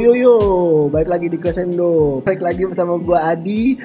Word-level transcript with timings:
Yo 0.00 0.16
yo 0.16 0.32
yo, 0.32 0.34
balik 0.88 1.12
lagi 1.12 1.28
di 1.28 1.36
Crescendo. 1.36 2.24
Balik 2.24 2.40
lagi 2.40 2.64
bersama 2.64 2.96
gua 2.96 3.36
Adi. 3.36 3.76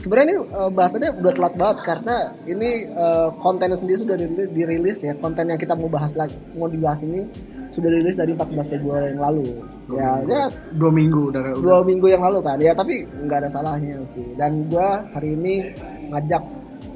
Sebenarnya 0.00 0.32
ini 0.32 0.36
uh, 0.48 0.72
bahasannya 0.72 1.12
udah 1.20 1.32
telat 1.36 1.54
banget 1.60 1.78
karena 1.84 2.16
ini 2.48 2.88
uh, 2.96 3.36
kontennya 3.44 3.76
sendiri 3.76 4.00
sudah 4.00 4.16
dirilis, 4.16 4.48
dirilis 4.56 4.98
ya. 5.04 5.12
Konten 5.20 5.52
yang 5.52 5.60
kita 5.60 5.76
mau 5.76 5.92
bahas 5.92 6.16
lagi, 6.16 6.32
mau 6.56 6.72
dibahas 6.72 7.04
ini 7.04 7.28
sudah 7.68 7.88
dirilis 7.92 8.16
dari 8.16 8.32
14 8.32 8.80
Februari 8.80 9.12
yang 9.12 9.20
lalu. 9.20 9.60
Ya, 9.92 10.24
ya 10.24 10.48
dua 10.72 10.88
minggu 10.88 11.28
udah 11.28 11.40
udah 11.52 11.60
dua 11.60 11.78
minggu 11.84 12.06
yang 12.08 12.24
lalu 12.24 12.40
kan. 12.40 12.56
Ya, 12.56 12.72
tapi 12.72 13.04
nggak 13.04 13.44
ada 13.44 13.50
salahnya 13.52 14.08
sih. 14.08 14.24
Dan 14.40 14.72
gua 14.72 15.04
hari 15.12 15.36
ini 15.36 15.68
ngajak 16.16 16.40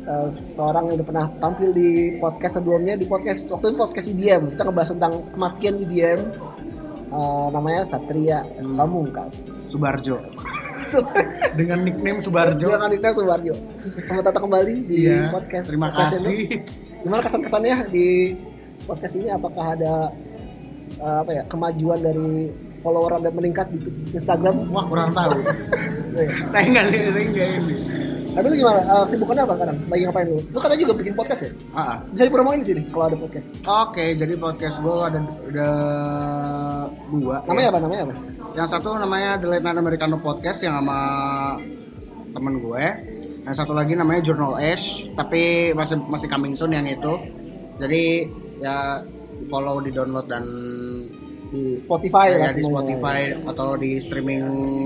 uh, 0.09 0.33
seorang 0.33 0.89
yang 0.89 0.97
udah 0.97 1.09
pernah 1.13 1.27
tampil 1.45 1.77
di 1.77 2.17
podcast 2.17 2.57
sebelumnya 2.57 2.97
di 2.97 3.05
podcast 3.05 3.53
waktu 3.53 3.69
itu 3.69 3.77
podcast 3.77 4.07
IDM. 4.17 4.43
Kita 4.57 4.65
ngebahas 4.65 4.97
tentang 4.97 5.29
kematian 5.37 5.77
IDM. 5.77 6.21
Uh, 7.11 7.51
namanya 7.51 7.83
Satria 7.83 8.47
Pamungkas. 8.55 9.67
Subarjo 9.67 10.23
dengan 11.59 11.83
nickname 11.83 12.19
Subarjo 12.19 12.71
Dengan 12.71 12.87
nickname 12.87 13.17
Subarjo. 13.17 13.55
Selamat 13.83 14.25
datang 14.27 14.47
kembali 14.47 14.75
di 14.87 15.11
Iya, 15.11 15.27
podcast. 15.29 15.67
terima 15.69 15.91
kasih 15.91 16.63
Gimana 17.01 17.21
kesan-kesannya 17.21 17.77
di 17.89 18.07
podcast 18.85 19.15
ini? 19.17 19.27
Apakah 19.27 19.75
ada 19.75 20.15
uh, 20.97 21.19
apa 21.21 21.31
ya 21.33 21.43
kemajuan 21.47 21.99
dari 21.99 22.47
follower 22.81 23.19
Anda 23.19 23.31
meningkat 23.31 23.75
di 23.75 23.79
Instagram? 24.13 24.71
wah 24.71 24.87
kurang 24.87 25.11
tahu 25.11 25.35
Eh, 26.15 26.27
saya 26.51 26.65
nggak 26.65 26.87
lihat 26.91 27.11
saya 27.11 27.27
nggak 27.27 27.49
ini 27.59 27.75
Tapi 28.31 28.47
lu 28.47 28.55
gimana? 28.57 28.81
Uh, 28.87 29.03
kesibukannya 29.05 29.43
apa 29.43 29.55
sekarang? 29.59 29.77
Lagi 29.91 30.03
ngapain 30.07 30.27
lu? 30.31 30.39
Lu 30.49 30.59
katanya 30.59 30.81
juga 30.81 30.95
bikin 30.97 31.15
podcast 31.15 31.41
ya? 31.43 31.51
ah, 31.75 31.81
ah. 31.81 31.97
Bisa 32.09 32.23
dipromoin 32.27 32.59
di 32.59 32.67
sini 32.67 32.83
kalau 32.89 33.05
ada 33.07 33.19
podcast. 33.19 33.49
oke 33.61 34.05
jadi 34.15 34.35
podcast 34.37 34.77
gue 34.79 34.95
ada 34.97 35.19
udah 35.51 35.75
dua 37.11 37.37
Namanya 37.45 37.67
ya. 37.67 37.71
apa? 37.71 37.79
Namanya 37.81 38.03
apa? 38.07 38.15
yang 38.51 38.67
satu 38.67 38.99
namanya 38.99 39.39
The 39.39 39.47
Late 39.47 39.63
Night 39.63 39.79
Americano 39.79 40.19
Podcast 40.19 40.67
yang 40.67 40.75
sama 40.83 40.99
temen 42.31 42.59
gue 42.59 42.85
yang 43.47 43.55
satu 43.55 43.71
lagi 43.71 43.95
namanya 43.95 44.27
Journal 44.27 44.59
Ash 44.59 45.07
tapi 45.15 45.71
masih 45.71 46.03
masih 46.11 46.27
coming 46.27 46.59
soon 46.59 46.75
yang 46.75 46.83
itu 46.83 47.15
jadi 47.79 48.27
ya 48.59 49.07
follow 49.47 49.79
di 49.79 49.95
download 49.95 50.27
dan 50.27 50.45
Di 51.51 51.75
Spotify 51.75 52.31
ya, 52.31 52.55
di 52.55 52.63
semuanya. 52.63 52.95
Spotify 52.95 53.19
atau 53.43 53.69
di 53.75 53.99
streaming 53.99 54.45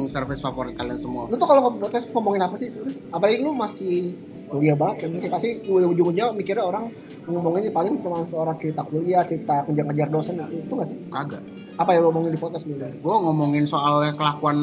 service 0.08 0.40
favorit 0.40 0.72
kalian 0.72 0.96
semua 0.96 1.28
Lu 1.28 1.36
tuh 1.36 1.44
kalau 1.44 1.60
ngomong 1.68 1.84
podcast 1.84 2.08
ngomongin 2.16 2.40
apa 2.40 2.56
sih 2.56 2.72
sebenarnya? 2.72 2.96
Apalagi 3.12 3.36
lu 3.44 3.52
masih 3.52 4.16
kuliah 4.48 4.76
banget 4.76 5.08
kan 5.08 5.28
pasti 5.32 5.60
ujung-ujungnya 5.64 6.32
mikirnya 6.32 6.64
orang 6.64 6.88
ngomongin 7.24 7.68
ini 7.68 7.72
paling 7.72 7.94
cuma 8.04 8.20
seorang 8.24 8.56
cerita 8.60 8.84
kuliah, 8.84 9.24
cerita 9.24 9.64
kejar-kejar 9.64 10.08
dosen 10.12 10.40
itu 10.52 10.72
gak 10.76 10.88
sih? 10.88 10.98
kagak 11.08 11.42
Apa 11.74 11.90
yang 11.90 12.00
lu 12.00 12.08
ngomongin 12.08 12.32
di 12.32 12.38
podcast 12.38 12.64
dulu? 12.64 12.86
gue 12.86 13.14
ngomongin 13.20 13.64
soal 13.64 13.98
kelakuan 14.12 14.58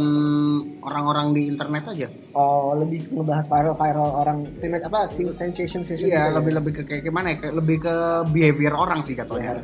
orang-orang 0.80 1.32
di 1.32 1.48
internet 1.48 1.84
aja 1.86 2.08
Oh, 2.32 2.72
lebih 2.74 3.12
ngebahas 3.12 3.44
viral-viral 3.46 4.10
orang 4.16 4.38
internet 4.50 4.88
apa 4.88 5.04
sensation 5.04 5.84
sensation 5.84 6.08
iya 6.08 6.24
gitu 6.24 6.32
ya? 6.32 6.36
lebih 6.40 6.52
lebih 6.56 6.72
ke 6.74 6.82
kayak 6.86 7.04
gimana 7.04 7.28
ya 7.28 7.38
kayak 7.38 7.54
lebih 7.54 7.78
ke 7.82 7.96
behavior 8.30 8.72
orang 8.74 9.00
sih 9.02 9.12
jatuhnya 9.12 9.60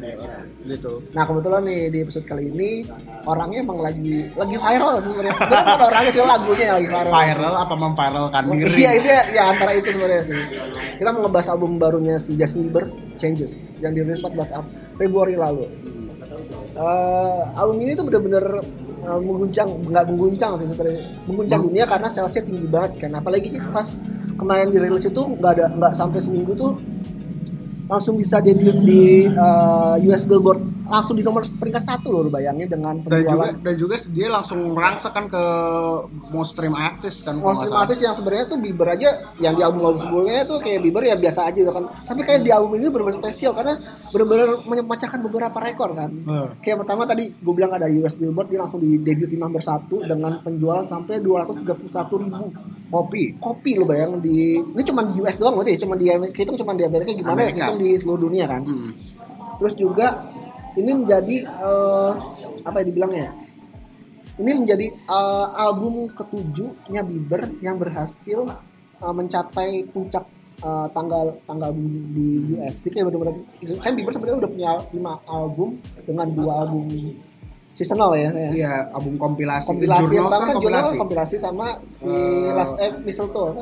gitu 0.62 1.00
Nah 1.10 1.24
kebetulan 1.24 1.64
nih 1.64 1.82
di 1.88 1.98
episode 2.02 2.26
kali 2.26 2.44
ini 2.46 2.84
orangnya 3.24 3.60
emang 3.62 3.80
lagi 3.80 4.28
lagi 4.34 4.56
viral 4.56 5.00
sih 5.00 5.10
sebenarnya. 5.10 5.36
Sebenarnya 5.38 5.64
bukan 5.64 5.86
orangnya 5.86 6.12
sih 6.12 6.20
lagunya 6.22 6.64
yang 6.66 6.76
lagi 6.76 6.90
viral. 6.90 7.12
viral 7.14 7.54
apa 7.58 7.74
memviralkan 7.74 8.44
diri 8.50 8.76
Iya 8.78 8.92
itu 8.94 9.08
ya, 9.08 9.22
ya 9.32 9.44
antara 9.48 9.72
itu 9.72 9.88
sebenarnya 9.90 10.24
sih. 10.26 10.40
Kita 10.98 11.10
mau 11.10 11.22
ngebahas 11.24 11.48
album 11.50 11.72
barunya 11.78 12.16
si 12.18 12.34
Justin 12.34 12.68
Bieber, 12.68 12.86
Changes, 13.16 13.54
yang 13.80 13.94
dirilis 13.94 14.20
14 14.20 14.36
Ap- 14.52 14.68
Februari 14.96 15.36
lalu. 15.36 15.64
Eh, 15.64 16.07
album 17.58 17.78
ini 17.82 17.98
tuh 17.98 18.06
bener-bener 18.06 18.46
eh, 19.04 19.20
mengguncang, 19.20 19.70
nggak 19.90 20.06
mengguncang 20.14 20.52
sih 20.62 20.68
sebenarnya, 20.70 21.02
mengguncang 21.26 21.62
dunia 21.66 21.84
karena 21.90 22.08
salesnya 22.08 22.44
tinggi 22.46 22.68
banget 22.70 22.92
kan. 23.02 23.12
Apalagi 23.18 23.58
pas 23.74 24.06
kemarin 24.38 24.70
dirilis 24.70 25.10
itu 25.10 25.22
nggak 25.38 25.52
ada 25.58 25.66
nggak 25.74 25.94
sampai 25.98 26.20
seminggu 26.22 26.54
tuh 26.54 26.78
langsung 27.88 28.20
bisa 28.20 28.38
debut 28.44 28.78
di 28.86 29.26
eh, 29.26 29.96
US 30.08 30.24
Billboard 30.24 30.77
langsung 30.88 31.16
di 31.20 31.24
nomor 31.24 31.44
peringkat 31.44 31.84
satu 31.84 32.08
loh 32.12 32.32
bayangin 32.32 32.68
dengan 32.68 33.00
dan 33.04 33.24
juga 33.24 33.38
penjualan 33.38 33.56
dan 33.64 33.74
juga 33.76 33.96
dia 34.12 34.28
langsung 34.32 34.60
merangsek 34.74 35.12
kan 35.14 35.26
ke 35.28 35.44
most 36.32 36.56
stream 36.56 36.74
artis 36.74 37.22
kan 37.22 37.38
Most 37.38 37.62
stream 37.62 37.74
salah. 37.74 37.84
artis 37.86 38.00
yang 38.02 38.16
sebenarnya 38.16 38.46
tuh 38.50 38.58
Bieber 38.58 38.88
aja 38.90 39.10
yang 39.38 39.54
di 39.54 39.62
album-album 39.62 40.00
sebelumnya 40.00 40.44
tuh 40.48 40.58
kayak 40.64 40.80
Bieber 40.82 41.04
ya 41.06 41.16
biasa 41.16 41.52
aja 41.52 41.60
gitu 41.60 41.72
kan. 41.72 41.86
Tapi 42.08 42.22
kayak 42.24 42.42
di 42.42 42.52
album 42.52 42.80
ini 42.80 42.88
benar-benar 42.90 43.18
spesial 43.20 43.52
karena 43.54 43.74
benar-benar 44.12 44.50
memecahkan 44.66 45.20
beberapa 45.24 45.58
rekor 45.62 45.90
kan. 45.94 46.10
Hmm. 46.10 46.48
Kayak 46.64 46.86
pertama 46.86 47.04
tadi 47.06 47.30
gue 47.30 47.54
bilang 47.54 47.72
ada 47.76 47.88
US 47.92 48.16
Billboard 48.18 48.48
dia 48.50 48.60
langsung 48.64 48.80
di 48.82 48.98
debut 49.02 49.30
di 49.30 49.38
nomor 49.38 49.62
satu 49.62 50.04
dengan 50.04 50.42
penjualan 50.42 50.86
sampai 50.88 51.22
231 51.22 52.24
ribu 52.24 52.46
kopi 52.88 53.36
kopi 53.36 53.76
lo 53.76 53.84
bayang 53.84 54.24
di 54.24 54.56
ini 54.64 54.82
cuma 54.88 55.04
di 55.04 55.20
US 55.20 55.36
doang 55.36 55.60
berarti 55.60 55.76
ya 55.76 55.80
cuma 55.84 56.00
di 56.00 56.08
itu 56.08 56.52
cuma 56.56 56.72
di 56.72 56.88
Amerika 56.88 57.12
gimana 57.12 57.40
ya 57.44 57.52
Amerika. 57.52 57.66
hitung 57.68 57.80
di 57.84 57.90
seluruh 58.00 58.22
dunia 58.32 58.46
kan. 58.48 58.62
Hmm. 58.64 58.92
Terus 59.58 59.74
juga 59.76 60.08
ini 60.78 60.92
menjadi 60.94 61.36
eh, 61.44 62.12
apa 62.64 62.78
ya 62.82 62.86
dibilangnya? 62.86 63.28
Ini 64.38 64.52
menjadi 64.54 64.88
eh, 64.94 65.48
album 65.58 66.14
ketujuhnya 66.14 67.02
Bieber 67.02 67.50
yang 67.60 67.82
berhasil 67.82 68.46
eh, 69.02 69.14
mencapai 69.14 69.90
puncak 69.90 70.24
eh, 70.62 70.88
tanggal 70.94 71.36
tanggal 71.50 71.74
di 72.14 72.56
US. 72.56 72.86
Jadi 72.86 73.02
kayak 73.02 73.06
benar-benar 73.10 73.36
kan 73.82 73.92
Bieber 73.98 74.14
sebenarnya 74.14 74.38
udah 74.46 74.52
punya 74.54 74.72
lima 74.94 75.14
album 75.26 75.70
dengan 76.06 76.28
dua 76.30 76.54
album 76.64 76.86
seasonal 77.78 78.18
ya. 78.18 78.30
saya. 78.34 78.50
iya 78.58 78.74
album 78.90 79.22
kompilasi 79.22 79.70
Kompilasi 79.70 80.14
yang 80.18 80.26
pertama 80.26 80.46
kan 80.50 80.56
Journal 80.58 80.82
kompilasi 80.82 80.98
kompilasi 80.98 81.36
sama 81.38 81.68
si 81.94 82.10
Eh, 82.10 82.50
Last 82.58 82.82
Ep 82.82 83.06
Mistletoe. 83.06 83.54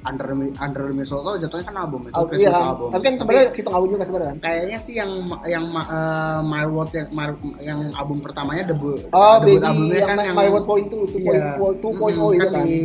Under 0.00 0.28
under 0.56 0.84
mistletoe 0.90 1.36
jatuhnya 1.36 1.64
kan 1.66 1.76
album 1.78 2.00
itu 2.02 2.16
Christmas 2.24 2.40
iya 2.40 2.50
kan? 2.50 2.68
album 2.70 2.88
Tapi 2.88 3.02
kan 3.02 3.14
sebenarnya 3.16 3.46
hitung 3.52 3.74
album 3.74 3.88
juga 3.90 4.04
sebenarnya 4.04 4.30
kan. 4.30 4.38
kayaknya 4.40 4.78
sih 4.78 4.94
yang 4.94 5.12
yang 5.44 5.64
uh, 5.70 6.40
My 6.42 6.64
World 6.64 6.90
yang 6.90 7.08
My- 7.10 7.36
yang 7.60 7.80
album 7.92 8.18
pertamanya 8.18 8.64
debut 8.66 9.04
Oh, 9.10 9.36
debut 9.38 9.60
baby 9.60 9.66
albumnya 9.66 9.94
yang, 9.94 10.08
kan 10.08 10.16
My- 10.16 10.24
yang 10.24 10.36
My 10.36 10.48
World 10.48 10.66
Point 10.66 10.86
2, 10.88 11.04
2.0 11.10 11.20
Iya. 11.20 11.52
2.0 11.76 11.84
itu 12.30 12.40
Mm, 12.40 12.48
kan. 12.50 12.64
di 12.64 12.80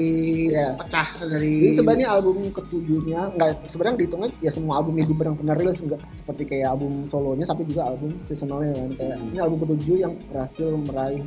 Iya. 0.46 0.68
pecah 0.76 1.08
dari 1.22 1.56
Jadi 1.64 1.76
sebenarnya 1.76 2.08
album 2.12 2.36
ketujuhnya 2.52 3.20
nggak 3.32 3.50
sebenarnya 3.66 3.96
dihitungnya 3.98 4.30
ya 4.38 4.52
semua 4.52 4.74
albumnya 4.78 5.04
di 5.04 5.16
yang 5.16 5.36
pernah 5.36 5.56
rilis 5.56 5.80
nggak 5.82 6.02
seperti 6.12 6.44
kayak 6.46 6.68
album 6.70 7.08
solonya 7.08 7.46
tapi 7.46 7.64
juga 7.64 7.88
album 7.88 8.12
seasonalnya 8.22 8.72
kan 8.74 8.92
kayak 8.94 9.18
ini 9.26 9.38
album 9.38 9.58
ketujuh 9.62 9.96
yang 9.98 10.14
berhasil 10.28 10.68
meraih 10.76 11.24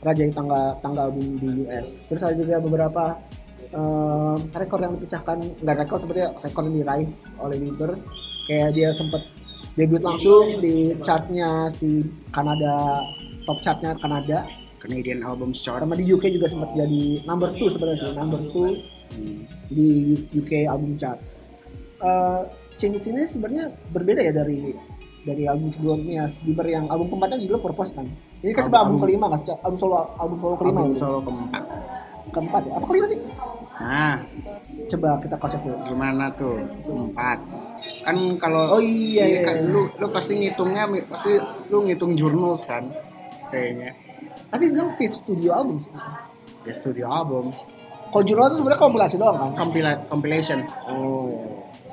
rajai 0.00 0.30
tangga 0.30 0.60
tangga 0.80 1.04
album 1.04 1.36
di 1.36 1.48
US. 1.62 2.08
Terus 2.08 2.22
ada 2.22 2.32
juga 2.34 2.56
beberapa 2.58 3.20
eh, 3.70 4.36
rekor 4.54 4.78
yang 4.82 4.92
dipecahkan 4.98 5.38
nggak 5.62 5.76
rekor 5.86 5.98
sebenarnya 6.02 6.28
rekor 6.38 6.62
yang 6.66 6.74
diraih 6.82 7.10
oleh 7.38 7.56
Bieber 7.58 7.90
kayak 8.50 8.70
dia 8.74 8.90
sempat 8.90 9.22
debut 9.78 10.02
langsung 10.02 10.58
di 10.58 10.98
chartnya 11.06 11.70
si 11.70 12.02
Kanada 12.34 12.98
top 13.46 13.58
chartnya 13.62 13.94
Kanada 13.98 14.42
Canadian 14.80 15.20
Album 15.22 15.52
Chart 15.52 15.78
sama 15.84 15.94
di 15.94 16.08
UK 16.08 16.32
juga 16.34 16.48
sempat 16.48 16.72
jadi 16.72 17.22
number 17.28 17.52
2 17.52 17.68
sebenarnya 17.68 17.98
sih 18.00 18.16
number 18.16 18.40
2 18.48 19.00
di 19.70 20.16
UK 20.34 20.66
album 20.66 20.96
charts. 20.98 21.52
Uh, 22.00 22.48
Changes 22.80 23.12
ini 23.12 23.28
sebenarnya 23.28 23.68
berbeda 23.92 24.24
ya 24.24 24.32
dari 24.32 24.72
dari 25.20 25.44
album 25.44 25.68
sebelumnya 25.68 26.24
si 26.32 26.48
Bieber 26.48 26.64
yang 26.64 26.88
album 26.88 27.12
keempatnya 27.12 27.44
juga 27.44 27.60
Purpose 27.60 27.92
kan. 27.92 28.08
Ini 28.40 28.56
kan 28.56 28.72
album 28.72 28.96
Album- 28.96 29.00
kelima 29.04 29.26
kan, 29.28 29.40
album 29.60 29.76
solo 29.76 30.16
album 30.16 30.36
solo 30.40 30.54
kelima 30.56 30.80
album 30.80 30.96
ya. 30.96 30.98
solo 30.98 31.18
keempat 31.20 31.62
Keempat 32.30 32.62
ya. 32.64 32.72
Apa 32.80 32.86
kelima 32.88 33.06
sih? 33.10 33.20
Nah 33.80 34.20
Coba 34.86 35.16
kita 35.18 35.38
check 35.40 35.62
dulu. 35.62 35.76
gimana 35.86 36.28
tuh 36.30 36.58
keempat 36.82 37.38
kan 38.02 38.16
kalau 38.36 38.74
Oh 38.74 38.82
iya, 38.82 39.24
iya, 39.24 39.40
kan 39.40 39.56
iya. 39.56 39.66
lu 39.66 39.88
lu 39.88 40.06
pasti 40.08 40.36
ngitungnya 40.36 40.84
pasti 41.06 41.38
lu 41.66 41.82
ngitung 41.82 42.12
jurnals 42.12 42.64
kan 42.64 42.90
kayaknya 43.48 43.94
Tapi 44.46 44.66
itu 44.66 44.76
kan 44.76 44.90
fifth 44.92 45.16
studio 45.20 45.54
album 45.54 45.78
sih. 45.78 45.94
ya 46.60 46.72
studio 46.72 47.06
album 47.06 47.54
Kalau 48.10 48.24
jurnal 48.26 48.50
itu 48.50 48.58
sebenarnya 48.58 48.80
kompilasi 48.80 49.14
doang 49.16 49.38
kan. 49.38 49.50
Compila- 49.56 50.02
compilation 50.04 50.66
Oh. 50.84 51.30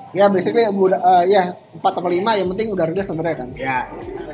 Ya 0.09 0.25
basically 0.27 0.65
udah 0.65 0.97
uh, 0.97 1.23
ya 1.23 1.53
4 1.71 1.79
atau 1.79 2.01
5 2.01 2.17
yang 2.17 2.47
penting 2.49 2.67
udah 2.73 2.85
rilis 2.85 3.05
sebenarnya 3.05 3.37
kan. 3.37 3.49
ya 3.53 3.85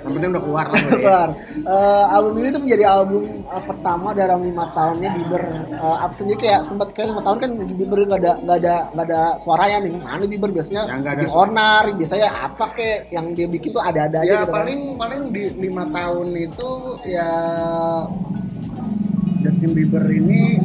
yang 0.03 0.13
penting 0.19 0.31
udah 0.35 0.43
keluar 0.43 0.65
lah 0.67 0.79
ya. 0.79 0.91
Keluar. 0.91 1.29
Eh, 1.63 2.05
album 2.11 2.33
ini 2.43 2.47
tuh 2.51 2.61
menjadi 2.61 2.83
album 2.85 3.23
eh, 3.43 3.63
pertama 3.63 4.07
dalam 4.11 4.39
lima 4.43 4.65
tahunnya 4.75 5.09
Bieber. 5.15 5.43
Uh, 5.79 5.97
apa 6.03 6.13
sendiri 6.13 6.37
kayak 6.43 6.61
sempat 6.67 6.91
kayak 6.91 7.15
lima 7.15 7.21
tahun 7.23 7.37
kan 7.39 7.49
Bieber 7.71 7.99
nggak 8.03 8.21
ada 8.23 8.33
nggak 8.43 8.57
ada 8.63 8.75
nggak 8.91 9.05
ada 9.07 9.21
suaranya 9.39 9.77
nih. 9.87 9.91
Mana 9.95 10.25
Bieber 10.27 10.49
biasanya 10.51 10.81
Ya, 10.83 10.95
nggak 10.99 11.13
ada 11.15 11.23
di 11.23 11.27
onar, 11.31 11.83
biasanya 11.95 12.27
apa 12.29 12.65
kayak 12.75 12.99
yang 13.15 13.25
dia 13.31 13.47
bikin 13.47 13.69
tuh 13.71 13.83
ada-ada 13.83 14.17
aja 14.21 14.27
ya 14.27 14.37
gitu 14.43 14.51
kan. 14.51 14.57
paling 14.59 14.79
paling 14.99 15.21
di 15.31 15.43
lima 15.55 15.83
tahun 15.89 16.27
itu 16.35 16.69
ya 17.07 17.29
Justin 19.43 19.71
Bieber 19.75 20.03
ini 20.07 20.59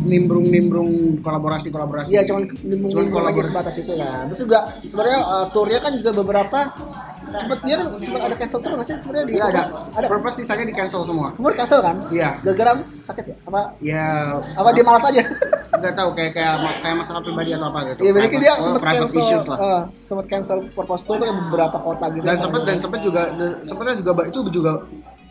nimbrung-nimbrung 0.00 1.20
kolaborasi-kolaborasi. 1.22 2.10
Iya, 2.16 2.24
cuman 2.26 2.48
Cuman 2.48 2.66
nimbung 2.66 2.90
lagi 2.90 3.10
kolaborasi. 3.12 3.48
sebatas 3.52 3.74
itu 3.78 3.92
kan. 3.94 4.24
Terus 4.32 4.40
juga 4.48 4.58
sebenarnya 4.82 5.20
uh, 5.22 5.46
tournya 5.52 5.78
kan 5.78 5.92
juga 5.94 6.10
beberapa 6.16 6.58
sempet 7.32 7.58
dia 7.62 7.74
kan 7.76 7.86
sempet 7.94 8.20
ada 8.22 8.36
cancel 8.36 8.60
terus 8.60 8.76
sih 8.82 8.96
sebenarnya 8.96 9.26
di 9.26 9.34
ada. 9.36 9.62
ada 9.92 10.06
Purpose 10.06 10.36
sisanya 10.36 10.64
di 10.64 10.72
cancel 10.72 11.02
semua. 11.02 11.28
semua 11.30 11.50
di 11.50 11.58
cancel 11.58 11.80
kan 11.80 11.96
Iya. 12.08 12.30
gara-gara 12.40 12.70
apa 12.72 12.80
sih? 12.80 12.98
sakit 13.00 13.24
ya 13.24 13.36
apa 13.44 13.60
Ya 13.80 14.06
apa 14.52 14.68
dia 14.70 14.82
malas 14.82 15.04
aja 15.04 15.22
nggak 15.72 15.94
tahu 15.94 16.08
kayak 16.12 16.32
kayak 16.32 16.54
kayak 16.78 16.96
masalah 16.96 17.20
pribadi 17.20 17.50
atau 17.50 17.66
apa 17.66 17.78
gitu. 17.86 18.00
Iya, 18.02 18.12
berarti 18.12 18.36
dia 18.36 18.52
Private- 18.52 18.64
sempat 18.66 18.82
cancel, 18.84 19.16
issues 19.16 19.44
lah. 19.46 19.58
eh, 19.58 19.82
sempat 19.90 20.26
cancel 20.26 20.58
purpose 20.70 21.02
tour 21.02 21.16
tuh 21.16 21.28
beberapa 21.30 21.76
kota 21.78 22.06
gitu. 22.10 22.22
dan 22.22 22.36
sempat 22.36 22.60
dan 22.62 22.76
sempat 22.76 23.00
juga 23.00 23.22
sempatnya 23.62 23.94
juga 23.96 24.12
itu 24.24 24.38
juga 24.50 24.72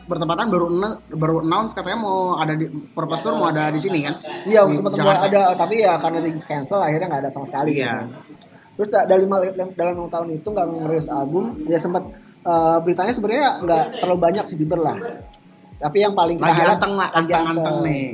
bertepatan 0.05 0.49
baru 0.49 0.65
baru 1.13 1.35
announce 1.39 1.71
katanya 1.71 1.99
mau 1.99 2.33
ada 2.35 2.57
di 2.57 2.65
Purpose 2.65 3.21
Tour 3.21 3.37
mau 3.37 3.45
ada 3.45 3.69
di 3.69 3.77
sini 3.77 4.01
kan 4.01 4.17
Iya, 4.41 4.65
sempat 4.71 4.97
ada, 4.97 5.53
tapi 5.53 5.85
ya 5.85 6.01
karena 6.01 6.17
di 6.19 6.33
cancel 6.41 6.81
akhirnya 6.81 7.07
nggak 7.07 7.21
ada 7.21 7.29
sama 7.29 7.45
sekali. 7.45 7.77
Iya. 7.77 8.09
gitu. 8.09 8.48
Terus 8.79 8.87
da- 8.87 9.03
dari 9.03 9.27
lima, 9.27 9.43
dalam 9.75 9.91
enam 9.99 10.07
tahun 10.07 10.39
itu 10.39 10.47
nggak 10.47 10.65
ngerilis 10.71 11.11
album, 11.11 11.59
ya 11.67 11.75
sempat 11.75 12.07
eh, 12.39 12.77
beritanya 12.79 13.11
sebenarnya 13.11 13.47
nggak 13.59 13.83
terlalu 13.99 14.19
banyak 14.23 14.43
sih 14.47 14.55
Bieber 14.55 14.79
lah. 14.79 14.95
Tapi 15.79 15.97
yang 15.99 16.15
paling 16.15 16.39
lagi 16.39 16.63
anteng 16.63 16.95
lah 16.95 17.11
lagi 17.11 17.31
anteng 17.35 17.59
anteng 17.59 17.77
nih 17.83 18.07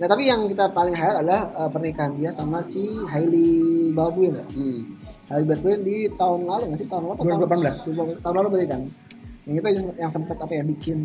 Nah, 0.00 0.08
tapi 0.08 0.24
yang 0.24 0.48
kita 0.48 0.72
paling 0.72 0.96
highlight 0.96 1.20
adalah 1.20 1.42
eh, 1.52 1.70
pernikahan 1.72 2.12
dia 2.16 2.32
sama 2.32 2.60
si 2.60 2.84
Hailey 3.08 3.92
Baldwin 3.92 4.32
ya. 4.32 4.44
hmm. 4.48 4.80
Hailey 5.28 5.46
Baldwin 5.48 5.80
di 5.84 5.96
tahun 6.16 6.48
lalu 6.48 6.72
nggak 6.72 6.80
sih? 6.80 6.88
Tahun 6.88 7.02
lalu? 7.04 7.12
atau 7.16 7.24
tahun- 7.24 7.40
2018. 7.48 8.20
Tahun 8.24 8.34
lalu 8.36 8.48
berarti 8.48 8.68
kan. 8.68 8.82
Yang 9.44 9.56
itu 9.56 9.68
yang, 9.96 10.10
sempat 10.12 10.36
apa 10.36 10.52
ya 10.52 10.64
bikin 10.64 10.98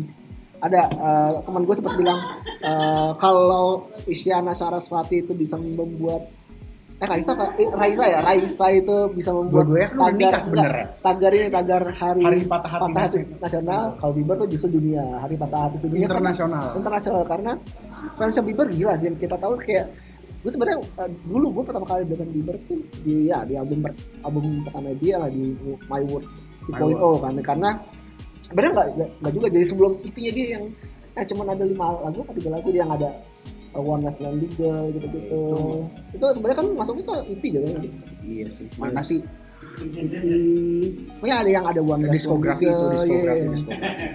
ada 0.56 0.88
eh, 0.88 1.32
teman 1.44 1.68
gue 1.68 1.76
sempat 1.76 1.94
bilang 1.96 2.20
eh, 2.60 3.10
kalau 3.20 3.84
Isyana 4.08 4.56
Saraswati 4.56 5.20
itu 5.20 5.36
bisa 5.36 5.60
membuat 5.60 6.32
eh 6.96 7.04
Raisa 7.04 7.30
apa? 7.32 7.52
Eh, 7.54 7.68
Raisa 7.70 8.04
ya, 8.04 8.18
Raisa 8.20 8.66
itu 8.70 8.96
bisa 9.12 9.28
membuat 9.28 9.68
Dua-duanya 9.68 9.88
kan 9.92 10.12
nikah 10.12 10.40
sebenarnya. 10.40 10.86
tagar 10.98 11.30
ini 11.30 11.46
tagar 11.46 11.82
hari, 11.92 12.22
Hari 12.22 12.40
Patah 12.44 12.70
Hati 12.72 12.92
Hati 12.94 13.18
nasional. 13.36 13.82
Kalau 13.94 14.12
Bieber 14.12 14.34
tuh 14.36 14.48
justru 14.48 14.68
dunia, 14.72 15.04
hari 15.14 15.36
patah 15.36 15.68
hati 15.68 15.76
dunia 15.82 16.04
kan 16.04 16.16
internasional. 16.16 16.66
internasional. 16.72 17.22
Karena 17.22 17.52
fansnya 18.14 18.40
Bieber 18.40 18.66
gila 18.70 18.96
sih. 18.96 19.06
Yang 19.06 19.16
kita 19.22 19.36
tahu 19.36 19.60
kayak 19.60 19.86
gue 20.40 20.50
sebenarnya 20.50 20.78
eh, 21.04 21.10
dulu 21.26 21.46
gue 21.52 21.64
pertama 21.64 21.84
kali 21.84 22.02
dengan 22.06 22.28
Bieber 22.32 22.56
tuh 22.64 22.80
di 23.02 23.28
ya 23.28 23.44
di 23.44 23.54
album 23.54 23.78
per- 23.82 23.98
album 24.22 24.44
pertama 24.62 24.88
dia 24.96 25.14
lah 25.18 25.28
di 25.28 25.52
My 25.86 26.00
World 26.00 26.26
2.0 26.66 26.96
kan. 27.20 27.32
Karena 27.44 27.70
sebenarnya 28.40 28.72
nggak 28.72 28.88
nggak- 29.20 29.34
juga. 29.34 29.46
Jadi 29.52 29.64
sebelum 29.64 29.92
IP-nya 30.00 30.32
dia 30.32 30.46
yang 30.56 30.64
eh 31.12 31.24
cuman 31.24 31.46
ada 31.50 31.64
lima 31.64 31.96
lagu 31.98 32.20
apa 32.20 32.32
tiga 32.32 32.50
lagu 32.52 32.68
dia 32.68 32.80
yang 32.80 32.92
ada 32.92 33.08
Last 33.82 34.18
Lonely 34.22 34.48
Girl 34.56 34.84
gitu-gitu. 34.94 35.42
Itu 36.14 36.24
sebenarnya 36.32 36.58
kan 36.62 36.68
masuknya 36.76 37.04
ke 37.04 37.16
EP 37.36 37.42
gitu 37.44 37.66
kan? 37.66 37.84
Iya 38.26 38.46
sih. 38.50 38.66
Mana 38.80 39.02
sih? 39.02 39.20
Pokoknya 41.20 41.36
ada 41.44 41.50
yang 41.50 41.64
ada 41.68 41.80
One 41.84 42.08
diskografi 42.08 42.64
itu 42.64 42.86
diskografi 42.96 43.44
iya. 43.44 43.52
diskografi. 43.52 44.06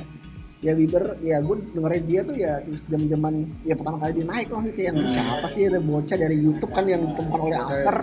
Ya 0.62 0.78
Bieber 0.78 1.18
ya 1.26 1.42
gue 1.42 1.58
dengerin 1.74 2.04
dia 2.06 2.22
tuh 2.22 2.36
ya 2.38 2.54
terus 2.62 2.82
jam 2.86 3.02
jaman 3.10 3.50
ya 3.66 3.74
pertama 3.74 3.98
kali 3.98 4.22
dia 4.22 4.26
naik 4.30 4.48
lah 4.54 4.62
kayak 4.62 4.88
yang 4.94 4.98
siapa 5.10 5.48
sih 5.50 5.66
ada 5.66 5.82
bocah 5.82 6.18
dari 6.22 6.38
YouTube 6.38 6.70
kan 6.70 6.86
yang 6.86 7.02
ditemukan 7.14 7.40
oleh 7.42 7.58
Acer? 7.58 7.98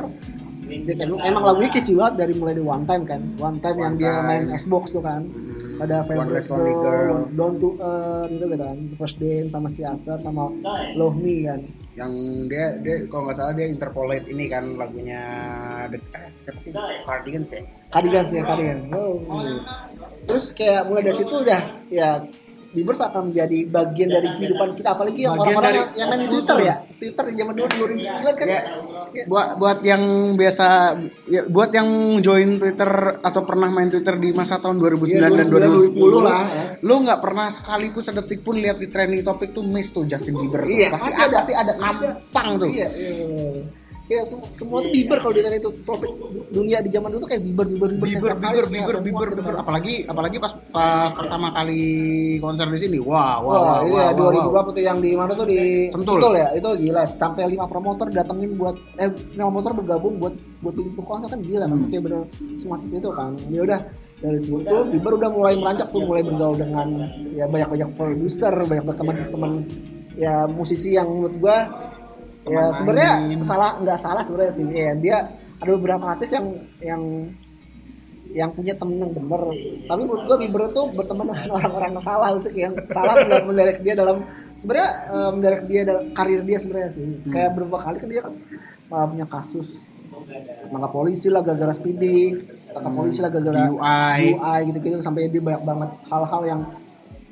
Dia 0.69 0.95
kayak, 0.99 1.23
emang 1.25 1.45
lagunya 1.49 1.71
kece 1.73 1.97
banget 1.97 2.15
dari 2.27 2.35
mulai 2.35 2.55
di 2.59 2.65
One 2.67 2.85
Time 2.85 3.05
kan? 3.07 3.21
One 3.39 3.59
Time 3.63 3.79
yang 3.79 3.95
One 3.95 4.03
dia 4.03 4.11
Time. 4.11 4.27
main 4.27 4.45
Xbox 4.59 4.85
tuh 4.91 5.03
kan? 5.07 5.23
Hmm. 5.31 5.58
Ada 5.79 5.97
Favorite 6.05 6.47
Girl. 6.49 6.75
Girl, 6.83 7.19
Down 7.35 7.55
to 7.59 7.69
Earth 7.79 8.31
gitu 8.35 8.45
gitu 8.51 8.65
kan 8.65 8.79
First 8.99 9.17
Dance 9.23 9.51
sama 9.55 9.69
si 9.71 9.81
Acer 9.87 10.19
sama 10.19 10.51
Love 10.99 11.19
Me 11.19 11.47
kan. 11.47 11.61
Yang 11.99 12.13
dia 12.51 12.67
dia 12.83 12.97
kalau 13.11 13.23
nggak 13.27 13.37
salah 13.39 13.55
dia 13.55 13.67
interpolate 13.71 14.27
ini 14.31 14.45
kan 14.47 14.65
lagunya 14.79 15.23
The, 15.89 15.99
eh, 15.99 16.29
siapa 16.39 16.59
sih? 16.61 16.71
Cardigans 17.07 17.49
ya? 17.51 17.63
Cardigans 17.91 18.31
ya 18.31 18.43
Cardigans. 18.45 18.83
Oh, 18.93 19.15
gitu. 19.23 19.57
terus 20.29 20.45
kayak 20.53 20.83
mulai 20.85 21.03
dari 21.09 21.17
situ 21.17 21.35
udah 21.41 21.63
ya 21.89 22.21
Bieber 22.69 22.93
akan 22.93 23.33
menjadi 23.33 23.59
bagian 23.65 24.11
dari 24.13 24.29
kehidupan 24.29 24.77
kita. 24.77 24.93
Apalagi 24.93 25.25
yang 25.25 25.41
orang-orang 25.41 25.73
yang, 25.73 25.89
yang 26.05 26.09
main 26.13 26.21
di 26.21 26.29
Twitter 26.29 26.59
ya. 26.69 26.75
Twitter 27.01 27.25
di 27.33 27.35
zaman 27.41 27.55
dulu 27.57 27.69
2009 27.97 28.37
kan? 28.37 28.47
Ya, 28.47 28.61
buat 29.27 29.49
buat 29.57 29.79
yang 29.81 30.03
biasa 30.35 30.67
ya, 31.27 31.43
buat 31.47 31.71
yang 31.71 31.89
join 32.19 32.57
Twitter 32.57 32.91
atau 33.19 33.43
pernah 33.43 33.69
main 33.69 33.89
Twitter 33.89 34.15
di 34.15 34.31
masa 34.31 34.57
tahun 34.57 34.77
2009 34.77 35.15
Iya, 35.15 35.29
dan 35.29 35.47
2010 35.49 35.97
2010 35.97 36.21
lah, 36.21 36.43
ya. 36.45 36.65
lo 36.81 36.95
nggak 37.01 37.21
pernah 37.21 37.47
sekalipun 37.49 38.03
sedetik 38.03 38.41
pun 38.41 38.57
lihat 38.57 38.77
di 38.77 38.87
trending 38.87 39.23
topik 39.23 39.51
tuh 39.51 39.63
miss 39.63 39.89
tuh 39.89 40.05
Justin 40.05 40.35
Bieber 40.35 40.65
tuh. 40.65 40.71
Iya, 40.71 40.89
pasti 40.91 41.09
pasti 41.09 41.15
ada 41.15 41.25
ada. 41.25 41.37
pasti 41.39 41.53
ada 41.55 41.73
Ada. 41.75 42.11
pang 42.31 42.51
tuh 42.57 42.69
Iya, 42.69 42.89
iya. 42.89 43.63
Kayak 44.09 44.25
sem- 44.25 44.41
semua 44.51 44.81
tuh 44.81 44.89
Bieber 44.89 45.21
kalau 45.21 45.31
ditanya 45.31 45.59
itu. 45.59 45.69
Topik 45.85 46.09
du- 46.09 46.49
dunia 46.51 46.81
di 46.81 46.89
zaman 46.89 47.13
dulu 47.13 47.21
tuh 47.21 47.29
kayak 47.29 47.43
kali, 47.45 47.69
Bieber 47.69 47.91
ya, 48.33 48.37
Bieber 48.41 48.65
semua 48.65 49.05
Bieber 49.05 49.27
gitu 49.29 49.43
kan. 49.45 49.55
apalagi 49.59 49.95
apalagi 50.03 50.37
pas 50.39 50.53
pas 50.69 51.11
pertama 51.13 51.53
kali 51.53 51.83
konser 52.39 52.67
di 52.67 52.79
sini. 52.79 52.99
Wah 52.99 53.37
wah 53.39 53.53
Wah, 53.53 53.79
wah, 53.79 53.79
iya 53.85 54.05
2000 54.11 54.17
wah. 54.17 54.45
berapa 54.51 54.71
tuh 54.73 54.83
yang 54.83 54.99
di 54.99 55.13
mana 55.13 55.33
tuh? 55.33 55.45
Di 55.45 55.93
Sentul. 55.93 56.33
ya? 56.35 56.49
Itu 56.51 56.69
gila. 56.75 57.05
Sampai 57.05 57.45
lima 57.47 57.65
promotor 57.65 58.09
datengin 58.09 58.57
buat 58.57 58.73
eh 58.97 59.07
lima 59.31 59.45
promotor 59.47 59.73
bergabung 59.77 60.17
buat 60.17 60.33
buat 60.59 60.73
bikin 60.73 60.93
konser 60.97 61.29
kan 61.29 61.39
gila 61.39 61.65
kan? 61.65 61.77
Hmm. 61.77 61.89
kayak 61.89 62.03
bener 62.03 62.21
semasif 62.57 62.89
itu 62.91 63.09
kan. 63.11 63.37
Ya 63.47 63.61
udah 63.63 63.81
dari 64.19 64.41
situ 64.41 64.57
Bieber 64.89 65.13
udah 65.15 65.29
mulai 65.29 65.55
merancak 65.55 65.89
tuh 65.89 66.01
mulai 66.01 66.25
bergaul 66.25 66.57
dengan 66.57 66.89
ya 67.31 67.45
banyak 67.45 67.69
banyak 67.69 67.89
produser 67.93 68.57
banyak 68.57 68.83
banyak 68.83 68.99
teman-teman 68.99 69.53
ya 70.15 70.49
musisi 70.49 70.97
yang 70.97 71.07
menurut 71.07 71.37
gua 71.39 71.59
ya 72.49 72.63
sebenarnya 72.73 73.13
salah 73.45 73.71
nggak 73.81 73.99
salah 74.01 74.23
sebenarnya 74.25 74.53
sih 74.55 74.67
ya 74.69 74.93
dia 74.97 75.17
ada 75.59 75.71
beberapa 75.75 76.05
artis 76.07 76.33
yang 76.35 76.47
yang 76.81 77.03
yang 78.29 78.51
punya 78.53 78.77
temen 78.77 79.01
yang 79.01 79.13
bener. 79.17 79.41
Tapi 79.89 80.01
menurut 80.05 80.23
gua 80.29 80.37
Bieber 80.37 80.63
tuh 80.77 80.93
berteman 80.93 81.33
dengan 81.33 81.49
orang-orang 81.57 81.97
yang 81.97 82.05
salah 82.05 82.29
maksudnya 82.37 82.63
yang 82.69 82.75
salah 82.93 83.15
mendirect 83.45 83.81
dia 83.81 83.95
dalam 83.97 84.21
sebenarnya 84.61 84.91
mendirect 85.33 85.65
dia 85.65 85.81
dalam 85.89 86.05
karir 86.13 86.41
dia 86.45 86.59
sebenarnya 86.61 86.91
sih. 86.93 87.07
Kayak 87.33 87.57
beberapa 87.57 87.79
kali 87.81 87.97
kan 88.01 88.09
dia 88.09 88.23
eh, 88.93 89.07
punya 89.09 89.27
kasus 89.29 89.89
tangkap 90.69 90.93
polisi 90.93 91.33
lah 91.33 91.41
gara-gara 91.41 91.73
speeding 91.73 92.37
tangkap 92.69 92.93
polisi 92.93 93.19
lah 93.25 93.31
gara-gara 93.33 93.65
DUI. 93.65 94.37
UI 94.37 94.59
gitu-gitu 94.73 95.01
sampai 95.01 95.33
dia 95.33 95.41
banyak 95.41 95.63
banget 95.65 95.91
hal-hal 96.13 96.43
yang 96.45 96.61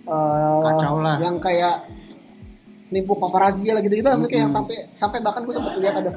eh, 0.08 0.60
Kacau 0.64 0.96
lah. 1.04 1.16
yang 1.20 1.36
kayak 1.36 1.84
nipu 2.90 3.12
paparazzi 3.18 3.66
lah 3.68 3.82
gitu-gitu. 3.82 4.06
Maksudnya 4.06 4.46
yang 4.46 4.52
sampai 4.52 4.76
sampai 4.94 5.18
bahkan 5.22 5.42
gue 5.42 5.54
sempat 5.54 5.74
lihat 5.78 5.94
ada 5.98 6.10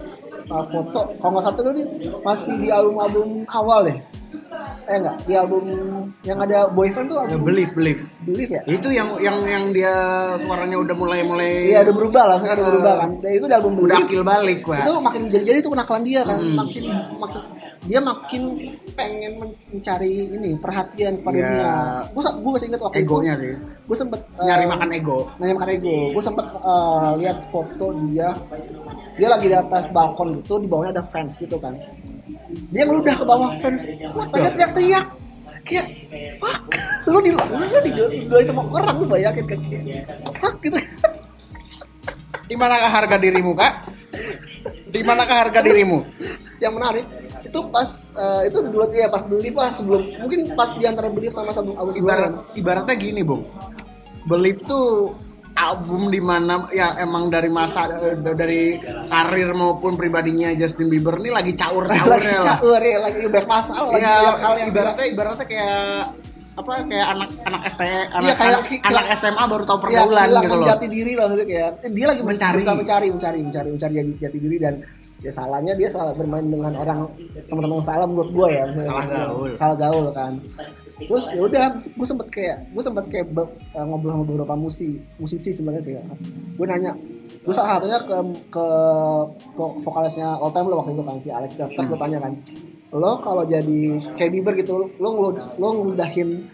uh, 0.49 0.65
foto. 0.65 1.01
Kalau 1.17 1.31
nggak 1.38 1.53
tuh 1.57 1.73
dia 1.73 1.88
masih 2.21 2.53
di 2.61 2.67
album-album 2.69 3.45
awal 3.49 3.89
deh. 3.89 3.97
Eh 4.89 4.97
enggak 4.97 5.17
di 5.25 5.33
album 5.38 5.63
yang 6.25 6.38
ada 6.41 6.69
boyfriend 6.69 7.09
tuh 7.09 7.17
album 7.21 7.45
believe 7.45 7.73
believe. 7.77 8.01
Believe 8.25 8.51
ya? 8.53 8.61
Itu 8.65 8.89
yang 8.89 9.17
yang 9.21 9.41
yang 9.45 9.63
dia 9.73 9.93
suaranya 10.41 10.77
udah 10.81 10.95
mulai 10.97 11.21
mulai 11.21 11.73
iya 11.73 11.85
udah 11.85 11.93
berubah 11.93 12.23
lah 12.25 12.38
sekarang 12.41 12.65
udah 12.65 12.73
berubah 12.73 12.95
kan. 12.97 13.09
Dan 13.21 13.31
itu 13.38 13.45
di 13.45 13.55
album 13.57 13.73
udah 13.77 13.97
believe. 13.97 14.09
akil 14.09 14.21
balik 14.25 14.59
wah 14.65 14.81
itu 14.81 14.93
makin 15.01 15.21
jadi-jadi 15.29 15.57
itu 15.61 15.69
kenakalan 15.69 16.03
dia 16.05 16.21
kan. 16.25 16.38
Hmm. 16.41 16.55
makin 16.57 16.83
makin 17.21 17.41
dia 17.88 18.00
makin 18.03 18.75
pengen 18.91 19.39
men- 19.39 19.59
mencari 19.71 20.36
ini 20.36 20.59
perhatian 20.59 21.24
kepada 21.24 21.36
Iya. 21.39 21.48
dunia 21.48 21.74
gue 22.12 22.21
gue 22.43 22.51
masih 22.51 22.67
ingat 22.67 22.81
waktu 22.83 22.98
egonya 23.00 23.33
itu 23.39 23.43
sih. 23.48 23.55
gue 23.88 23.98
sempet 23.98 24.19
uh, 24.36 24.45
nyari 24.45 24.65
makan 24.67 24.89
ego. 24.91 25.17
nanya 25.39 25.53
makan 25.57 25.69
ego. 25.79 25.95
Gue 26.13 26.24
sempet 26.24 26.45
uh, 26.59 27.15
lihat 27.17 27.38
foto 27.50 27.95
dia. 28.05 28.36
Dia 29.17 29.27
lagi 29.31 29.48
di 29.50 29.57
atas 29.57 29.89
balkon 29.89 30.43
gitu 30.43 30.62
di 30.62 30.67
bawahnya 30.69 31.00
ada 31.00 31.03
fans 31.07 31.33
gitu 31.39 31.57
kan. 31.57 31.74
Dia 32.69 32.83
ngeludah 32.86 33.15
ke 33.17 33.25
bawah 33.25 33.50
fans. 33.57 33.88
Mereka 33.89 34.50
teriak-teriak. 34.53 35.05
Kayak 35.65 35.88
fuck. 36.38 36.62
Lu 37.09 37.17
di 37.25 37.31
lu 37.33 37.41
di 37.81 37.91
di 38.29 38.45
sama 38.45 38.62
orang 38.69 39.01
lu 39.01 39.05
bayangin 39.09 39.45
kayak 39.50 40.05
fuck 40.38 40.55
gitu. 40.62 40.77
Di 42.45 42.53
manakah 42.53 42.91
harga 42.93 43.17
dirimu 43.17 43.57
kak? 43.57 43.74
Di 44.93 45.01
manakah 45.01 45.50
harga 45.50 45.59
dirimu? 45.65 46.05
yang 46.59 46.75
menarik 46.75 47.07
itu 47.50 47.60
pas 47.68 47.89
uh, 48.13 48.41
itu 48.46 48.58
dua 48.70 48.86
ya 48.89 49.10
pas 49.10 49.25
beli 49.25 49.50
pas 49.50 49.74
sebelum 49.74 50.06
mungkin 50.22 50.39
pas 50.53 50.70
di 50.72 50.86
antara 50.86 51.10
beli 51.10 51.27
sama 51.27 51.50
sebelum 51.50 51.74
album 51.75 51.94
ibarat 51.98 52.32
ibaratnya 52.53 52.96
gini 52.96 53.25
bung. 53.25 53.41
Believe 54.24 54.62
tuh 54.63 55.18
album 55.58 56.08
di 56.08 56.22
mana 56.22 56.70
ya 56.70 56.96
emang 56.96 57.27
dari 57.27 57.50
masa 57.50 57.89
eh, 57.89 58.15
dari 58.22 58.77
karir 59.10 59.51
maupun 59.51 59.98
pribadinya 59.98 60.53
Justin 60.53 60.88
Bieber 60.88 61.18
ini 61.18 61.34
lagi 61.34 61.51
lagi 61.51 61.53
caur-caurnya 61.58 62.39
lah. 62.39 62.58
caur 62.62 62.79
ya 62.79 62.98
lagi 63.01 63.20
masalah 63.27 63.88
lagi 63.89 64.00
ya 64.00 64.13
banyak 64.15 64.38
hal 64.39 64.53
yang 64.56 64.70
ibaratnya 64.70 65.06
ibaratnya 65.10 65.46
kayak 65.46 65.84
apa 66.56 66.72
kayak 66.84 67.08
anak 67.08 67.29
anak 67.44 67.62
ST 67.72 67.82
anak, 67.82 68.08
Iya, 68.20 68.34
kayak- 68.36 68.56
anak, 68.60 68.88
anak 68.88 69.06
SMA 69.15 69.44
baru 69.48 69.63
tahu 69.63 69.77
ya, 69.77 69.84
pergaulan 69.84 70.20
kehilangan 70.27 70.44
gitu 70.44 70.56
loh. 70.56 70.68
jati 70.68 70.88
diri 70.88 71.13
lah 71.15 71.25
gitu 71.27 71.44
kayak 71.48 71.70
dia 71.88 72.06
lagi 72.08 72.22
Mencari. 72.22 72.56
mencari 72.60 72.75
mencari 72.75 73.39
mencari 73.39 73.70
mencari 73.72 73.94
jati, 73.96 74.12
jati 74.20 74.38
diri 74.38 74.58
dan 74.60 74.74
ya 75.19 75.31
salahnya 75.31 75.75
dia 75.75 75.91
salah 75.91 76.15
bermain 76.15 76.47
dengan 76.47 76.71
orang 76.75 77.11
teman-teman 77.51 77.83
salah 77.83 78.07
menurut 78.07 78.31
gue 78.31 78.47
ya. 78.55 78.63
Salah 78.71 79.05
gaul. 79.05 79.51
salah 79.59 79.75
gaul 79.77 80.05
kan 80.15 80.33
terus 80.99 81.31
ya 81.31 81.39
udah 81.43 81.63
gue 81.75 82.07
sempet 82.07 82.27
kayak 82.27 82.57
gue 82.71 82.83
sempet 82.83 83.05
kayak 83.07 83.27
eh, 83.31 83.85
ngobrol 83.88 84.19
sama 84.19 84.23
beberapa 84.27 84.55
musisi 84.55 84.99
musisi 85.15 85.55
sebenarnya 85.55 85.83
sih 85.83 85.93
ya. 85.95 86.03
gue 86.55 86.65
nanya 86.67 86.91
gue 87.39 87.53
salah 87.55 87.79
satunya 87.79 87.99
ke 88.03 88.15
ke, 88.51 88.65
ke 89.55 89.63
vokalisnya 89.79 90.27
all 90.35 90.51
time 90.51 90.67
lo 90.67 90.83
waktu 90.83 90.91
itu 90.95 91.03
kan 91.07 91.15
si 91.15 91.29
Alex 91.31 91.55
Daskar 91.55 91.88
gue 91.88 91.95
tanya 91.95 92.19
kan 92.19 92.35
lo 92.91 93.15
kalau 93.23 93.47
jadi 93.47 93.95
kayak 94.19 94.31
Bieber 94.33 94.53
gitu 94.59 94.91
lo 94.99 95.07
ngelud- 95.15 95.55
lo 95.55 95.67
ngeludahin 95.71 96.47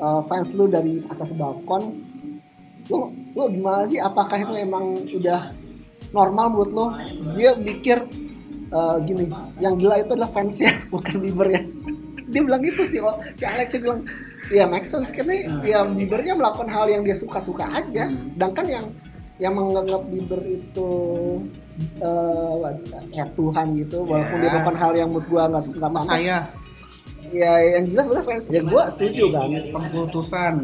uh, 0.00 0.24
fans 0.24 0.52
lu 0.56 0.68
dari 0.68 1.04
atas 1.08 1.28
balkon 1.36 2.00
lu 2.88 3.12
lu 3.32 3.42
gimana 3.52 3.84
sih 3.84 4.00
apakah 4.00 4.40
itu 4.40 4.52
emang 4.56 5.00
udah 5.12 5.52
normal 6.12 6.46
menurut 6.52 6.72
lo. 6.72 6.86
Dia 7.34 7.56
mikir 7.56 7.98
uh, 8.70 8.96
gini 9.02 9.28
yang 9.58 9.76
gila 9.76 10.00
itu 10.00 10.12
adalah 10.14 10.30
fansnya 10.30 10.72
bukan 10.94 11.16
Bieber 11.18 11.48
ya. 11.48 11.62
Dia 12.32 12.40
bilang 12.40 12.62
gitu 12.64 12.84
sih 12.88 13.00
oh, 13.00 13.16
si 13.36 13.44
Alex 13.44 13.76
bilang 13.76 14.04
ya 14.48 14.64
make 14.64 14.84
sense 14.84 15.08
karena 15.12 15.32
ya 15.64 15.84
Biebernya 15.84 16.36
melakukan 16.36 16.68
hal 16.68 16.88
yang 16.88 17.02
dia 17.04 17.16
suka-suka 17.16 17.64
aja. 17.68 18.08
Hmm. 18.08 18.32
sedangkan 18.36 18.66
yang 18.68 18.86
yang 19.40 19.52
menganggap 19.56 20.06
Bieber 20.08 20.40
itu 20.44 20.90
uh, 22.04 22.68
ya 23.10 23.24
Tuhan 23.32 23.66
gitu 23.80 24.04
walaupun 24.04 24.38
Ya. 24.38 24.42
dia 24.44 24.50
melakukan 24.54 24.78
hal 24.78 24.92
yang 24.94 25.08
menurut 25.10 25.26
gua 25.28 25.42
nggak 25.48 25.64
nggak 25.72 25.90
Sama 25.90 25.96
pantas. 25.98 26.12
Saya. 26.20 26.38
Ya 27.32 27.52
yang 27.78 27.84
jelas 27.88 28.04
sebenarnya 28.04 28.26
fans 28.28 28.44
ya 28.50 28.60
gua 28.60 28.84
setuju 28.92 29.24
kan. 29.32 29.48
pengkultusan 29.72 30.54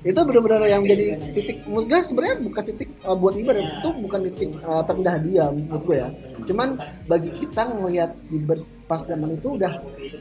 itu 0.00 0.16
benar-benar 0.16 0.64
yang 0.64 0.80
jadi 0.80 1.20
titik 1.36 1.60
menurut 1.68 1.92
gue 1.92 2.00
sebenarnya 2.00 2.36
bukan 2.40 2.62
titik 2.72 2.88
uh, 3.04 3.12
buat 3.12 3.36
Bieber 3.36 3.60
itu 3.60 3.88
bukan 4.00 4.20
titik 4.32 4.50
uh, 4.64 4.80
terendah 4.80 5.16
dia 5.20 5.44
menurut 5.52 5.82
gue 5.84 5.96
ya. 6.00 6.08
Cuman 6.48 6.80
bagi 7.04 7.28
kita 7.36 7.68
ngelihat 7.68 8.16
Bieber 8.32 8.64
pas 8.88 9.04
zaman 9.04 9.36
itu 9.36 9.60
udah 9.60 9.70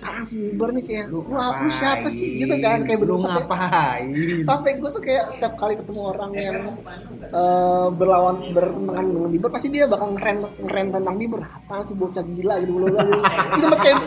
kan 0.03 0.27
si 0.27 0.35
Bieber 0.35 0.75
nih 0.75 0.83
kayak 0.83 1.05
lu, 1.07 1.23
lu 1.31 1.69
siapa 1.71 2.11
sih? 2.11 2.43
Gitu 2.43 2.59
kan 2.59 2.83
kayak 2.83 2.99
bener 2.99 3.15
sampai, 3.23 3.43
ngapain? 3.47 4.05
sampai 4.43 4.69
gue 4.83 4.89
tuh 4.91 5.03
kayak 5.03 5.23
setiap 5.31 5.53
kali 5.55 5.73
ketemu 5.79 6.01
orang 6.11 6.31
yang 6.35 6.57
uh, 7.31 7.87
berlawan 7.87 8.51
bertentangan 8.51 9.05
dengan 9.07 9.29
Bieber 9.31 9.47
pasti 9.47 9.71
dia 9.71 9.87
bakal 9.87 10.11
ngeren 10.11 10.43
ngeren 10.59 10.87
tentang 10.91 11.15
Bieber 11.15 11.39
apa 11.39 11.87
sih 11.87 11.95
bocah 11.95 12.23
gila 12.27 12.59
gitu 12.59 12.75
lu 12.75 12.87
lu 12.91 12.99
sempet 13.55 13.79
kayak 13.79 13.97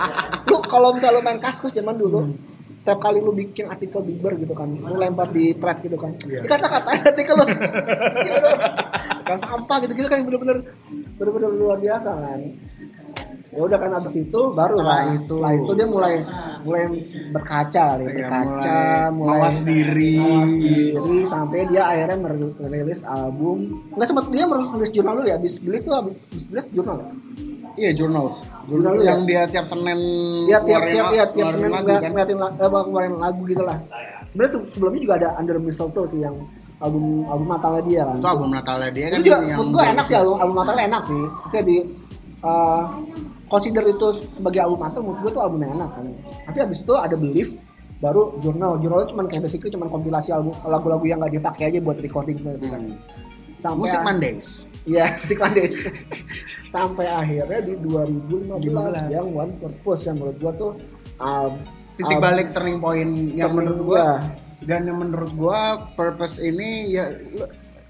lu 0.53 0.61
kalau 0.69 0.93
misalnya 0.93 1.17
lu 1.17 1.23
main 1.25 1.41
kaskus 1.41 1.73
zaman 1.73 1.97
dulu 1.97 2.29
tiap 2.83 2.99
kali 2.99 3.19
lu 3.19 3.31
bikin 3.31 3.67
artikel 3.67 4.01
Bieber 4.01 4.35
gitu 4.35 4.53
kan 4.53 4.67
lu 4.69 4.95
lempar 4.97 5.29
di 5.29 5.55
thread 5.55 5.79
gitu 5.81 5.95
kan 5.95 6.11
Iya. 6.21 6.41
di 6.41 6.49
kata-kata 6.49 6.89
artikel 7.09 7.35
lu 7.37 7.45
kayak 9.23 9.41
sampah 9.41 9.77
gitu 9.81 9.93
gitu 9.95 10.07
kan 10.07 10.17
yang 10.17 10.27
bener-bener 10.29 10.59
bener-bener 11.15 11.51
luar 11.53 11.79
biasa 11.79 12.11
kan 12.13 12.41
ya 13.45 13.61
udah 13.61 13.77
kan 13.77 13.91
abis 13.93 14.15
itu 14.17 14.41
baru 14.51 14.77
Setelah 14.77 14.87
lah 14.89 15.03
itu. 15.13 15.35
setelah 15.37 15.53
itu 15.53 15.73
dia 15.75 15.87
mulai 15.87 16.15
mulai 16.63 16.83
berkaca 17.31 17.83
kali 17.93 18.05
Iya, 18.05 18.15
berkaca 18.17 18.81
mulai 19.13 19.31
mawas 19.37 19.59
diri. 19.61 20.15
mawas 20.17 20.53
diri 20.53 21.19
sampai 21.25 21.59
dia 21.67 21.83
akhirnya 21.85 22.19
mer- 22.19 22.57
merilis 22.61 23.03
album 23.05 23.59
nggak 23.91 24.07
sempat 24.09 24.25
dia 24.29 24.45
merilis 24.45 24.91
jurnal 24.91 25.15
dulu 25.15 25.29
ya 25.29 25.37
abis 25.37 25.55
belief 25.59 25.83
tuh 25.85 25.95
abis 25.95 26.15
abis 26.29 26.45
belief 26.49 26.67
jurnal 26.73 26.97
ya? 26.99 27.11
Iya 27.75 27.91
journals 27.91 28.43
Jurnal 28.63 28.95
yang 29.01 29.21
ya? 29.23 29.43
dia 29.45 29.59
tiap 29.59 29.67
senin 29.67 29.99
Iya 30.47 30.59
tiap 30.63 30.83
tiap 30.87 31.07
ya 31.11 31.25
tiap 31.27 31.49
senin 31.51 31.69
lagu, 31.69 31.89
kan? 31.89 32.01
ngeliatin 32.05 32.39
la- 32.39 32.55
eh, 32.55 32.69
ngeluarin 32.69 33.15
lagu 33.17 33.43
gitu 33.45 33.63
lah. 33.63 33.79
Sebenarnya 34.31 34.51
se- 34.55 34.69
sebelumnya 34.71 35.01
juga 35.03 35.15
ada 35.19 35.29
Under 35.37 35.57
Mistletoe 35.59 36.07
sih 36.07 36.21
yang 36.21 36.37
album 36.79 37.27
album 37.27 37.47
Natalnya 37.49 37.83
dia 37.83 38.03
kan. 38.07 38.17
itu 38.17 38.29
album 38.29 38.49
Natalnya 38.51 38.91
dia 38.91 39.07
kan 39.11 39.19
Itu 39.19 39.27
juga 39.27 39.39
yang 39.41 39.59
menurut 39.59 39.71
gue 39.73 39.85
enak 39.91 40.05
sih 40.07 40.17
album 40.17 40.37
album 40.39 40.57
Natalnya 40.63 40.85
enak 40.89 41.03
sih. 41.03 41.23
Saya 41.49 41.63
di 41.63 41.77
uh, 42.41 42.83
consider 43.47 43.85
itu 43.85 44.07
sebagai 44.31 44.61
album 44.63 44.79
Natal 44.79 45.01
menurut 45.01 45.21
gue 45.21 45.31
tuh 45.33 45.43
album 45.43 45.59
yang 45.61 45.73
enak 45.75 45.91
kan. 45.91 46.05
Tapi 46.47 46.59
abis 46.63 46.79
itu 46.81 46.95
ada 46.95 47.17
Belief 47.19 47.49
baru 47.99 48.23
jurnal 48.39 48.79
jurnalnya 48.79 49.07
cuma 49.11 49.23
kayak 49.27 49.43
basically 49.43 49.71
cuma 49.71 49.87
kompilasi 49.87 50.31
album 50.31 50.55
lagu-lagu 50.63 51.03
yang 51.03 51.19
nggak 51.19 51.35
dipakai 51.35 51.65
aja 51.67 51.79
buat 51.79 51.99
recording 51.99 52.35
sebenarnya 52.37 52.71
kan. 52.71 52.83
Hmm. 52.85 52.99
Sampai 53.59 53.79
musik 53.81 54.01
Mondays 54.01 54.49
Iya, 54.83 55.05
si 55.23 55.35
Klandes. 55.35 55.87
Sampai 56.69 57.07
akhirnya 57.07 57.61
di 57.63 57.75
2015 57.79 58.59
15. 58.59 59.15
yang 59.15 59.29
One 59.31 59.53
Purpose 59.57 60.03
yang 60.09 60.17
menurut 60.19 60.39
gua 60.41 60.53
tuh 60.57 60.73
um, 61.19 61.53
titik 61.95 62.17
um, 62.19 62.23
balik 62.23 62.49
turning 62.51 62.79
point 62.81 63.13
yang 63.37 63.53
turning, 63.53 63.55
menurut 63.55 63.81
gua 63.85 64.01
ya. 64.01 64.17
dan 64.65 64.81
yang 64.89 64.99
menurut 64.99 65.33
gua 65.37 65.61
purpose 65.93 66.41
ini 66.41 66.97
ya 66.97 67.13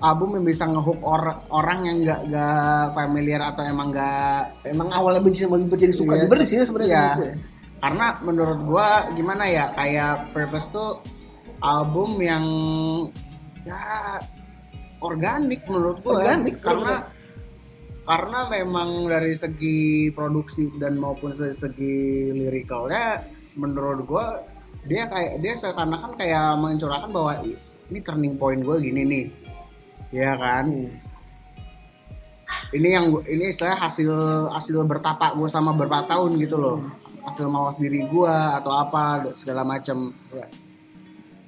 album 0.02 0.34
yang 0.34 0.44
bisa 0.44 0.66
ngehook 0.66 0.98
or- 1.00 1.38
orang 1.48 1.86
yang 1.86 1.96
nggak 2.02 2.20
nggak 2.26 2.82
familiar 2.92 3.40
atau 3.40 3.62
emang 3.62 3.94
nggak 3.94 4.66
emang 4.66 4.88
awalnya 4.90 5.22
benci 5.22 5.46
sama 5.46 5.56
Bieber 5.56 5.78
jadi 5.78 5.94
suka. 5.94 6.12
Bieber 6.18 6.42
di 6.42 6.48
sini 6.50 6.62
sebenarnya 6.66 7.04
Iya. 7.14 7.32
karena 7.78 8.06
menurut 8.20 8.60
gua 8.66 8.88
gimana 9.14 9.46
ya 9.46 9.70
kayak 9.72 10.34
purpose 10.34 10.74
tuh 10.74 10.98
album 11.62 12.18
yang 12.18 12.42
ya 13.62 14.18
organik 15.02 15.66
menurut 15.66 15.98
gua. 16.00 16.22
Organik, 16.22 16.62
karena 16.62 16.94
karena 18.02 18.38
memang 18.50 19.06
dari 19.06 19.34
segi 19.34 20.10
produksi 20.14 20.70
dan 20.78 20.98
maupun 20.98 21.30
dari 21.34 21.54
segi 21.54 22.30
lirikalnya 22.34 23.22
menurut 23.58 24.06
gua 24.06 24.26
dia 24.82 25.06
kayak 25.06 25.38
dia 25.38 25.54
seakan-akan 25.54 26.18
kayak 26.18 26.58
mencurahkan 26.58 27.10
bahwa 27.14 27.38
"Ih, 27.46 27.54
ini 27.92 28.00
turning 28.00 28.34
point 28.40 28.64
gue 28.64 28.76
gini 28.80 29.02
nih. 29.04 29.24
Ya 30.12 30.32
kan? 30.40 30.66
Hmm. 30.68 30.90
ini 32.72 32.88
yang 32.96 33.12
ini 33.28 33.52
istilah 33.52 33.76
hasil 33.76 34.12
hasil 34.52 34.84
bertapak 34.88 35.36
gue 35.36 35.48
sama 35.48 35.76
berapa 35.76 36.08
tahun 36.08 36.40
gitu 36.40 36.56
loh. 36.56 36.80
Hasil 37.24 37.48
mawas 37.48 37.76
diri 37.76 38.00
gue 38.08 38.34
atau 38.58 38.72
apa 38.72 39.28
segala 39.36 39.60
macam 39.60 40.12
Iya. 40.32 40.46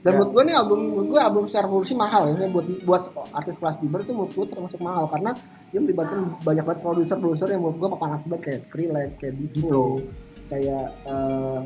Dan 0.05 0.11
Ya. 0.13 0.17
menurut 0.21 0.31
gue 0.37 0.43
nih 0.45 0.57
album 0.61 0.79
menurut 0.85 1.09
gue 1.17 1.21
album 1.25 1.45
secara 1.49 1.67
produksi 1.67 1.95
mahal 1.97 2.23
ya. 2.29 2.35
Buat 2.53 2.67
buat 2.85 3.03
artis 3.33 3.57
kelas 3.57 3.81
Bieber 3.81 4.05
itu 4.05 4.13
menurut 4.13 4.33
gue 4.37 4.47
termasuk 4.53 4.81
mahal. 4.85 5.09
Karena 5.09 5.33
dia 5.73 5.81
melibatkan 5.81 6.37
banyak 6.45 6.61
banget 6.61 6.81
produser-produser 6.85 7.49
yang 7.51 7.65
menurut 7.65 7.79
gue 7.81 7.89
papan 7.97 8.11
atas 8.13 8.29
banget. 8.29 8.43
Kayak 8.45 8.61
Skrillex, 8.69 9.11
kayak 9.17 9.35
Diplo. 9.41 10.05
kayak 10.45 10.87
eh, 11.09 11.61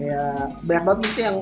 kayak 0.00 0.64
banyak 0.64 0.82
banget 0.88 1.00
mungkin 1.04 1.24
yang 1.28 1.38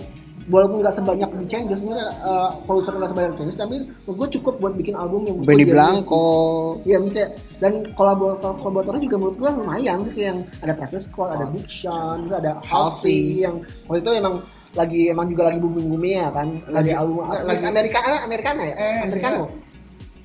walaupun 0.46 0.78
nggak 0.82 0.94
sebanyak 0.94 1.30
di 1.38 1.46
Changes 1.46 1.78
sebenarnya 1.78 2.10
eh, 2.10 2.50
produser 2.66 2.92
nggak 2.98 3.10
sebanyak 3.14 3.30
di 3.30 3.38
Changes 3.38 3.58
tapi 3.58 3.76
menurut 3.86 4.16
gue 4.18 4.28
cukup 4.38 4.54
buat 4.58 4.74
bikin 4.74 4.94
album 4.98 5.30
yang 5.30 5.36
Benny 5.46 5.62
gue 5.62 5.74
Blanco. 5.74 6.26
Iya, 6.82 6.98
misalnya 6.98 7.38
dan 7.62 7.86
kolaborator 7.94 8.58
kolaboratornya 8.58 9.02
juga 9.06 9.16
menurut 9.16 9.36
gua 9.38 9.50
lumayan 9.54 10.02
sih. 10.02 10.12
Kayak 10.12 10.26
yang 10.26 10.38
ada 10.58 10.72
Travis 10.74 11.02
Scott, 11.06 11.30
ada 11.38 11.46
Big 11.54 11.70
Sean, 11.70 12.26
ada 12.26 12.58
Halsey 12.66 13.46
yang 13.46 13.62
waktu 13.86 14.02
itu 14.02 14.10
emang 14.18 14.42
lagi 14.76 15.00
emang 15.08 15.26
juga 15.26 15.42
lagi 15.48 15.58
booming 15.58 15.86
boomingnya 15.88 16.28
kan? 16.30 16.48
Lagi, 16.68 16.92
Lagi- 16.92 16.94
album 16.94 17.24
lagi- 17.24 17.64
Amerika 17.64 17.98
eh, 17.98 18.20
Americana 18.22 18.62
ya? 18.62 18.74
Eh, 18.76 18.98
Americano? 19.02 19.42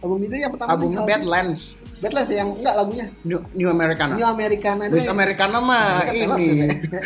album 0.02 0.18
itu 0.20 0.34
yang 0.36 0.52
pertama 0.52 0.70
albumnya. 0.74 1.06
Badlands. 1.06 1.62
Badlands 2.02 2.30
ya, 2.30 2.38
yang 2.42 2.50
enggak 2.58 2.74
lagunya? 2.76 3.06
New, 3.22 3.38
New 3.54 3.70
Americana. 3.70 4.14
New 4.18 4.26
Americana 4.26 4.82
yang- 4.90 5.14
Americana 5.14 5.58
mah 5.58 5.86
ini. 6.10 6.26
ya. 6.58 7.02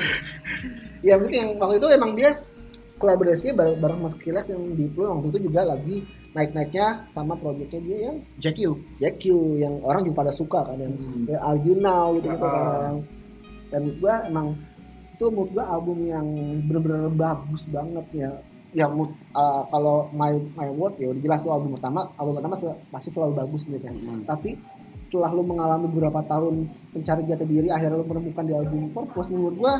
ya 1.06 1.14
maksudnya 1.16 1.40
yang 1.44 1.52
waktu 1.60 1.76
itu 1.78 1.88
emang 1.92 2.12
dia 2.16 2.30
kolaborasinya 2.96 3.54
bareng, 3.54 3.78
bareng 3.78 4.00
Mas 4.00 4.16
Kiles 4.16 4.48
yang 4.48 4.64
Diplo 4.74 5.12
waktu 5.12 5.28
itu 5.30 5.40
juga 5.46 5.68
lagi 5.68 6.08
naik-naiknya 6.32 7.04
sama 7.06 7.36
proyeknya 7.36 7.80
dia 7.80 7.98
yang 8.08 8.18
Jack 8.40 8.60
U 8.64 8.80
Jack 8.96 9.20
Q 9.20 9.26
yang 9.56 9.84
orang 9.84 10.04
juga 10.04 10.24
pada 10.24 10.32
suka 10.32 10.64
kan 10.64 10.80
yang 10.80 10.96
Hmm. 10.96 11.28
ya, 11.28 11.38
Are 11.40 11.60
You 11.60 11.76
Now 11.76 12.16
gitu 12.16 12.32
gitu 12.32 12.48
kan. 12.48 13.04
Dan 13.68 13.82
gua 14.00 14.24
emang 14.24 14.56
itu 15.16 15.26
menurut 15.32 15.52
gua 15.56 15.66
album 15.72 15.98
yang 16.04 16.28
bener-bener 16.68 17.08
bagus 17.10 17.64
banget 17.72 18.06
ya. 18.12 18.30
Ya 18.76 18.92
uh, 18.92 19.08
kalau 19.72 20.12
my 20.12 20.36
my 20.54 20.68
word 20.70 21.00
ya 21.00 21.08
udah 21.08 21.22
jelas 21.24 21.40
tuh 21.40 21.56
album 21.56 21.80
pertama. 21.80 22.12
Album 22.20 22.44
pertama 22.44 22.56
sel- 22.60 22.76
pasti 22.92 23.08
selalu 23.08 23.34
bagus 23.40 23.64
gitu 23.64 23.80
kan 23.80 23.96
Hmm. 23.96 24.28
tapi 24.28 24.60
setelah 25.00 25.30
lu 25.32 25.46
mengalami 25.46 25.86
beberapa 25.86 26.18
tahun 26.26 26.66
mencari 26.92 27.24
jati 27.24 27.46
diri 27.46 27.70
akhirnya 27.70 28.02
lu 28.02 28.10
menemukan 28.10 28.42
di 28.42 28.52
album 28.52 28.90
Purpose 28.92 29.30
menurut 29.32 29.56
gua 29.56 29.74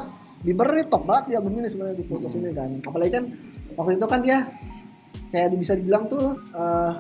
Bieber 0.46 0.70
ini 0.72 0.86
top 0.86 1.04
banget 1.04 1.24
di 1.26 1.34
album 1.36 1.58
ini 1.58 1.68
sebenarnya 1.68 1.98
di 1.98 2.06
Purpose 2.06 2.36
ini 2.38 2.54
kan. 2.54 2.70
Apalagi 2.86 3.12
kan 3.12 3.24
waktu 3.76 3.92
itu 3.98 4.06
kan 4.06 4.20
dia 4.22 4.38
kayak 5.34 5.48
bisa 5.58 5.74
dibilang 5.74 6.06
tuh 6.06 6.38
uh, 6.54 6.94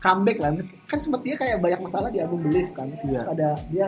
comeback 0.00 0.38
lah. 0.40 0.50
Kan 0.88 0.98
sempat 0.98 1.20
dia 1.20 1.36
kayak 1.36 1.60
banyak 1.60 1.80
masalah 1.84 2.08
di 2.08 2.18
album 2.18 2.40
Believe 2.42 2.72
kan. 2.72 2.88
Terus 2.96 3.22
Iya. 3.22 3.22
ada 3.30 3.48
dia 3.68 3.86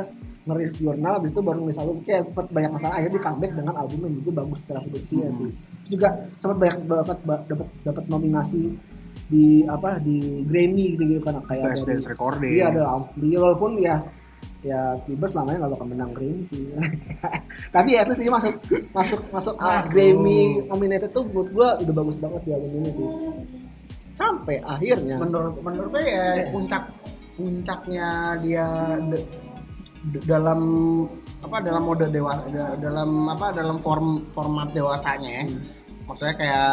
ngerilis 0.48 0.74
jurnal 0.74 1.12
habis 1.14 1.30
itu 1.30 1.40
baru 1.40 1.58
ngerilis 1.60 1.78
album 1.78 1.96
kayak 2.02 2.22
sempat 2.26 2.46
banyak 2.48 2.70
masalah 2.72 2.94
akhirnya 2.94 3.14
dia 3.14 3.22
comeback 3.22 3.52
dengan 3.52 3.74
album 3.76 3.98
yang 4.02 4.14
juga 4.16 4.30
bagus 4.34 4.58
secara 4.60 4.78
produksinya 4.80 5.28
Hmm. 5.28 5.38
sih 5.38 5.50
Terus 5.78 5.90
juga 5.90 6.08
sempat 6.36 6.56
banyak 6.58 6.76
dapat 6.82 7.18
dapat 7.46 7.68
dapat 7.82 8.04
nominasi 8.06 8.62
di 9.26 9.44
apa 9.62 9.90
di 9.98 10.16
Grammy 10.42 10.96
gitu 10.96 11.04
gitu 11.06 11.20
kan 11.20 11.36
kayak 11.44 11.64
Best 11.66 11.84
dari- 11.84 11.94
Dance 11.94 12.06
Recording 12.08 12.52
Iya 12.54 12.64
ada 12.70 12.82
Ampli 12.90 13.30
walaupun 13.34 13.76
ya 13.76 13.96
ya 14.58 14.80
Bieber 15.00 15.28
selamanya 15.28 15.62
nggak 15.62 15.72
bakal 15.72 15.86
menang 15.86 16.10
Grammy 16.10 16.42
sih. 16.44 16.64
Tapi 17.74 17.88
ya 17.90 18.02
terus 18.02 18.18
dia 18.18 18.28
masuk 18.28 18.54
masuk 18.90 19.20
masuk 19.28 19.54
ah. 19.58 19.84
Grammy 19.84 20.64
nominated 20.64 21.10
tuh 21.10 21.22
menurut 21.24 21.52
gua 21.52 21.68
udah 21.76 21.94
bagus 21.94 22.16
banget 22.16 22.42
ya 22.44 22.54
album 22.56 22.72
ini 22.78 22.90
sih. 22.90 23.06
Sampai 24.12 24.56
akhirnya 24.60 25.16
menurut 25.16 25.60
menurut 25.60 25.88
gue 25.90 26.04
ya 26.04 26.24
puncak 26.48 26.82
puncaknya 27.34 28.08
dia 28.40 28.66
de- 29.04 29.26
dalam 30.24 30.60
apa 31.42 31.56
dalam 31.62 31.82
mode 31.86 32.06
dewa 32.10 32.34
da- 32.50 32.76
dalam 32.78 33.28
apa 33.30 33.50
dalam 33.54 33.76
form 33.82 34.26
format 34.30 34.70
dewasanya 34.72 35.30
ya. 35.42 35.44
Maksudnya 36.08 36.34
kayak 36.40 36.72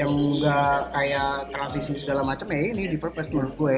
yang 0.00 0.08
enggak 0.08 0.88
kayak 0.96 1.52
transisi 1.52 1.92
segala 1.92 2.24
macam 2.24 2.48
ya 2.48 2.72
ini 2.72 2.88
di 2.88 2.96
purpose 2.96 3.36
menurut 3.36 3.54
gue. 3.60 3.76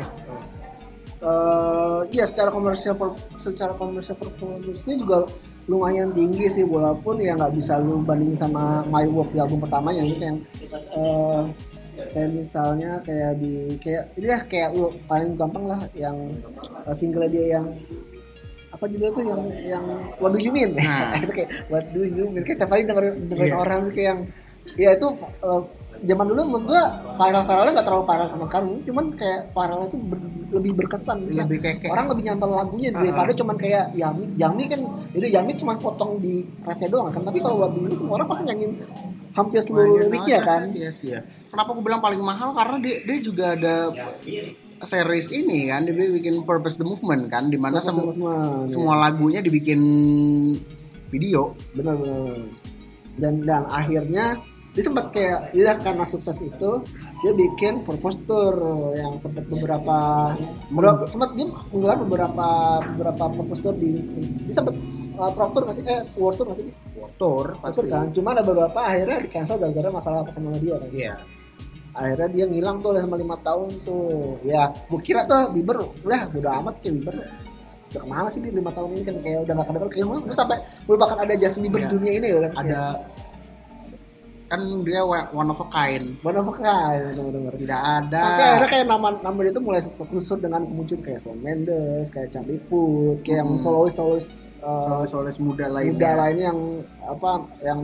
Eh 1.21 2.01
iya 2.17 2.25
secara 2.25 2.49
komersial 2.49 2.97
secara 3.37 3.77
komersial 3.77 4.17
performance-nya 4.17 4.97
juga 4.97 5.29
lumayan 5.69 6.11
tinggi 6.17 6.49
sih 6.49 6.65
walaupun 6.65 7.21
ya 7.21 7.37
nggak 7.37 7.53
bisa 7.55 7.77
lu 7.79 8.01
bandingin 8.01 8.39
sama 8.39 8.81
My 8.89 9.05
Work 9.07 9.37
di 9.37 9.39
album 9.39 9.61
pertamanya 9.63 10.03
ini 10.03 10.15
kayak 10.17 10.37
eh, 10.97 11.43
kayak 12.09 12.31
misalnya 12.31 12.91
kayak 13.01 13.33
di 13.37 13.53
kayak 13.79 14.05
ini 14.15 14.27
ya 14.27 14.39
kayak 14.43 14.69
lu 14.73 14.87
paling 15.05 15.35
gampang 15.35 15.65
lah 15.67 15.81
yang 15.95 16.17
eh, 16.85 16.95
single 16.95 17.27
dia 17.27 17.57
yang 17.57 17.67
apa 18.71 18.85
judulnya 18.87 19.13
tuh 19.13 19.25
yang 19.27 19.43
yang 19.67 19.85
What 20.19 20.31
Do 20.31 20.39
You 20.39 20.51
Mean 20.51 20.73
Nah. 20.73 21.13
itu 21.25 21.33
kayak 21.35 21.51
What 21.69 21.91
Do 21.91 22.01
You 22.03 22.31
Mean 22.31 22.43
kayak 22.43 22.59
tiap 22.63 22.71
hari 22.71 22.87
dengerin 22.87 23.29
dengerin 23.29 23.53
Iya. 23.53 23.59
orang 23.59 23.81
sih 23.85 23.93
kayak 23.93 24.09
yang 24.15 24.21
ya 24.75 24.93
itu 24.93 25.07
eh, 25.19 25.63
zaman 26.05 26.25
dulu 26.27 26.41
menurut 26.45 26.65
gua 26.67 26.83
viral 27.13 27.43
viralnya 27.43 27.73
nggak 27.75 27.87
terlalu 27.87 28.05
viral 28.05 28.27
sama 28.27 28.45
sekarang 28.47 28.69
cuman 28.83 29.05
kayak 29.13 29.41
viralnya 29.51 29.87
itu 29.87 29.99
ber- 29.99 30.23
lebih 30.51 30.73
berkesan 30.77 31.19
sih 31.23 31.35
lebih 31.35 31.59
kayak, 31.59 31.77
kayak 31.81 31.93
orang 31.93 32.07
lebih 32.09 32.23
nyantol 32.25 32.51
lagunya 32.53 32.89
Ah. 32.91 32.99
daripada 33.01 33.31
cuman 33.33 33.57
kayak 33.57 33.85
Yami. 33.93 34.25
Yami 34.37 34.65
kan 34.67 34.81
itu 35.11 35.27
Yami 35.27 35.53
cuma 35.55 35.73
potong 35.77 36.19
di 36.19 36.35
refnya 36.61 36.89
doang 36.89 37.09
kan. 37.09 37.23
Tapi 37.23 37.39
kalau 37.39 37.57
lagu 37.61 37.79
ini 37.81 37.95
semua 37.95 38.15
orang 38.15 38.27
pasti 38.27 38.43
nyanyiin 38.45 38.73
hampir 39.31 39.61
seluruh 39.61 39.95
liriknya 40.01 40.39
kan. 40.41 40.63
Yes, 40.73 41.03
iya. 41.03 41.23
Kenapa 41.47 41.71
aku 41.71 41.81
bilang 41.81 41.99
paling 41.99 42.19
mahal? 42.19 42.51
Karena 42.51 42.77
dia, 42.79 42.97
dia 43.01 43.19
juga 43.21 43.55
ada 43.55 43.75
series 44.81 45.29
ini 45.31 45.69
kan 45.69 45.85
dia 45.85 45.93
bikin 45.93 46.41
Purpose 46.43 46.75
the 46.75 46.85
Movement 46.85 47.29
kan 47.29 47.47
di 47.47 47.55
mana 47.55 47.79
semu- 47.79 48.11
Movement, 48.11 48.67
semua 48.67 48.99
lagunya 48.99 49.39
dibikin 49.39 49.81
video. 51.07 51.55
benar 51.71 51.95
benar 51.95 52.39
dan 53.13 53.35
dan 53.43 53.63
akhirnya 53.69 54.39
dia 54.71 54.83
sempat 54.87 55.11
kayak 55.11 55.51
dia 55.51 55.75
karena 55.83 56.05
sukses 56.07 56.39
itu 56.41 56.71
dia 57.21 57.33
bikin 57.37 57.83
purpose 57.85 58.17
tour 58.25 58.55
yang 58.97 59.19
sempat 59.19 59.45
beberapa 59.51 59.99
beberapa 60.73 61.05
sempat 61.11 61.35
dia 61.37 61.51
menggelar 61.69 61.99
beberapa 62.01 62.47
beberapa 62.95 63.25
purpose 63.35 63.61
tour 63.61 63.75
di 63.77 63.99
dia 64.47 64.55
sempat 64.55 64.75
uh, 65.19 65.31
tour 65.35 65.51
tour 65.53 65.63
nggak 65.69 65.77
sih? 65.77 65.85
Eh 65.85 66.01
world 66.17 66.37
tour 66.39 66.47
nggak 66.49 66.59
sih? 66.63 66.67
Tour 66.95 67.11
Tour 67.19 67.47
pasti. 67.61 67.89
kan? 67.91 68.09
Cuma 68.15 68.33
ada 68.33 68.41
beberapa 68.41 68.79
akhirnya 68.81 69.19
di 69.21 69.29
cancel 69.29 69.57
gara-gara 69.59 69.89
masalah 69.93 70.25
performa 70.25 70.57
dia 70.57 70.77
kan. 70.79 70.91
Iya. 70.93 71.15
akhirnya 71.91 72.29
dia 72.31 72.45
ngilang 72.47 72.77
tuh 72.81 72.95
selama 72.95 73.17
lima 73.19 73.37
tahun 73.43 73.69
tuh. 73.83 74.39
Ya 74.47 74.71
gue 74.71 75.01
kira 75.03 75.27
tuh 75.27 75.51
Bieber 75.51 75.83
udah 76.07 76.31
udah 76.31 76.53
amat 76.63 76.79
kayak 76.79 76.95
Bieber. 77.03 77.17
Udah 77.91 78.01
ke 78.01 78.07
mana 78.07 78.29
sih 78.31 78.39
di 78.39 78.55
lima 78.55 78.71
tahun 78.71 78.95
ini 78.95 79.03
kan? 79.03 79.17
Kayak 79.19 79.39
udah 79.45 79.53
gak 79.59 79.67
kedengeran. 79.67 79.91
Kayak 79.91 80.07
gue 80.07 80.37
sampai 80.39 80.57
melupakan 80.87 81.19
ada 81.19 81.35
Justin 81.35 81.61
Bieber 81.67 81.81
Iya. 81.83 81.89
di 81.91 81.93
dunia 81.99 82.13
ini 82.15 82.27
kan. 82.31 82.53
Ada 82.63 82.81
kan 84.51 84.59
dia 84.83 85.07
one 85.31 85.47
of 85.47 85.57
a 85.57 85.69
kind. 85.71 86.19
mana 86.21 86.43
kayak 86.43 87.15
bener-bener 87.15 87.55
Tidak 87.55 87.83
ada. 87.97 88.19
sampai 88.21 88.45
akhirnya 88.45 88.69
kayak 88.69 88.87
nama 88.91 89.09
nama 89.17 89.39
dia 89.41 89.53
tuh 89.53 89.63
mulai 89.63 89.79
tersusur 89.81 90.37
dengan 90.37 90.67
kemunculan 90.67 91.01
kayak 91.01 91.21
Shawn 91.21 91.39
Mendes 91.39 92.07
kayak 92.11 92.29
Charlie 92.29 92.59
Puth 92.67 93.23
kayak 93.23 93.41
yang 93.41 93.51
Hmm. 93.55 93.63
solois 93.63 93.95
solois 93.95 94.27
uh, 94.61 95.07
solis 95.07 95.39
muda 95.39 95.71
lainnya. 95.71 95.95
muda 95.95 96.11
lainnya 96.19 96.45
yang 96.51 96.61
apa 97.01 97.31
yang 97.63 97.79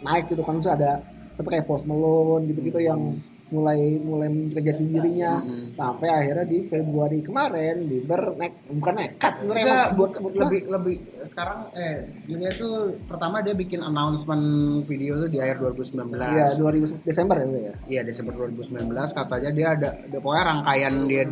naik 0.00 0.24
gitu 0.26 0.40
kan 0.40 0.56
terus 0.56 0.70
ada 0.70 1.02
sampai 1.34 1.58
kayak 1.58 1.66
Post 1.66 1.84
Malone 1.84 2.46
gitu-gitu 2.46 2.78
yang 2.80 3.18
mulai 3.46 3.78
mulai 3.96 4.26
menjadi 4.26 4.74
jati 4.74 4.84
dirinya 4.88 5.38
Mm-mm. 5.38 5.70
sampai 5.70 6.08
akhirnya 6.10 6.44
di 6.44 6.58
Februari 6.60 7.22
kemarin 7.22 7.86
Bieber 7.86 8.34
naik 8.34 8.58
bukan 8.74 8.94
nekat 8.96 9.32
sebenarnya 9.38 9.94
buat 9.94 10.18
bu- 10.18 10.34
lebih 10.34 10.60
lebih 10.66 10.96
sekarang 11.22 11.70
eh 11.72 11.94
dia 12.26 12.50
tuh 12.52 12.74
pertama 13.06 13.38
dia 13.38 13.54
bikin 13.54 13.78
announcement 13.80 14.42
video 14.82 15.14
tuh 15.16 15.28
di 15.28 15.38
akhir 15.38 15.62
2019. 15.62 16.18
iya 16.26 16.46
2000 16.52 17.06
Desember 17.06 17.36
ya 17.36 17.44
itu 17.44 17.58
ya 17.60 17.74
Iya 17.86 18.00
Desember 18.02 18.34
2019 18.34 18.82
katanya 19.14 19.50
dia 19.50 19.68
ada, 19.72 19.88
ada 19.96 20.18
pokoknya 20.18 20.44
rangkaian 20.44 20.94
dia 21.06 21.22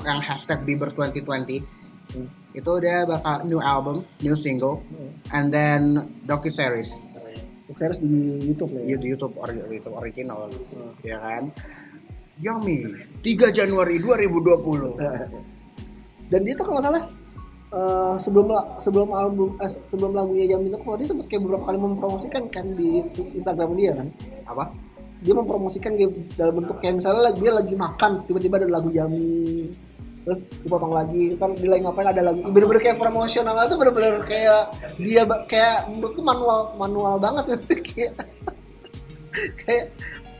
yang 0.00 0.18
hashtag 0.20 0.62
Bieber 0.62 0.88
2020 0.88 1.82
Hmm. 2.10 2.26
itu 2.50 2.72
dia 2.82 3.06
bakal 3.06 3.46
new 3.46 3.62
album, 3.62 4.02
new 4.18 4.34
single, 4.34 4.82
and 5.30 5.54
then 5.54 5.94
docu 6.26 6.50
series 6.50 6.98
series 7.76 8.00
di 8.02 8.50
YouTube 8.50 8.72
lah 8.74 8.82
ya. 8.86 8.96
Di 8.98 9.06
YouTube 9.10 9.34
ori- 9.38 9.66
YouTube 9.70 9.96
original, 9.96 10.50
ya 11.04 11.18
kan? 11.18 11.44
Yummy 12.40 12.88
3 13.20 13.52
Januari 13.52 14.00
2020 14.00 14.96
dan 16.32 16.40
dia 16.40 16.54
tuh 16.56 16.66
kalau 16.72 16.80
salah 16.80 17.04
eh, 17.68 18.16
sebelum 18.16 18.48
sebelum 18.80 19.08
album 19.12 19.60
eh, 19.60 19.68
sebelum 19.84 20.16
lagunya 20.16 20.56
jam 20.56 20.64
itu 20.64 20.80
kalau 20.80 20.96
dia 20.96 21.04
sempat 21.04 21.28
kayak 21.28 21.44
beberapa 21.44 21.68
kali 21.68 21.76
mempromosikan 21.76 22.48
kan 22.48 22.64
di 22.72 23.04
Instagram 23.36 23.76
dia 23.76 23.92
kan? 23.92 24.08
Apa? 24.48 24.72
dia 25.20 25.36
mempromosikan 25.36 26.00
kayak 26.00 26.16
dalam 26.32 26.64
bentuk 26.64 26.80
kayak 26.80 26.96
misalnya 26.96 27.28
dia 27.36 27.52
lagi 27.52 27.76
makan 27.76 28.24
tiba-tiba 28.24 28.56
ada 28.56 28.68
lagu 28.72 28.88
Yami 28.88 29.68
terus 30.30 30.46
dipotong 30.62 30.94
lagi. 30.94 31.34
Kan 31.34 31.58
dia 31.58 31.66
lagi 31.74 31.82
ngapain 31.82 32.06
ada 32.06 32.22
lagu. 32.22 32.38
Bener-bener 32.46 32.78
kayak 32.86 33.02
promosional 33.02 33.58
itu 33.66 33.74
bener-bener 33.74 34.14
kayak 34.22 34.62
dia 35.02 35.22
kayak 35.50 35.90
menurutku 35.90 36.22
manual 36.22 36.70
manual 36.78 37.18
banget 37.18 37.58
sih. 37.58 37.82
Kayak 37.90 38.14
kayak 39.58 39.84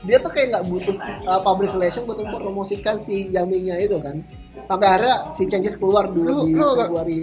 dia 0.06 0.16
tuh 0.22 0.30
kayak 0.32 0.46
nggak 0.54 0.64
butuh 0.70 0.96
uh, 1.26 1.40
public 1.42 1.70
relation 1.74 2.06
buat 2.06 2.22
mempromosikan 2.22 2.94
si 2.96 3.34
Yaminya 3.34 3.74
itu 3.82 3.98
kan. 3.98 4.22
Sampai 4.64 4.86
akhirnya 4.86 5.30
si 5.34 5.50
Changes 5.50 5.74
keluar 5.74 6.06
dulu 6.06 6.42
Lu- 6.42 6.46
di 6.46 6.52
lu- 6.54 6.74
Februari 6.78 7.18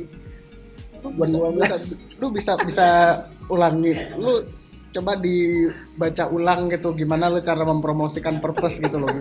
2015 1.07 1.55
bisa, 1.55 1.75
lu 2.19 2.27
bisa 2.33 2.51
bisa 2.67 2.87
ulangi 3.47 3.95
lu 4.19 4.43
coba 4.91 5.13
dibaca 5.15 6.25
ulang 6.33 6.67
gitu 6.73 6.91
gimana 6.97 7.31
lu 7.31 7.39
cara 7.39 7.63
mempromosikan 7.63 8.43
purpose 8.43 8.83
gitu 8.83 8.99
loh. 8.99 9.11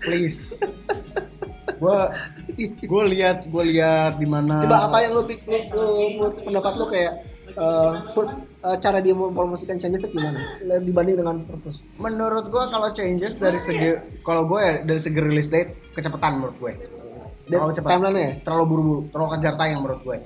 Please 0.00 0.62
gua 1.80 2.12
gue 2.60 3.02
lihat 3.16 3.48
gue 3.48 3.64
lihat 3.72 4.20
di 4.20 4.28
mana 4.28 4.60
coba 4.62 4.92
apa 4.92 4.96
yang 5.00 5.12
lu, 5.16 5.24
pik- 5.24 5.48
lu, 5.72 5.86
lu 6.20 6.28
pendapat 6.44 6.72
lu 6.76 6.84
kayak 6.92 7.12
uh, 7.56 8.12
per- 8.12 8.36
uh, 8.60 8.76
cara 8.76 9.00
dia 9.00 9.16
mempromosikan 9.16 9.80
Changes 9.80 10.04
itu 10.04 10.12
gimana 10.14 10.38
dibanding 10.84 11.16
dengan 11.18 11.40
Purpose. 11.48 11.88
Menurut 11.96 12.52
gue 12.52 12.64
kalau 12.68 12.92
changes 12.92 13.40
dari 13.40 13.56
segi 13.58 14.20
kalau 14.20 14.44
gue 14.44 14.60
ya 14.60 14.74
dari 14.84 15.00
segi 15.00 15.18
release 15.18 15.48
date 15.48 15.72
kecepatan 15.96 16.38
menurut 16.38 16.56
gue 16.60 16.72
dan 17.50 17.58
Terlalu 17.58 17.74
cepat. 17.74 17.88
timeline 17.90 18.18
ya? 18.20 18.30
Terlalu 18.46 18.64
buru-buru 18.68 19.00
terlalu 19.10 19.28
kejar 19.34 19.54
tayang 19.58 19.80
menurut 19.82 20.00
gue 20.04 20.16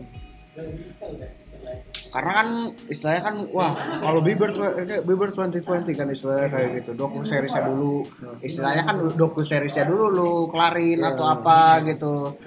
karena 2.15 2.31
kan 2.31 2.49
istilahnya 2.87 3.23
kan 3.27 3.37
wah 3.51 3.75
kalau 3.75 4.23
Bieber 4.23 4.55
kayak 4.55 5.03
Bieber 5.03 5.35
2020 5.35 5.99
kan 5.99 6.07
istilahnya 6.07 6.47
kayak 6.47 6.69
gitu. 6.79 6.91
Doku 6.95 7.27
seriesnya 7.27 7.67
dulu. 7.67 8.07
Istilahnya 8.39 8.87
kan 8.87 9.03
doku 9.19 9.43
seriesnya 9.43 9.83
dulu 9.83 10.07
lu 10.15 10.31
kelarin 10.47 11.03
atau 11.03 11.27
apa 11.27 11.83
gitu. 11.83 12.39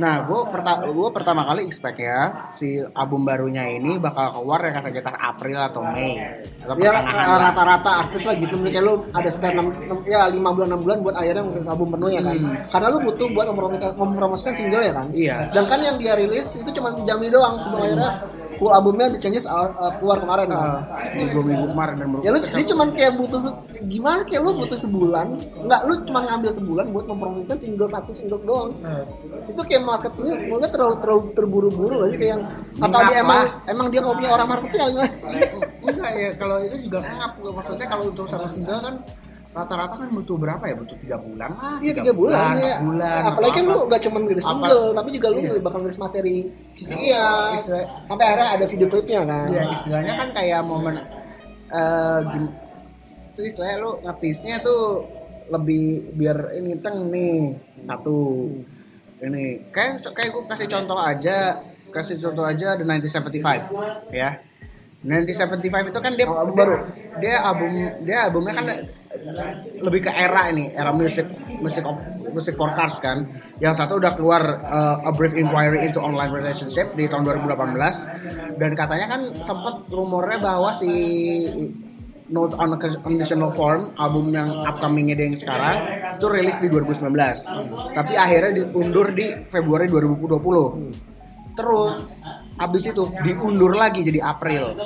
Nah 0.00 0.24
gue 0.24 0.40
pertama 0.48 0.88
gue 0.88 1.08
pertama 1.12 1.44
kali 1.44 1.68
expect 1.68 2.00
ya 2.00 2.48
si 2.48 2.80
album 2.96 3.28
barunya 3.28 3.68
ini 3.68 4.00
bakal 4.00 4.40
keluar 4.40 4.64
ya 4.64 4.80
sekitar 4.80 5.12
April 5.20 5.60
atau 5.60 5.84
Mei. 5.84 6.16
Atau 6.64 6.80
ya 6.80 6.96
rata-rata 7.36 8.08
artis 8.08 8.24
lah 8.24 8.32
gitu. 8.40 8.56
Mungkin 8.56 8.80
kayak 8.80 8.84
lu 8.88 9.04
ada 9.12 9.28
spare 9.28 9.60
6, 9.60 10.08
ya 10.08 10.24
5 10.32 10.40
bulan 10.40 10.68
6 10.72 10.84
bulan 10.88 10.96
buat 11.04 11.16
akhirnya 11.20 11.44
mungkin 11.44 11.62
album 11.68 11.88
penuhnya 11.92 12.20
kan. 12.24 12.36
Hmm. 12.36 12.56
karena 12.72 12.86
lu 12.92 12.98
butuh 13.08 13.28
buat 13.32 13.46
mempromosikan, 13.52 13.92
mempromosikan 13.92 14.54
single 14.56 14.84
ya 14.84 14.92
kan. 14.96 15.06
Iya. 15.12 15.36
dan 15.52 15.64
kan 15.68 15.80
yang 15.84 15.96
dia 16.00 16.16
rilis 16.16 16.56
itu 16.56 16.70
cuma 16.72 16.96
Jami 17.04 17.28
doang. 17.28 17.60
Sebelum 17.60 17.92
akhirnya 17.92 18.35
full 18.56 18.72
albumnya 18.72 19.12
di 19.12 19.18
Changes 19.20 19.44
uh, 19.44 19.72
uh, 19.76 19.92
keluar 20.00 20.18
kemarin 20.20 20.46
kan. 20.50 20.58
Uh, 20.58 21.28
dua 21.32 21.44
minggu 21.44 21.66
kemarin 21.72 21.94
dan 22.00 22.08
ya 22.24 22.30
lu 22.32 22.38
dia 22.40 22.66
cuman 22.72 22.88
kayak 22.92 23.12
butuh 23.16 23.40
gimana 23.88 24.20
kayak 24.24 24.40
lu 24.42 24.50
butuh 24.56 24.78
sebulan? 24.80 25.26
Nggak 25.64 25.80
lu 25.86 25.94
cuma 26.08 26.20
ngambil 26.26 26.50
sebulan 26.56 26.86
buat 26.92 27.04
mempromosikan 27.06 27.56
single 27.60 27.90
satu 27.90 28.10
single 28.10 28.40
doang. 28.42 28.76
Itu 29.48 29.60
kayak 29.64 29.82
marketingnya 29.84 30.34
mulai 30.48 30.68
terlalu 30.68 30.94
terlalu 31.00 31.22
terburu-buru 31.36 31.96
sih? 32.10 32.18
Kayak 32.18 32.30
yang 32.36 32.42
apa 32.82 32.98
dia 33.08 33.16
emang 33.22 33.40
emang 33.68 33.86
dia 33.92 34.00
mau 34.00 34.12
punya 34.16 34.30
orang 34.32 34.48
marketing 34.48 34.80
apa 34.80 34.90
gimana? 34.90 35.12
Enggak 35.86 36.12
ya 36.18 36.30
kalau 36.36 36.56
itu 36.64 36.76
juga 36.90 36.98
ngap 37.04 37.32
maksudnya 37.40 37.86
kalau 37.86 38.04
untuk 38.10 38.26
satu 38.26 38.48
single 38.50 38.80
kan 38.82 38.94
rata-rata 39.56 39.94
kan 39.96 40.08
butuh 40.10 40.36
berapa 40.36 40.60
ya 40.62 40.76
butuh 40.76 40.96
tiga 40.96 41.16
bulan 41.16 41.50
lah 41.50 41.80
Iya 41.80 41.92
tiga 41.94 42.12
bulan, 42.12 42.52
ya. 42.54 42.76
empat 42.76 42.84
bulan 42.84 43.20
Apalagi 43.26 43.52
kan 43.54 43.64
lu 43.64 43.72
apa. 43.74 43.88
gak 43.88 44.02
cuma 44.04 44.18
ngiris 44.20 44.44
Apa? 44.44 44.50
single, 44.52 44.84
tapi 44.92 45.08
juga 45.10 45.26
lu 45.26 45.38
Iya. 45.38 45.52
bakal 45.58 45.78
ngiris 45.80 45.98
materi 45.98 46.36
fisiknya. 46.72 47.24
Istilah- 47.54 47.88
Sampai 48.04 48.24
akhirnya 48.26 48.48
ada 48.52 48.64
video 48.66 48.86
klipnya 48.86 49.20
kan. 49.22 49.46
ya 49.48 49.62
istilahnya 49.70 50.12
kan 50.14 50.28
kayak 50.30 50.60
momen 50.62 50.94
eh 51.66 52.18
gim- 52.28 52.54
itu 53.32 53.40
istilahnya 53.44 53.76
lu 53.78 53.90
ngetisnya 54.00 54.56
tuh 54.60 55.02
lebih 55.46 55.84
biar 56.12 56.36
ini 56.54 56.76
teng 56.76 57.08
nih 57.08 57.54
satu 57.80 58.48
ini 59.18 59.64
kayak 59.68 60.04
kayak 60.08 60.30
gue 60.30 60.42
kasih 60.46 60.66
contoh 60.66 60.98
aja 60.98 61.58
kasih 61.88 62.16
contoh 62.18 62.44
aja 62.44 62.74
the 62.74 62.84
1975 62.84 63.72
ya 64.10 64.36
1975 65.02 65.62
itu 65.86 66.00
kan 66.00 66.12
dia 66.12 66.26
Oh, 66.26 66.34
album 66.36 66.54
baru. 66.56 66.76
dia 67.16 67.34
album 67.40 67.70
dia 68.02 68.18
albumnya 68.24 68.52
kan 68.52 68.66
lebih 69.80 70.08
ke 70.08 70.12
era 70.12 70.48
ini 70.50 70.72
era 70.72 70.90
musik 70.92 71.26
musik 71.60 71.84
of 71.84 71.98
musik 72.32 72.54
for 72.56 72.72
cars 72.76 73.00
kan. 73.00 73.24
Yang 73.62 73.80
satu 73.80 73.96
udah 73.96 74.12
keluar 74.12 74.42
uh, 74.64 75.08
a 75.08 75.12
brief 75.14 75.32
inquiry 75.32 75.88
into 75.88 76.00
online 76.00 76.32
relationship 76.32 76.92
di 76.92 77.08
tahun 77.08 77.24
2018 77.24 78.60
dan 78.60 78.70
katanya 78.76 79.06
kan 79.08 79.20
sempet 79.40 79.88
rumornya 79.88 80.38
bahwa 80.40 80.70
si 80.76 80.92
Notes 82.26 82.58
on 82.58 82.74
a 82.74 82.78
Conditional 82.78 83.54
Form 83.54 83.94
album 84.02 84.34
yang 84.34 84.50
upcomingnya 84.66 85.14
yang 85.14 85.38
sekarang 85.38 85.78
itu 86.18 86.26
rilis 86.26 86.58
di 86.58 86.66
2019 86.66 87.14
tapi 87.94 88.14
akhirnya 88.18 88.66
diundur 88.66 89.14
di 89.14 89.30
Februari 89.46 89.86
2020 89.86 91.54
terus 91.54 92.10
abis 92.56 92.82
itu 92.90 93.02
diundur 93.24 93.76
lagi 93.76 94.04
jadi 94.04 94.20
April. 94.26 94.76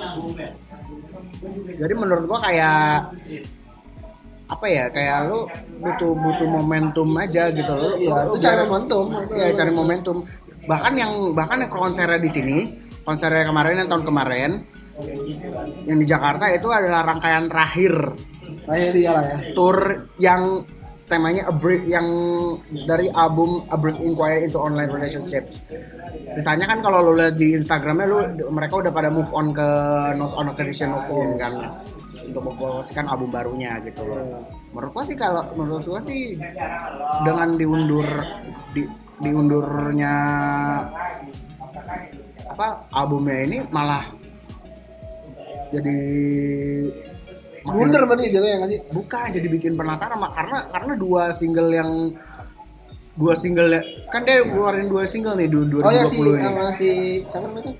Jadi 1.80 1.94
menurut 1.96 2.24
gua 2.28 2.38
kayak 2.44 3.16
apa 4.50 4.66
ya 4.66 4.84
kayak 4.90 5.30
lu 5.30 5.46
butuh 5.78 6.12
butuh 6.12 6.48
momentum 6.50 7.08
aja 7.14 7.48
gitu 7.54 7.70
loh 7.70 7.94
Iya, 7.94 8.26
lu 8.26 8.34
itu 8.34 8.42
cari 8.42 8.62
momentum. 8.66 9.04
Iya 9.30 9.48
cari 9.54 9.72
momentum 9.72 10.16
bahkan 10.66 10.92
yang 10.94 11.32
bahkan 11.32 11.62
yang 11.64 11.72
konsernya 11.72 12.20
di 12.20 12.30
sini 12.30 12.58
konsernya 13.02 13.48
kemarin 13.48 13.80
yang 13.80 13.88
tahun 13.88 14.04
kemarin 14.04 14.50
yang 15.88 15.98
di 15.98 16.06
Jakarta 16.06 16.46
itu 16.52 16.68
adalah 16.68 17.02
rangkaian 17.06 17.48
terakhir 17.48 17.94
dia 18.70 19.10
lah 19.16 19.24
ya. 19.24 19.36
tour 19.56 20.06
yang 20.20 20.62
temanya 21.10 21.50
a 21.50 21.54
brief 21.54 21.82
yang 21.90 22.06
dari 22.86 23.10
album 23.10 23.66
A 23.74 23.76
Brief 23.80 23.98
Inquiry 23.98 24.46
into 24.46 24.62
Online 24.62 24.86
Relationships. 24.94 25.58
Sisanya 26.30 26.70
kan 26.70 26.78
kalau 26.78 27.02
lo 27.02 27.18
lihat 27.18 27.34
di 27.34 27.58
Instagramnya 27.58 28.06
lu 28.06 28.18
mereka 28.54 28.78
udah 28.78 28.94
pada 28.94 29.10
move 29.10 29.26
on 29.34 29.50
ke 29.50 29.68
Nose 30.14 30.38
on 30.38 30.54
Occasion 30.54 30.94
of 30.94 31.02
Home 31.10 31.34
kan 31.34 31.82
untuk 32.30 32.42
mempromosikan 32.46 33.04
album 33.10 33.34
barunya 33.34 33.82
gitu 33.82 34.06
loh. 34.06 34.40
Menurut 34.70 34.90
gua 34.94 35.04
sih 35.04 35.16
kalau 35.18 35.42
menurut 35.58 35.82
gua 35.84 36.00
sih 36.00 36.38
dengan 37.26 37.58
diundur 37.58 38.06
di 38.72 38.86
diundurnya 39.20 40.14
apa 42.50 42.66
albumnya 42.90 43.36
ini 43.46 43.58
malah 43.68 44.04
jadi 45.70 45.98
Blunder 47.60 48.08
berarti 48.08 48.32
jatuhnya 48.32 48.56
nggak 48.64 48.70
sih? 48.72 48.80
bukan 48.88 49.26
jadi 49.30 49.48
bikin 49.52 49.72
penasaran 49.76 50.16
Mak. 50.16 50.32
karena 50.32 50.58
karena 50.72 50.92
dua 50.96 51.30
single 51.36 51.70
yang 51.70 51.90
dua 53.20 53.36
single 53.36 53.68
kan 54.08 54.24
dia 54.24 54.40
keluarin 54.40 54.88
dua 54.88 55.04
single 55.04 55.36
nih 55.36 55.46
di 55.46 55.54
2020 55.76 55.84
Oh 55.84 55.92
ya 55.92 56.04
si 56.08 56.16
ini 56.16 56.40
sama 56.40 56.72
si 56.72 56.90
siapa 57.28 57.46
namanya? 57.52 57.72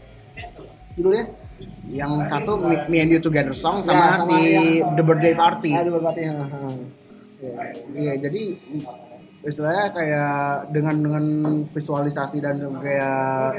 Judulnya? 1.01 1.25
Yang 1.91 2.23
satu 2.23 2.57
Me, 2.57 2.77
Me 2.87 3.03
and 3.03 3.11
You 3.11 3.21
Together 3.21 3.53
Song 3.53 3.83
Ya, 3.83 3.91
sama, 3.91 4.05
sama 4.17 4.25
si 4.25 4.39
yang- 4.55 4.95
The 4.95 5.03
Birthday 5.03 5.35
Party 5.35 5.71
Ada 5.75 5.91
berarti. 5.91 6.23
ha, 6.25 6.35
ha. 6.47 6.61
Iya. 7.41 7.55
iya 7.97 8.13
jadi 8.21 8.43
istilahnya 9.41 9.87
kayak 9.91 10.33
dengan 10.71 10.95
dengan 11.01 11.25
visualisasi 11.65 12.37
dan 12.39 12.61
kayak 12.79 13.57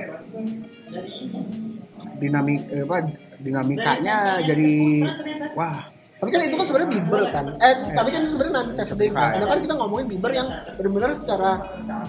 dinamik 2.22 2.62
eh, 2.70 2.86
apa 2.86 2.98
dinamikanya 3.42 4.18
jadi 4.46 4.72
wah 5.58 5.90
Tapi 6.22 6.30
kan 6.30 6.46
itu 6.46 6.54
kan 6.54 6.70
sebenarnya 6.70 6.90
Bieber 6.94 7.22
kan. 7.34 7.46
Eh, 7.58 7.98
tapi 7.98 8.14
kan 8.14 8.22
itu 8.22 8.38
sebenarnya 8.38 8.62
nanti 8.62 8.78
Seventeen 8.78 9.10
kan. 9.10 9.34
Sedangkan 9.34 9.58
kita 9.58 9.74
ngomongin 9.74 10.06
Bieber 10.06 10.30
yang 10.30 10.54
benar-benar 10.78 11.18
secara 11.18 11.58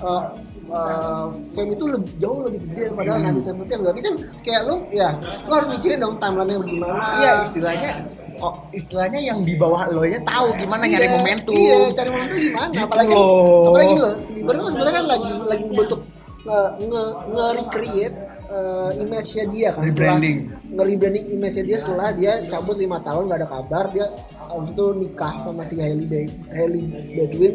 uh, 0.04 0.36
uh, 0.68 1.26
fame 1.52 1.72
itu 1.72 1.84
lebih, 1.88 2.10
jauh 2.18 2.40
lebih 2.44 2.60
gede 2.68 2.82
daripada 2.88 3.10
Hmm. 3.12 3.24
nanti 3.24 3.40
Seventeen. 3.40 3.78
Berarti 3.80 4.00
kan 4.00 4.14
kayak 4.40 4.60
lu 4.64 4.74
ya, 4.90 5.08
lu 5.42 5.52
harus 5.52 5.68
mikirin 5.72 5.98
dong 5.98 6.14
timeline-nya 6.16 6.58
gimana. 6.62 7.02
iya 7.18 7.30
istilahnya 7.42 7.90
oh, 8.38 8.54
istilahnya 8.70 9.18
yang 9.18 9.38
di 9.40 9.54
bawah 9.54 9.86
lo 9.88 10.02
nya 10.02 10.18
tahu 10.22 10.50
gimana 10.56 10.82
nyari 10.84 11.06
Iya, 11.06 11.14
momentum 11.14 11.52
Iya, 11.54 11.76
cari 11.92 12.08
momentum 12.10 12.38
gimana? 12.38 12.70
Gitu 12.70 12.82
apalagi 12.82 13.12
loh. 13.12 13.28
apalagi 13.66 13.94
loh, 13.96 14.12
si 14.18 14.30
Bieber 14.34 14.54
itu 14.54 14.64
sebenarnya 14.68 14.94
kan 14.94 15.06
lagi 15.08 15.30
lagi 15.46 15.64
bentuk 15.70 16.00
nge 16.42 16.60
nge, 16.82 17.02
nge 17.30 17.46
recreate 17.54 18.16
uh, 18.50 18.90
image-nya 18.98 19.44
dia 19.46 19.68
kan 19.70 19.82
Rebranding. 19.86 20.36
nge 20.74 20.82
rebranding 20.82 21.26
image-nya 21.30 21.64
dia 21.64 21.78
setelah 21.78 22.08
dia 22.10 22.32
cabut 22.50 22.74
lima 22.74 22.98
tahun 22.98 23.30
gak 23.30 23.38
ada 23.38 23.48
kabar 23.48 23.84
dia 23.94 24.06
habis 24.42 24.74
itu 24.74 24.84
nikah 24.98 25.32
sama 25.40 25.62
si 25.62 25.78
Hailey 25.78 26.26
Hailey 26.50 26.82
Baldwin 27.14 27.54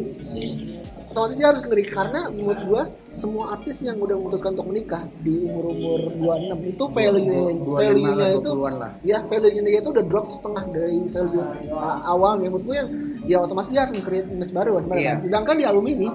otomatis 1.08 1.36
dia 1.36 1.48
harus 1.48 1.62
ngeri 1.64 1.84
karena 1.84 2.20
menurut 2.28 2.60
gua 2.64 2.82
semua 3.10 3.56
artis 3.56 3.82
yang 3.82 3.96
udah 3.98 4.14
memutuskan 4.14 4.52
untuk 4.54 4.68
menikah 4.68 5.02
di 5.24 5.42
umur 5.42 5.72
umur 5.72 6.00
26 6.14 6.70
itu 6.70 6.84
value 6.86 7.24
25 7.64 7.80
value 7.80 8.04
nya 8.04 8.12
atau 8.28 8.38
itu 8.38 8.50
20-an 8.54 8.74
lah. 8.76 8.90
ya 9.02 9.18
value 9.24 9.52
nya 9.52 9.62
dia 9.64 9.80
itu 9.80 9.90
udah 9.90 10.04
drop 10.06 10.26
setengah 10.28 10.64
dari 10.68 11.00
value 11.08 11.42
uh, 11.72 11.98
awalnya 12.06 12.46
menurut 12.46 12.64
gue 12.64 12.76
yang 12.76 12.88
ya 13.24 13.36
otomatis 13.40 13.72
dia 13.72 13.80
harus 13.82 13.92
nge-create 13.96 14.28
image 14.28 14.52
baru 14.52 14.78
sebenarnya 14.78 15.02
Iya. 15.02 15.14
sedangkan 15.26 15.54
di 15.56 15.64
album 15.64 15.86
ini 15.88 16.08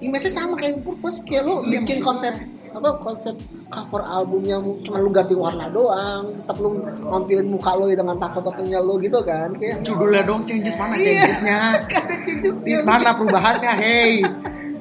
image-nya 0.00 0.32
sama 0.32 0.56
kayak 0.56 0.80
purpose 0.80 1.20
kayak 1.22 1.44
lo 1.44 1.60
Iya, 1.62 1.80
bikin 1.80 2.00
konsep 2.00 2.34
apa 2.70 2.90
konsep 2.98 3.34
cover 3.66 4.00
albumnya 4.00 4.56
cuma 4.80 4.96
lu 4.96 5.10
ganti 5.10 5.34
warna 5.34 5.68
doang 5.68 6.32
tetap 6.34 6.56
lu 6.56 6.80
nampilin 7.02 7.46
muka 7.46 7.74
lo 7.74 7.84
dengan 7.86 8.16
tato-tatonya 8.16 8.78
lo 8.78 8.96
gitu 8.96 9.20
kan 9.20 9.52
kayak 9.54 9.82
judulnya 9.82 10.22
dong 10.22 10.42
changes 10.44 10.74
mana 10.74 10.94
Iya. 10.94 11.26
changesnya? 11.26 11.58
Ada 12.00 12.16
changes 12.22 12.56
di 12.62 12.72
mana 12.80 13.12
perubahannya? 13.12 13.72
Hey. 13.74 14.12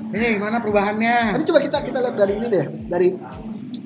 Hey 0.10 0.34
mana 0.38 0.58
perubahannya? 0.58 1.38
Tapi 1.38 1.44
coba 1.46 1.60
kita 1.60 1.78
kita 1.84 1.98
lihat 2.00 2.16
dari 2.16 2.34
ini 2.34 2.48
deh, 2.48 2.66
dari 2.86 3.08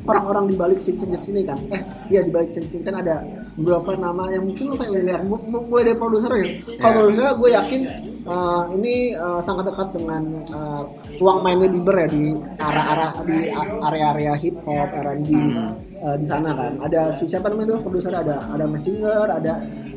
orang-orang 0.03 0.45
di 0.51 0.55
balik 0.59 0.79
si 0.79 0.95
changes 0.99 1.27
ini 1.31 1.47
kan. 1.47 1.59
Eh, 1.71 1.81
iya 2.11 2.21
di 2.23 2.31
balik 2.31 2.51
changes 2.55 2.75
ini 2.75 2.83
kan 2.83 2.99
ada 2.99 3.23
beberapa 3.55 3.95
nama 3.95 4.27
yang 4.33 4.43
mungkin 4.43 4.73
lo 4.73 4.75
familiar. 4.75 5.19
Mulai 5.23 5.83
dari 5.87 5.97
produser 5.97 6.31
ya. 6.35 6.47
Kalau 6.81 6.93
produser 7.07 7.27
gue 7.39 7.49
yakin 7.53 7.81
uh, 8.27 8.63
ini 8.75 9.15
uh, 9.15 9.39
sangat 9.39 9.71
dekat 9.71 9.87
dengan 9.95 10.23
uh, 10.51 10.83
ruang 11.19 11.39
mainnya 11.43 11.69
Bieber 11.69 11.95
ya 11.95 12.07
di 12.11 12.23
arah-arah 12.59 13.11
di 13.23 13.37
area-area 13.83 14.33
hip 14.39 14.55
hop, 14.67 14.89
R&B 14.91 15.29
uh, 16.01 16.15
di 16.19 16.25
sana 16.27 16.51
kan. 16.51 16.79
Ada 16.83 17.13
si 17.15 17.29
siapa 17.29 17.51
namanya 17.51 17.77
tuh 17.77 17.87
produser 17.87 18.13
ada 18.15 18.43
ada 18.51 18.65
Messenger, 18.67 19.27
ada 19.29 19.53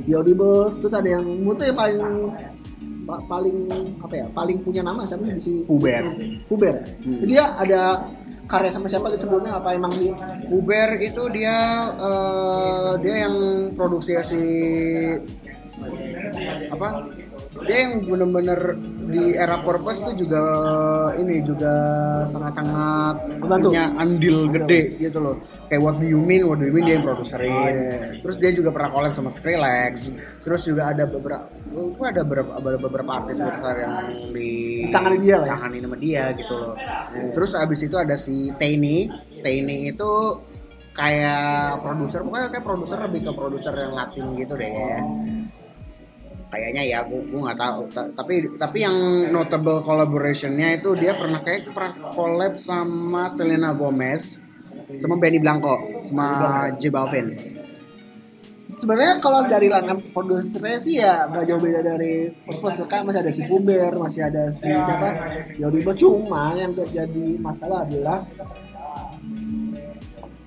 The 0.06 0.12
Audibles, 0.14 0.78
terus 0.78 0.94
ada 0.94 1.08
yang 1.18 1.26
menurut 1.26 1.58
yang 1.66 1.74
paling 1.74 2.02
pa- 3.06 3.22
paling 3.30 3.56
apa 4.02 4.14
ya 4.18 4.26
paling 4.34 4.58
punya 4.66 4.82
nama 4.82 5.06
siapa 5.06 5.22
sih 5.26 5.38
si 5.40 5.52
Puber. 5.64 6.04
Puber. 6.50 6.74
Jadi 7.02 7.30
dia 7.30 7.54
ada 7.54 8.06
karya 8.46 8.70
sama 8.70 8.87
siapa 8.87 9.11
gitu 9.12 9.26
sebelumnya? 9.26 9.59
Apa 9.59 9.74
emang 9.74 9.92
di 9.94 10.11
Uber 10.50 10.98
itu 11.02 11.22
dia 11.35 11.90
eh, 11.94 12.92
dia 13.02 13.14
yang 13.26 13.35
produksi 13.74 14.16
si 14.22 14.42
apa 16.70 16.88
dia 17.64 17.88
yang 17.88 18.04
bener-bener 18.04 18.60
di 19.06 19.38
era 19.38 19.62
purpose 19.62 20.02
tuh 20.02 20.14
juga 20.18 20.42
ini 21.16 21.40
juga 21.46 21.72
sangat-sangat 22.26 23.38
punya 23.40 23.94
andil 23.96 24.50
gede 24.50 24.98
gitu 24.98 25.18
loh. 25.22 25.36
Kayak 25.66 25.82
What 25.82 25.96
Do 25.98 26.06
You 26.06 26.20
Mean? 26.22 26.46
What 26.46 26.62
Do 26.62 26.66
You 26.68 26.74
Mean 26.74 26.84
dia 26.86 26.94
yang 26.98 27.06
produserin 27.06 27.50
Oh, 27.50 27.66
iya. 27.66 28.18
terus 28.22 28.36
dia 28.38 28.50
juga 28.54 28.70
pernah 28.74 28.90
collab 28.90 29.12
sama 29.14 29.30
Skrillex. 29.30 30.14
Terus 30.46 30.60
juga 30.66 30.90
ada 30.94 31.04
beberapa 31.06 31.46
itu 31.76 32.02
ada 32.02 32.22
beberapa 32.24 32.50
ada 32.56 32.78
beberapa 32.80 33.10
artis 33.20 33.36
besar 33.36 33.74
yang 33.84 33.94
di 34.32 34.50
Ditangani 34.88 35.16
dia 35.20 35.36
lah 35.36 35.46
ya? 35.46 35.54
ditangani 35.54 35.78
sama 35.84 35.96
dia 36.00 36.24
gitu 36.34 36.54
loh. 36.56 36.74
Terus 37.36 37.50
abis 37.54 37.80
itu 37.84 37.96
ada 37.98 38.14
si 38.16 38.50
Taini 38.56 39.06
Taini 39.44 39.90
itu 39.92 40.12
kayak 40.96 41.84
produser 41.84 42.24
pokoknya 42.24 42.48
kayak 42.48 42.64
produser 42.64 42.98
lebih 43.04 43.20
ke 43.28 43.32
produser 43.36 43.74
yang 43.76 43.92
Latin 43.92 44.26
gitu 44.32 44.54
deh 44.56 44.72
kayaknya 46.56 46.84
ya 46.88 46.98
gue 47.04 47.20
gue 47.28 47.40
nggak 47.44 47.60
tahu. 47.60 47.80
Ta- 47.92 48.12
tapi 48.16 48.48
tapi 48.56 48.78
yang 48.80 48.96
notable 49.28 49.84
collaborationnya 49.84 50.80
itu 50.80 50.96
dia 50.96 51.12
pernah 51.12 51.44
kayak 51.44 51.68
pernah 51.76 51.92
collab 52.16 52.56
sama 52.56 53.28
Selena 53.28 53.76
Gomez 53.76 54.40
sama 54.96 55.20
Benny 55.20 55.36
Blanco 55.36 56.00
sama 56.00 56.26
J 56.80 56.88
Balvin. 56.88 57.26
Sebenarnya 58.76 59.24
kalau 59.24 59.40
dari 59.48 59.72
line 59.72 60.12
produsernya 60.12 60.76
sih 60.76 61.00
ya 61.00 61.24
nggak 61.32 61.44
jauh 61.48 61.60
beda 61.60 61.80
dari 61.80 62.28
Purpose 62.44 62.84
kan 62.84 63.08
masih 63.08 63.24
ada 63.24 63.32
si 63.32 63.42
Puber 63.48 63.92
masih 63.96 64.20
ada 64.28 64.52
si 64.52 64.68
siapa? 64.68 65.16
Yodibo 65.56 65.96
cuma 65.96 66.52
yang 66.52 66.76
jadi 66.76 67.40
masalah 67.40 67.88
adalah 67.88 68.20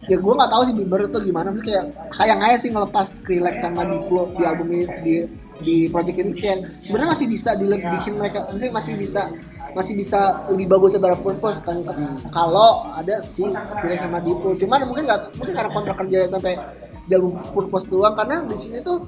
ya 0.05 0.17
gue 0.17 0.33
nggak 0.33 0.51
tahu 0.53 0.61
sih 0.65 0.73
Bieber 0.77 1.09
itu 1.09 1.19
gimana. 1.25 1.49
Tapi 1.49 1.61
kayak 1.73 1.85
sayang 2.13 2.41
aja 2.41 2.57
sih 2.61 2.69
ngelepas 2.69 3.07
Skrillex 3.17 3.65
sama 3.65 3.85
Diplo 3.89 4.29
di 4.37 4.43
album 4.45 4.67
ini 4.77 4.85
di 5.01 5.15
di 5.59 5.91
project 5.91 6.17
ini 6.19 6.31
kayak 6.35 6.59
sebenarnya 6.87 7.11
masih 7.15 7.27
bisa 7.27 7.49
dibikin 7.55 8.13
mereka 8.15 8.47
maksudnya 8.47 8.73
masih 8.73 8.93
bisa 8.95 9.21
masih 9.69 9.93
bisa 9.93 10.49
lebih 10.49 10.65
bagus 10.65 10.97
daripada 10.97 11.21
Purpose 11.21 11.61
kan. 11.61 11.85
Kalau 12.33 12.89
ada 12.89 13.21
si 13.21 13.45
Skrillex 13.45 14.01
sama 14.01 14.17
Diplo 14.17 14.57
cuman 14.57 14.81
mungkin 14.89 15.05
nggak 15.05 15.37
mungkin 15.37 15.53
karena 15.53 15.69
kontrak 15.69 15.97
kerja 16.01 16.25
sampai 16.25 16.57
di 17.05 17.13
album 17.13 17.37
Purpose 17.53 17.85
doang. 17.85 18.17
Karena 18.17 18.41
di 18.49 18.57
sini 18.57 18.81
tuh 18.81 19.05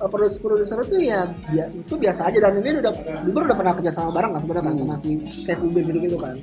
uh, 0.00 0.08
produser-produser 0.08 0.80
itu 0.88 1.12
ya 1.12 1.28
bia- 1.52 1.68
itu 1.76 1.92
biasa 1.92 2.24
aja. 2.24 2.38
Dan 2.40 2.64
ini 2.64 2.80
udah 2.80 2.92
Bieber 3.20 3.44
udah 3.52 3.56
pernah 3.56 3.74
kerja 3.76 3.92
sama 3.92 4.16
bareng 4.16 4.32
kan 4.32 4.40
sebenarnya 4.40 4.64
kan 4.64 4.74
sama 4.80 4.96
si 4.96 5.10
kayak 5.44 5.58
Puber 5.60 5.82
gitu-gitu 5.84 6.16
kan 6.16 6.40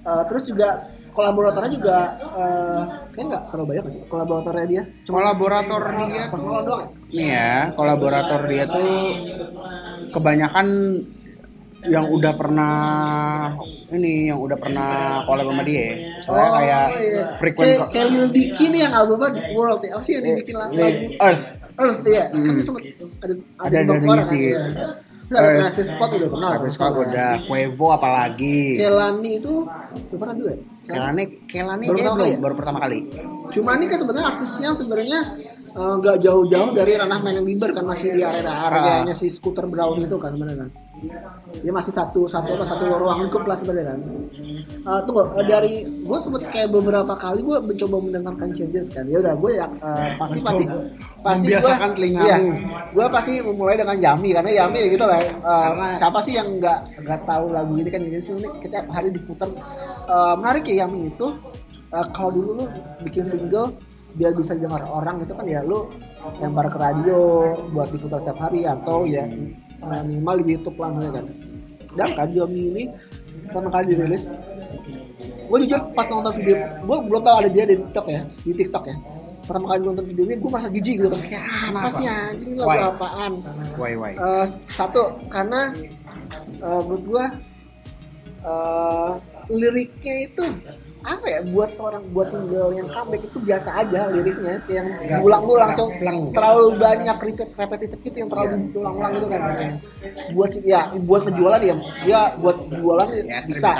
Uh, 0.00 0.24
terus 0.32 0.48
juga 0.48 0.80
kolaboratornya 1.12 1.76
juga 1.76 1.96
uh, 2.32 2.82
kayaknya 3.12 3.36
nggak 3.36 3.42
terlalu 3.52 3.66
banyak 3.68 3.84
sih 3.92 4.00
kolaboratornya 4.08 4.64
dia 4.64 4.82
kolaborator 5.04 5.82
dia 5.92 6.22
personal 6.32 6.60
doang 6.64 6.80
ya? 6.80 6.88
nih 7.12 7.28
ya 7.28 7.52
kolaborator 7.76 8.40
dia 8.48 8.64
tuh 8.64 8.92
kebanyakan 10.08 10.66
yang 11.84 12.04
udah 12.08 12.32
pernah 12.32 12.74
ini 13.88 14.28
yang 14.28 14.40
udah 14.40 14.56
pernah 14.56 15.20
collab 15.24 15.48
sama 15.48 15.62
dia 15.64 15.86
soalnya 16.20 16.48
kayak 16.52 16.86
iya. 16.96 17.24
frequent 17.36 17.68
kayak, 17.68 17.88
kayak 17.92 18.06
Lil 18.08 18.26
Dicky 18.28 18.64
nih 18.68 18.80
yang 18.84 18.92
albumnya 18.92 19.28
di 19.32 19.42
World 19.52 19.80
ya 19.80 19.90
apa 19.96 20.02
sih 20.04 20.12
yang 20.16 20.24
dibikin 20.24 20.54
lagu 20.56 20.72
Lil- 20.76 21.16
Earth 21.20 21.44
Earth 21.76 22.00
ya 22.04 22.24
kan 22.28 22.40
Hmm. 22.40 22.56
dia 22.56 22.64
sempet 22.64 22.82
ada 23.20 23.34
Ada- 23.64 23.76
ada 23.80 23.84
bawah 23.84 24.00
suara 24.00 24.20
ngisi. 24.20 24.32
kan, 24.32 24.40
iya. 24.40 24.56
Terus 24.60 24.64
ada 24.64 24.80
Earth. 24.80 25.09
Travis 25.30 25.88
Scott 25.94 26.10
udah 26.18 26.28
pernah 26.28 26.48
Travis 26.58 26.72
Scott 26.74 26.94
udah 26.98 27.30
Quavo 27.46 27.86
apalagi 27.94 28.82
Kelani 28.82 29.30
itu 29.38 29.54
udah 29.62 30.18
pernah 30.18 30.34
juga 30.34 30.50
ya? 30.50 30.60
Kelani 30.90 31.24
Kelani 31.46 31.86
Baru 31.86 31.98
belum 32.02 32.16
ya? 32.18 32.38
baru 32.42 32.54
pertama 32.58 32.78
kali 32.82 32.98
Cuma 33.54 33.70
ini 33.78 33.86
kan 33.86 33.98
sebenarnya 34.02 34.26
artisnya 34.26 34.68
sebenarnya 34.74 35.20
eh, 35.70 35.94
nggak 36.02 36.16
jauh-jauh 36.18 36.70
dari 36.74 36.92
ranah 36.98 37.18
main 37.22 37.38
Bieber 37.46 37.70
kan 37.70 37.86
masih 37.86 38.10
di 38.10 38.26
area 38.26 38.42
areanya 38.42 39.14
si 39.14 39.30
Scooter 39.30 39.70
Brown 39.70 40.02
itu 40.02 40.18
kan 40.18 40.34
bener 40.34 40.66
kan. 40.66 40.70
Dia 41.60 41.72
masih 41.72 41.92
satu 41.92 42.28
satu 42.28 42.56
apa 42.56 42.64
satu 42.64 42.84
ruang 42.86 43.26
lingkup 43.26 43.44
lah 43.48 43.56
sebenarnya 43.56 43.96
kan. 43.96 44.00
Eh, 44.60 45.00
tunggu 45.08 45.22
eh, 45.36 45.46
dari 45.48 45.74
gue 45.84 46.18
sempet 46.20 46.42
kayak 46.52 46.68
beberapa 46.72 47.12
kali 47.16 47.40
gue 47.40 47.56
mencoba 47.60 47.96
mendengarkan 48.00 48.50
changes 48.52 48.92
kan. 48.92 49.08
Ya 49.08 49.20
udah 49.24 49.34
gue 49.36 49.50
ya 49.56 49.66
eh, 49.68 50.08
pasti 50.20 50.38
pasti 50.44 50.64
pasti 51.20 51.46
gue 51.52 51.72
iya, 52.24 52.36
gue 52.92 53.06
pasti 53.12 53.32
memulai 53.44 53.76
dengan 53.76 53.96
Yami 53.96 54.28
karena 54.32 54.50
Yami 54.64 54.78
ya 54.78 54.88
gitu 54.92 55.04
lah. 55.04 55.18
eh, 55.20 55.92
siapa 55.96 56.18
sih 56.24 56.36
yang 56.36 56.60
nggak 56.60 57.00
nggak 57.04 57.20
tahu 57.24 57.52
lagu 57.52 57.72
ini 57.76 57.88
kan 57.88 58.00
ini 58.04 58.20
sih 58.20 58.36
ini 58.36 58.48
kita 58.60 58.84
tiap 58.84 58.88
hari 58.92 59.08
diputar. 59.12 59.48
Eh, 60.08 60.34
menarik 60.36 60.64
ya 60.68 60.84
Yami 60.84 61.12
itu 61.12 61.26
eh, 61.92 62.06
kalau 62.12 62.30
dulu 62.32 62.50
lu 62.60 62.64
bikin 63.04 63.24
single 63.24 63.72
biar 64.14 64.34
bisa 64.34 64.58
didengar 64.58 64.82
orang 64.90 65.22
itu 65.22 65.32
kan 65.34 65.46
ya 65.46 65.62
lu 65.62 65.86
lempar 66.42 66.68
ke 66.68 66.76
radio 66.76 67.20
buat 67.72 67.88
diputar 67.88 68.20
setiap 68.20 68.38
hari 68.42 68.68
atau 68.68 69.08
ya 69.08 69.24
minimal 69.80 70.36
di 70.44 70.56
YouTube 70.56 70.76
lah 70.78 70.90
kan. 71.10 71.24
Dan 71.90 72.08
kan 72.14 72.28
Yami 72.30 72.60
ini 72.70 72.84
pertama 73.50 73.68
kali 73.74 73.84
dirilis 73.96 74.30
gue 75.50 75.58
jujur 75.66 75.80
pas 75.98 76.06
nonton 76.06 76.32
video 76.38 76.62
gue 76.62 76.98
belum 77.10 77.22
tahu 77.26 77.36
ada 77.42 77.50
dia 77.50 77.64
di 77.66 77.74
TikTok 77.74 78.06
ya 78.06 78.20
di 78.46 78.52
TikTok 78.54 78.84
ya 78.86 78.96
pertama 79.42 79.66
kali 79.74 79.80
nonton 79.82 80.06
videonya 80.06 80.36
gue 80.38 80.50
merasa 80.54 80.70
jijik 80.70 80.94
gitu 81.02 81.08
kan 81.10 81.20
kayak 81.26 81.42
ah, 81.42 81.50
apa 81.50 81.66
Kenapa? 81.66 81.88
sih 81.90 82.06
anjing 82.06 82.52
lagu 82.54 82.70
Why? 82.70 82.78
apaan 82.86 83.32
why 83.74 83.92
why 83.98 84.12
Eh, 84.14 84.46
satu 84.70 85.18
karena 85.26 85.74
eh, 86.62 86.80
menurut 86.86 87.02
gua 87.02 87.24
eh, 88.46 89.12
liriknya 89.50 90.14
itu 90.30 90.44
apa 91.00 91.26
ya 91.26 91.40
buat 91.48 91.64
seorang 91.66 92.02
buat 92.12 92.28
single 92.28 92.76
yang 92.76 92.84
comeback 92.88 93.24
itu 93.24 93.38
biasa 93.40 93.72
aja 93.72 94.00
liriknya 94.08 94.60
kayak 94.64 94.84
yang 94.84 94.88
ulang-ulang 95.20 95.72
cok 95.72 95.90
terlalu 96.30 96.66
banyak 96.76 97.16
repeat 97.16 97.50
repetitif 97.56 97.98
gitu 98.00 98.16
yang 98.20 98.28
terlalu 98.28 98.48
diulang-ulang 98.68 99.12
gitu 99.16 99.26
kan. 99.26 99.40
Buat 100.30 100.50
si- 100.52 100.64
ya 100.64 100.80
buat 101.00 101.22
kejualan 101.24 101.60
ya 101.60 101.74
dia 102.04 102.20
buat 102.36 102.56
jualan 102.68 103.08
ya 103.10 103.22
seribu 103.40 103.48
bisa. 103.48 103.70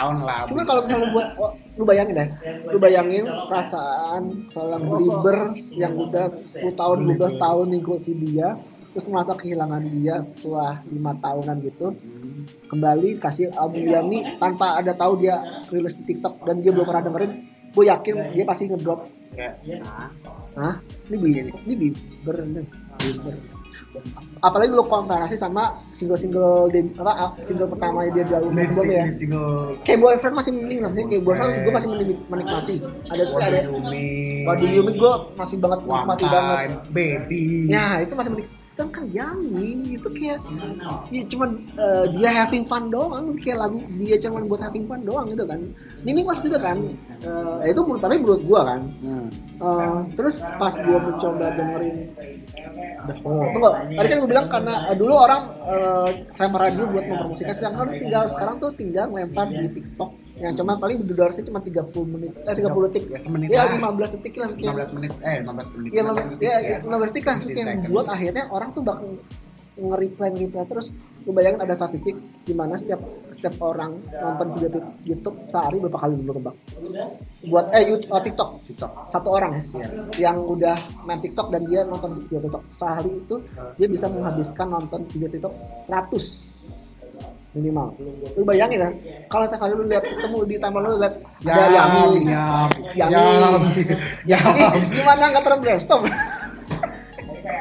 Cuma 0.48 0.61
kalau 0.64 0.80
misalnya 0.80 1.09
buat 1.11 1.26
oh, 1.37 1.50
lu 1.76 1.85
bayangin 1.85 2.14
deh, 2.16 2.28
lu 2.66 2.78
bayangin 2.78 3.24
perasaan 3.46 4.22
seorang 4.48 4.83
belieber 4.83 5.38
yang 5.76 5.92
udah 5.94 6.24
10 6.35 6.72
tahun, 6.74 6.96
12 7.04 7.37
tahun 7.37 7.66
ngikutin 7.72 8.18
dia, 8.26 8.48
terus 8.90 9.06
merasa 9.09 9.33
kehilangan 9.33 9.80
dia 9.94 10.20
setelah 10.20 10.80
lima 10.85 11.12
tahunan 11.16 11.56
gitu, 11.62 11.87
kembali 12.68 13.18
kasih 13.18 13.53
album 13.57 13.88
Yami 13.88 14.38
tanpa 14.38 14.79
ada 14.79 14.92
tahu 14.94 15.20
dia 15.20 15.40
rilis 15.70 15.96
di 15.98 16.14
TikTok 16.14 16.44
dan 16.44 16.61
dia 16.61 16.70
belum 16.74 16.87
pernah 16.87 17.11
dengerin, 17.11 17.33
gue 17.72 17.85
yakin 17.87 18.14
dia 18.37 18.44
pasti 18.44 18.68
ngedrop. 18.68 19.07
Kayak, 19.31 19.62
nah? 20.59 20.74
Ini 21.09 21.16
bi, 21.16 21.29
ini 21.70 21.74
nih, 21.74 21.90
Bieber. 23.00 23.37
Apalagi 24.40 24.70
lu 24.70 24.80
komparasi 24.82 25.36
sama 25.36 25.68
single-single 25.90 26.72
apa 26.96 27.12
single 27.40 27.68
pertama 27.68 28.08
dia 28.08 28.24
di 28.24 28.32
album 28.32 28.56
sebelumnya 28.72 28.96
ya. 28.96 29.04
kayak 29.82 29.98
boyfriend 30.00 30.34
masih 30.34 30.50
mending 30.50 30.78
lah 30.78 30.88
maksudnya 30.88 31.08
kayak 31.10 31.22
boyfriend 31.22 31.48
masih 31.50 31.60
gue 31.60 31.72
masih 31.74 31.88
menik- 31.90 32.24
menikmati. 32.26 32.76
Ada 33.06 33.22
sih 33.22 33.36
ada 33.38 33.58
Waduh 34.42 34.68
Yumi 34.70 34.92
gue 34.94 35.12
masih 35.34 35.56
banget 35.58 35.80
menikmati 35.84 36.24
banget. 36.26 36.68
baby. 36.90 37.42
Ya 37.68 38.00
itu 38.00 38.12
masih 38.14 38.30
menikmati. 38.30 38.58
Kan 38.72 38.88
kan 38.88 39.04
Yami 39.06 39.68
itu 39.92 40.08
kayak 40.10 40.38
ya 41.10 41.22
cuman 41.26 41.48
eh, 41.74 42.04
dia 42.10 42.30
having 42.34 42.64
fun 42.64 42.88
doang. 42.88 43.24
Kayak 43.36 43.58
lagu 43.60 43.76
dia 43.98 44.16
cuman 44.18 44.42
buat 44.46 44.60
having 44.60 44.84
fun 44.84 45.00
doang 45.02 45.28
gitu 45.28 45.44
kan. 45.44 45.60
Meaningless 46.00 46.40
gitu 46.40 46.56
kan. 46.56 46.80
Eh, 47.20 47.68
itu 47.68 47.80
menurut 47.82 48.00
tapi 48.00 48.16
menurut 48.16 48.40
gue 48.40 48.60
kan 48.62 48.80
Hmm. 49.00 49.28
Eh, 49.61 49.99
terus 50.16 50.40
pas 50.57 50.73
gue 50.73 50.99
mencoba 51.05 51.53
dengerin 51.53 51.96
The 53.01 53.14
tunggu 53.20 53.68
tadi 53.92 54.07
kan 54.09 54.16
gue 54.25 54.31
bilang 54.33 54.46
karena 54.49 54.88
eh, 54.88 54.96
dulu 54.96 55.12
orang 55.12 55.42
eh, 55.68 56.09
lempar 56.33 56.61
radio 56.64 56.88
buat 56.88 57.05
mempromosikan 57.05 57.53
sedangkan 57.53 57.92
tinggal. 58.01 58.25
Sekarang 58.33 58.57
tuh 58.57 58.73
tinggal 58.73 59.12
lempar 59.12 59.53
di 59.53 59.68
TikTok. 59.68 60.11
Yang 60.40 60.64
cuma 60.64 60.81
paling 60.81 61.05
durasinya 61.05 61.53
cuma 61.53 61.61
30 61.61 61.92
menit 62.09 62.33
eh 62.40 62.55
30 62.57 62.88
detik. 62.88 63.05
Ya, 63.12 63.20
semenit 63.20 63.49
ya 63.53 63.68
lah. 63.68 63.92
15 63.92 64.16
detik 64.16 64.35
lah 64.40 64.49
kayak 64.57 64.73
15 64.81 64.96
menit 64.96 65.12
eh 65.20 65.37
15 65.44 65.77
menit. 65.77 65.90
Ya 65.92 66.01
15 66.09 66.40
ya, 66.40 66.57
ya. 66.64 66.77
15 66.81 67.09
detik 67.12 67.25
lah 67.29 67.37
15 67.37 67.61
yang 67.61 67.92
buat 67.92 68.09
akhirnya 68.09 68.44
orang 68.49 68.68
tuh 68.73 68.81
bakal 68.81 69.09
nge-reply 69.78 70.28
nge-reply 70.35 70.64
terus 70.66 70.90
lu 71.28 71.37
bayangin 71.37 71.61
ada 71.61 71.76
statistik 71.76 72.16
di 72.48 72.56
mana 72.56 72.80
setiap 72.80 72.98
setiap 73.30 73.61
orang 73.61 74.00
nonton 74.09 74.48
video 74.56 74.80
YouTube 75.04 75.37
sehari 75.44 75.76
berapa 75.78 76.00
kali 76.00 76.16
dulu 76.24 76.40
kebak 76.40 76.56
buat 77.46 77.66
eh 77.72 77.85
YouTube, 77.87 78.11
oh, 78.11 78.22
TikTok. 78.22 78.50
TikTok. 78.66 78.92
Satu 79.06 79.28
orang 79.30 79.62
ya 79.76 79.87
yang 80.18 80.42
udah 80.42 80.76
main 81.06 81.20
TikTok 81.22 81.52
dan 81.52 81.62
dia 81.68 81.87
nonton 81.87 82.18
video 82.18 82.42
TikTok. 82.42 82.64
Sehari 82.66 83.12
itu 83.14 83.37
dia 83.78 83.87
bisa 83.87 84.11
menghabiskan 84.11 84.66
nonton 84.68 85.06
video 85.09 85.28
TikTok 85.30 85.52
100 85.52 87.54
minimal. 87.54 87.94
Lu 88.38 88.42
bayangin 88.46 88.87
ya 88.87 88.90
kalau 89.26 89.44
setiap 89.46 89.66
kali 89.66 89.74
lu 89.74 89.85
lihat 89.87 90.04
ketemu 90.06 90.38
di 90.46 90.56
timeline 90.59 90.90
lu 90.90 90.98
lihat 90.98 91.14
ada 91.46 91.64
Yami. 91.70 92.02
Yami. 92.98 93.22
Yami. 94.26 94.62
Gimana 94.94 95.24
nggak 95.30 95.44
terbrainstorm 95.44 96.02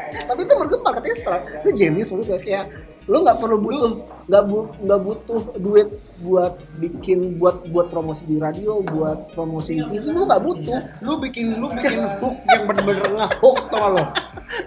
tapi 0.29 0.39
itu 0.39 0.53
menurut 0.53 0.71
gue 0.71 1.13
setelah 1.15 1.39
itu 1.43 1.69
genius 1.71 2.09
menurut 2.09 2.27
gue 2.27 2.41
kayak 2.41 2.65
lu 3.05 3.17
nggak 3.19 3.37
perlu 3.37 3.57
butuh 3.57 3.93
nggak 4.27 4.43
bu 4.45 4.59
nggak 4.79 5.01
butuh 5.01 5.41
duit 5.57 5.89
buat 6.19 6.53
bikin 6.77 7.19
buat 7.35 7.65
buat 7.67 7.89
promosi 7.89 8.21
di 8.23 8.37
radio 8.37 8.83
buat 8.83 9.33
promosi 9.33 9.73
di 9.73 9.83
TV 9.83 10.09
lu 10.09 10.23
nggak 10.23 10.37
butuh 10.39 10.77
lu 10.99 11.17
bikin 11.17 11.57
lu 11.57 11.67
bikin 11.69 11.93
hook 12.19 12.37
yang 12.45 12.63
bener-bener 12.63 13.05
ngehook 13.09 13.57
tau 13.67 13.79
gak 13.79 13.91
lo 13.91 14.03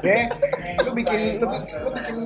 ya 0.02 0.26
lu 0.80 0.90
bikin 0.92 1.38
lu 1.38 1.46
bikin 1.46 1.76
lu 1.78 1.90
bikin 1.92 2.16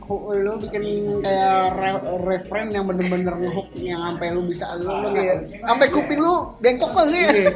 hook- 0.00 0.24
lu 0.32 0.52
bikin 0.58 0.82
kayak 1.20 1.60
re- 1.74 2.04
referen 2.24 2.68
yang 2.70 2.84
bener-bener 2.84 3.34
ngehook 3.36 3.68
yang 3.76 4.00
sampai 4.00 4.26
lu 4.32 4.40
bisa 4.42 4.72
lu 4.74 4.88
lu 4.88 5.08
Iya. 5.10 5.36
nggak 5.36 5.36
sampai 5.68 5.86
kuping 5.90 6.16
lu 6.18 6.34
bengkok 6.58 6.90
kali 6.94 7.12
ya 7.12 7.28
Iya. 7.28 7.50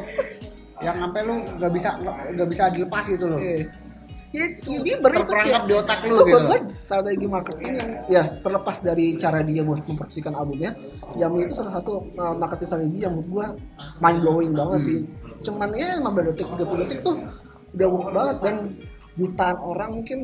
yang 0.82 0.96
sampai 1.00 1.20
lu 1.22 1.34
nggak 1.56 1.72
bisa 1.72 1.88
nggak 2.28 2.48
bisa 2.50 2.62
dilepas 2.68 3.04
gitu 3.06 3.24
loh 3.24 3.40
Iya. 3.40 3.72
Ya, 4.32 4.48
ya 4.64 4.80
Bieber 4.80 5.12
itu 5.12 5.28
kayak- 5.28 5.64
di 5.64 5.74
otak 5.74 5.98
lu 6.02 6.08
itu 6.08 6.24
gitu. 6.24 6.32
buat 6.32 6.42
gue 6.48 6.58
strategi 6.66 7.26
marketing 7.26 7.72
yang 7.76 7.90
ya 8.08 8.22
terlepas 8.40 8.76
dari 8.80 9.06
cara 9.16 9.40
dia 9.40 9.60
buat 9.60 9.80
mempromosikan 9.82 10.32
albumnya 10.32 10.72
Yami 11.12 11.44
itu 11.44 11.52
salah 11.52 11.76
satu 11.76 12.08
uh, 12.12 12.32
marketing 12.32 12.64
strategi 12.66 12.98
yang 12.98 13.12
menurut 13.12 13.28
gue 13.28 13.46
mind 13.98 14.18
blowing 14.18 14.52
banget 14.52 14.80
sih. 14.80 14.98
Cuman 15.42 15.68
ya 15.72 16.00
15 16.00 16.28
detik 16.28 16.48
30 16.48 16.80
detik 16.82 16.98
tuh 17.02 17.16
udah 17.72 17.88
work 17.88 18.08
banget 18.10 18.36
dan 18.40 18.56
jutaan 19.12 19.56
orang 19.60 19.90
mungkin 19.94 20.18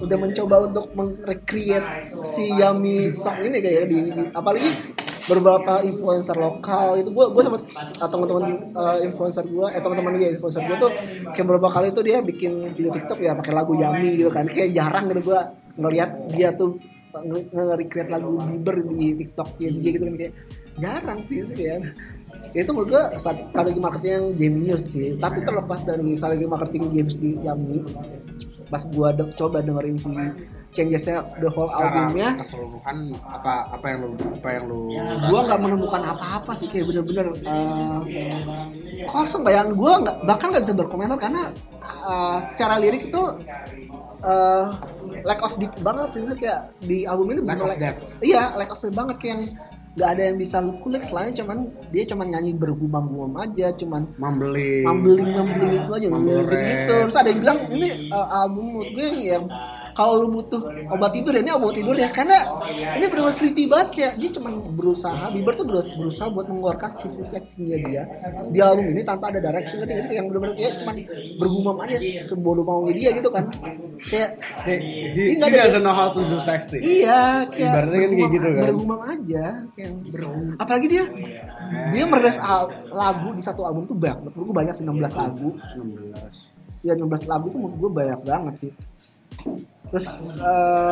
udah 0.00 0.16
mencoba 0.16 0.56
untuk 0.64 0.86
merecreate 0.90 1.88
si 2.22 2.48
Yami 2.50 3.12
song 3.12 3.36
ini 3.42 3.60
kayak 3.60 3.84
di, 3.86 3.98
di- 4.08 4.32
apalagi 4.32 4.95
beberapa 5.26 5.82
influencer 5.82 6.34
lokal 6.34 6.96
itu 6.96 7.10
gue 7.10 7.26
gue 7.28 7.42
sama 7.42 7.58
uh, 7.58 8.06
teman-teman 8.06 8.44
uh, 8.72 8.98
influencer 9.00 9.42
gue 9.42 9.66
eh 9.68 9.80
teman-teman 9.80 10.14
dia 10.14 10.30
influencer 10.30 10.62
gue 10.62 10.76
tuh 10.76 10.90
kayak 11.30 11.44
beberapa 11.44 11.68
kali 11.68 11.90
tuh 11.90 12.00
dia 12.00 12.18
bikin 12.20 12.70
video 12.70 12.90
TikTok 12.90 13.18
ya 13.18 13.34
pakai 13.34 13.52
lagu 13.52 13.74
Yami 13.74 14.16
gitu 14.16 14.30
kan. 14.30 14.46
Kayak 14.46 14.70
jarang 14.72 15.04
gitu 15.06 15.22
gue 15.26 15.40
ngelihat 15.76 16.10
dia 16.30 16.48
tuh 16.50 16.78
uh, 17.10 17.22
nge- 17.22 17.50
nge-recreate 17.50 18.08
lagu 18.08 18.38
Bieber 18.38 18.76
di 18.86 19.16
TikTok 19.16 19.58
dia 19.58 19.70
dia 19.70 19.90
gitu 19.92 20.04
kan 20.04 20.14
kayak 20.16 20.34
jarang 20.76 21.18
sih 21.20 21.42
sih 21.42 21.60
ya 21.64 21.78
Ya, 22.54 22.64
itu 22.64 22.72
menurut 22.72 22.88
gue 22.88 23.02
strat- 23.20 23.52
strategi 23.52 23.76
marketing 23.76 24.12
yang 24.12 24.26
genius 24.32 24.88
sih. 24.88 25.12
Tapi 25.14 25.44
terlepas 25.44 25.76
dari 25.82 26.16
strategi 26.16 26.46
marketing 26.46 26.84
games 26.88 27.14
di 27.14 27.36
Yami 27.36 27.84
pas 28.66 28.80
gue 28.80 29.08
de- 29.12 29.34
coba 29.34 29.60
dengerin 29.60 29.94
si 29.94 30.08
changesnya 30.76 31.24
the 31.40 31.48
whole 31.48 31.64
secara 31.64 32.12
albumnya. 32.12 32.36
keseluruhan 32.36 32.96
apa 33.24 33.52
apa 33.72 33.86
yang 33.88 33.98
lu 34.04 34.08
apa 34.36 34.48
yang 34.52 34.64
lu 34.68 34.80
gue 35.32 35.40
nggak 35.48 35.60
menemukan 35.64 36.02
apa-apa 36.04 36.52
sih 36.52 36.68
kayak 36.68 36.84
bener-bener 36.92 37.32
eh, 37.32 38.00
kosong 39.08 39.40
bayangan 39.40 39.72
gue 39.72 39.92
nggak 40.04 40.16
bahkan 40.28 40.52
nggak 40.52 40.64
bisa 40.68 40.76
berkomentar 40.76 41.16
karena 41.16 41.42
eh, 41.80 42.38
cara 42.60 42.76
lirik 42.76 43.08
itu 43.08 43.22
eh, 44.20 44.66
lack 45.24 45.40
of 45.40 45.56
deep 45.56 45.72
banget 45.80 46.08
sih. 46.12 46.20
Maksudnya 46.22 46.38
kayak 46.38 46.60
di 46.84 47.08
album 47.08 47.32
ini 47.32 47.40
Lack 47.46 47.62
of 47.62 47.72
depth. 47.78 48.06
iya 48.20 48.52
lack 48.58 48.70
of 48.70 48.78
depth 48.82 48.94
banget. 48.94 49.16
Kayak 49.18 49.32
yang 49.32 49.42
nggak 49.96 50.10
ada 50.12 50.22
yang 50.28 50.36
bisa 50.36 50.60
lu 50.60 50.76
kulik 50.84 51.00
selain 51.00 51.32
cuman 51.32 51.72
dia 51.88 52.04
cuman 52.04 52.28
nyanyi 52.28 52.52
bergumam-gumam 52.52 53.32
aja 53.40 53.72
cuman 53.80 54.04
mambling 54.20 54.84
mambling 54.84 55.32
mambling 55.32 55.72
itu 55.72 55.88
aja 55.96 56.06
Mumble 56.12 56.44
gitu 56.44 56.52
gitu. 56.52 56.94
Terus 57.08 57.16
ada 57.16 57.28
yang 57.32 57.40
bilang 57.40 57.58
ini 57.72 57.88
uh, 58.12 58.28
album 58.44 58.76
menurut 58.76 58.90
gue 58.92 59.06
yang 59.24 59.44
kalau 59.96 60.20
lu 60.20 60.28
butuh 60.28 60.60
obat 60.92 61.16
tidur 61.16 61.32
ya 61.32 61.40
ini 61.40 61.52
obat 61.56 61.72
tidur 61.72 61.96
ya 61.96 62.12
karena 62.12 62.36
ini 63.00 63.08
benar 63.08 63.32
sleepy 63.32 63.64
banget 63.64 63.88
kayak 63.96 64.12
dia 64.20 64.28
cuma 64.36 64.52
berusaha 64.52 65.32
Bieber 65.32 65.56
tuh 65.56 65.64
berusaha, 65.66 66.28
buat 66.28 66.46
mengeluarkan 66.52 66.90
sisi 66.92 67.24
seksinya 67.24 67.76
dia 67.80 68.02
di 68.52 68.60
album 68.60 68.92
ini 68.92 69.00
tanpa 69.00 69.32
ada 69.32 69.40
direction 69.40 69.80
ngerti 69.80 70.04
sih 70.04 70.08
kayak 70.12 70.18
yang 70.20 70.26
benar-benar 70.28 70.54
kayak 70.60 70.72
cuma 70.84 70.92
bergumam 71.40 71.76
aja 71.80 71.96
sebodoh 72.28 72.64
maunya 72.68 72.92
dia 72.92 73.10
gitu 73.16 73.28
kan 73.32 73.48
kayak 74.04 74.30
He, 74.66 74.74
nggak 75.38 75.48
he 75.48 75.56
ada- 75.56 75.64
doesn't 75.70 75.84
know 75.86 75.94
how 75.94 76.10
to 76.12 76.20
do 76.26 76.36
sexy. 76.36 76.76
Iya, 76.82 77.46
kayak 77.48 77.72
Ibaratnya 77.72 77.98
kan 78.02 78.10
kayak 78.12 78.30
gitu 78.34 78.46
kan. 78.50 78.62
Bergumam 78.68 79.00
aja, 79.06 79.44
kayak 79.72 79.90
bergumam. 80.12 80.54
Apalagi 80.58 80.86
dia 80.90 81.04
dia 81.94 82.04
merilis 82.04 82.36
lagu 82.92 83.28
di 83.32 83.42
satu 83.42 83.62
album 83.64 83.86
tuh 83.86 83.96
banyak. 83.96 84.26
Menurut 84.26 84.44
gue 84.50 84.56
banyak 84.56 84.74
sih 84.76 84.84
16 84.84 85.14
lagu. 85.16 85.48
16. 85.54 86.84
Ya 86.84 86.92
16 86.98 87.24
lagu 87.30 87.46
tuh 87.48 87.58
menurut 87.62 87.78
gue 87.78 87.90
banyak 87.94 88.20
banget 88.26 88.54
sih. 88.68 88.72
Terus 89.86 90.06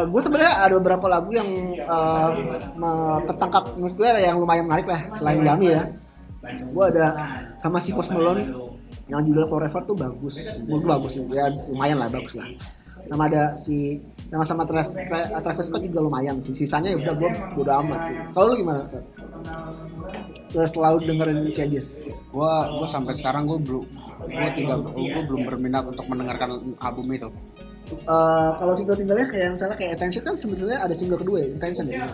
gue 0.06 0.20
sebenarnya 0.22 0.52
ada 0.64 0.74
beberapa 0.78 1.06
lagu 1.10 1.30
yang 1.34 1.48
eh, 1.76 2.30
me- 2.78 3.20
tertangkap 3.26 3.74
menurut 3.74 3.94
gue 3.98 4.08
yang 4.22 4.36
lumayan 4.38 4.64
menarik 4.70 4.86
lah 4.86 5.00
selain 5.18 5.40
Yami 5.42 5.66
ya. 5.74 5.82
Gue 6.44 6.84
ada 6.92 7.06
sama 7.64 7.80
si 7.80 7.90
Post 7.90 8.12
Malone 8.12 8.44
yang 9.10 9.20
judul 9.24 9.48
Forever 9.50 9.80
tuh 9.84 9.96
bagus. 9.96 10.34
Menurut 10.64 10.80
gue 10.80 10.90
bagus 10.94 11.12
ya, 11.18 11.46
lumayan 11.68 11.98
lah 12.00 12.08
bagus 12.08 12.38
lah. 12.38 12.46
Sama 13.04 13.28
ada 13.28 13.52
si 13.52 14.00
sama 14.32 14.40
sama 14.48 14.62
Travis, 14.64 14.96
Tra- 14.96 15.28
Travis 15.44 15.66
Scott 15.68 15.84
juga 15.84 16.00
lumayan 16.00 16.40
sih. 16.40 16.56
Sisanya 16.56 16.96
ya 16.96 16.96
udah 16.96 17.14
gue 17.20 17.30
bodo 17.52 17.72
amat 17.84 18.00
sih. 18.08 18.16
Kalau 18.32 18.46
lu 18.48 18.56
gimana? 18.64 18.80
Sat? 18.88 19.04
Lu 20.56 20.64
selalu 20.64 20.98
dengerin 21.04 21.38
changes. 21.52 22.08
Gua 22.32 22.64
gua 22.80 22.88
sampai 22.88 23.12
sekarang 23.12 23.44
gua 23.44 23.60
belum 23.60 23.84
gua 24.24 24.50
tidak 24.56 24.78
gua 24.88 25.22
belum 25.28 25.42
berminat 25.44 25.84
untuk 25.84 26.06
mendengarkan 26.08 26.50
album 26.80 27.06
itu. 27.12 27.28
Eh, 28.02 28.50
kalau 28.58 28.72
single-singlenya 28.74 29.26
kayak 29.30 29.48
misalnya 29.54 29.76
kayak 29.78 29.92
Attention 29.94 30.22
kan 30.26 30.34
sebetulnya 30.34 30.78
ada 30.82 30.94
single 30.94 31.20
kedua 31.20 31.38
ya, 31.40 31.48
Intention 31.54 31.84
ya. 31.86 32.04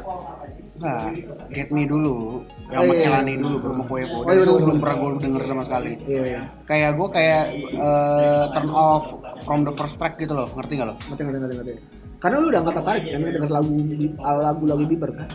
Enggak, 0.80 1.12
Get 1.52 1.68
Me 1.76 1.84
dulu, 1.84 2.40
yang 2.72 2.88
Oh, 2.88 2.94
iya. 2.96 3.12
Kelani 3.12 3.34
dulu 3.36 3.56
belum 3.60 3.76
sama 3.76 3.84
Kuevo. 3.84 4.16
Oh, 4.16 4.24
Dan 4.24 4.32
iya, 4.32 4.42
itu 4.48 4.52
belum 4.56 4.78
pernah 4.80 4.96
gue 4.96 5.10
denger 5.20 5.42
sama 5.44 5.62
sekali. 5.64 5.90
Iya, 6.08 6.22
iya. 6.24 6.40
Kayak 6.64 6.90
gue 6.96 7.08
kayak 7.12 7.42
eh, 7.76 8.44
turn 8.56 8.70
off 8.72 9.04
from 9.44 9.60
the 9.68 9.72
first 9.76 10.00
track 10.00 10.16
gitu 10.16 10.32
loh, 10.32 10.48
ngerti 10.56 10.80
gak 10.80 10.88
lo? 10.88 10.94
Ngerti, 10.96 11.20
ngerti, 11.24 11.38
ngerti, 11.38 11.54
ngerti. 11.60 11.72
Karena 12.20 12.36
lu 12.40 12.46
udah 12.48 12.60
gak 12.64 12.76
tertarik 12.80 13.04
kan 13.12 13.20
denger 13.20 13.52
lagu 13.52 13.74
lagu-lagu 14.20 14.84
Bieber 14.88 15.10
kan? 15.12 15.28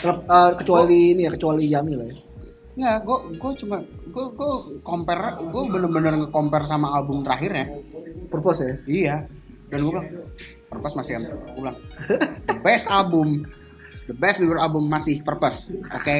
Eh, 0.00 0.52
kecuali 0.56 1.12
ini 1.12 1.28
ya, 1.28 1.30
kecuali 1.36 1.62
Yami 1.68 1.92
lah 1.96 2.06
ya. 2.08 2.16
Ya, 2.80 2.92
gue 3.04 3.36
gue 3.36 3.52
cuma 3.60 3.84
gue 3.84 4.26
gue 4.32 4.52
compare, 4.80 5.44
gue 5.44 5.62
bener-bener 5.68 6.16
nge-compare 6.24 6.64
sama 6.64 6.96
album 6.96 7.20
terakhirnya. 7.20 7.68
Purpose 8.32 8.64
ya. 8.64 8.74
Iya. 8.88 9.16
Dan 9.70 9.86
gue 9.86 9.92
bilang, 9.94 10.08
Purpose 10.66 10.94
masih 10.98 11.12
yang 11.18 11.24
gue 11.30 11.54
bilang, 11.54 11.78
the 12.50 12.58
best 12.66 12.86
album, 12.90 13.46
the 14.10 14.16
best 14.18 14.42
Bieber 14.42 14.58
album 14.58 14.90
masih 14.90 15.22
Purpose, 15.22 15.70
oke? 15.94 16.16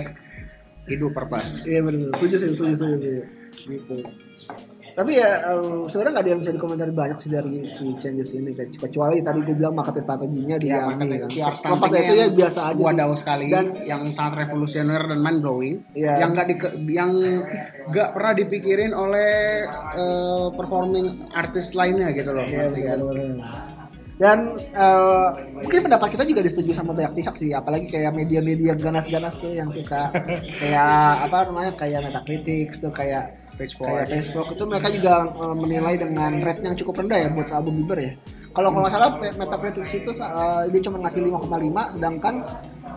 Hidup 0.87 1.13
Purpose. 1.13 1.67
Iya 1.67 1.87
benar. 1.87 2.15
Setuju 2.19 2.37
sih, 2.39 2.49
setuju. 2.55 2.75
setuju. 2.79 3.13
Gitu. 3.67 3.97
Tapi 5.01 5.17
ya 5.17 5.31
eh, 5.43 5.89
sebenarnya 5.89 6.13
nggak 6.13 6.25
ada 6.25 6.31
yang 6.31 6.41
bisa 6.41 6.53
dikomentari 6.53 6.93
banyak 6.93 7.17
sih 7.17 7.31
dari 7.31 7.65
si 7.65 7.89
changes 7.97 8.31
ini 8.33 8.53
kecuali 8.53 9.17
tadi 9.19 9.41
gue 9.41 9.55
bilang 9.55 9.73
marketing 9.73 10.05
strateginya 10.05 10.57
di 10.57 10.69
Ya, 10.69 10.85
Yami 10.85 10.93
makanya 10.93 11.17
kan. 11.19 11.31
PR 11.31 11.55
Lepas 11.57 11.91
itu 11.97 12.15
ya 12.15 12.27
biasa 12.31 12.61
aja. 12.69 12.81
wadaw 12.81 13.11
sekali 13.15 13.47
Dan 13.49 13.67
yang 13.83 14.03
sangat 14.11 14.45
revolusioner 14.45 15.01
dan 15.03 15.19
mind 15.19 15.41
blowing 15.41 15.77
Iya. 15.93 16.21
yang 16.21 16.31
nggak 16.31 16.47
di 16.47 16.55
yang 16.91 17.11
nggak 17.87 18.09
pernah 18.13 18.33
dipikirin 18.35 18.93
oleh 18.93 19.33
eh, 19.97 20.47
performing 20.53 21.07
artis 21.33 21.73
lainnya 21.73 22.13
gitu 22.13 22.31
loh 22.31 22.45
Iya, 22.45 22.69
ngerti 22.69 22.81
kan? 22.85 22.99
Dan 24.21 24.39
eh, 24.53 25.29
mungkin 25.57 25.81
pendapat 25.83 26.13
kita 26.13 26.29
juga 26.29 26.45
disetujui 26.45 26.77
sama 26.77 26.93
banyak 26.93 27.17
pihak 27.17 27.35
sih, 27.35 27.57
apalagi 27.57 27.89
kayak 27.89 28.13
media-media 28.13 28.77
ganas-ganas 28.77 29.33
tuh 29.35 29.49
yang 29.49 29.73
suka 29.73 30.13
kayak 30.61 30.93
apa 31.25 31.49
namanya 31.49 31.73
kayak 31.75 32.05
Metacritic 32.05 32.69
tuh 32.77 32.93
kayak 32.93 33.40
Pitchfork. 33.61 33.87
kayak 33.87 34.07
Facebook 34.09 34.49
itu 34.51 34.65
mereka 34.65 34.89
juga 34.89 35.15
eh, 35.29 35.55
menilai 35.55 35.95
dengan 35.95 36.33
rate 36.41 36.63
yang 36.65 36.75
cukup 36.75 37.05
rendah 37.05 37.19
ya 37.21 37.29
buat 37.29 37.49
album 37.53 37.85
Bieber 37.85 37.99
ya. 38.01 38.13
Kalau 38.51 38.75
kalau 38.75 38.83
nggak 38.83 38.95
salah 38.97 39.11
Metacritic 39.37 39.87
itu 39.93 40.11
eh, 40.11 40.63
dia 40.73 40.81
cuma 40.83 40.97
ngasih 41.05 41.21
5,5 41.23 41.95
sedangkan 41.95 42.35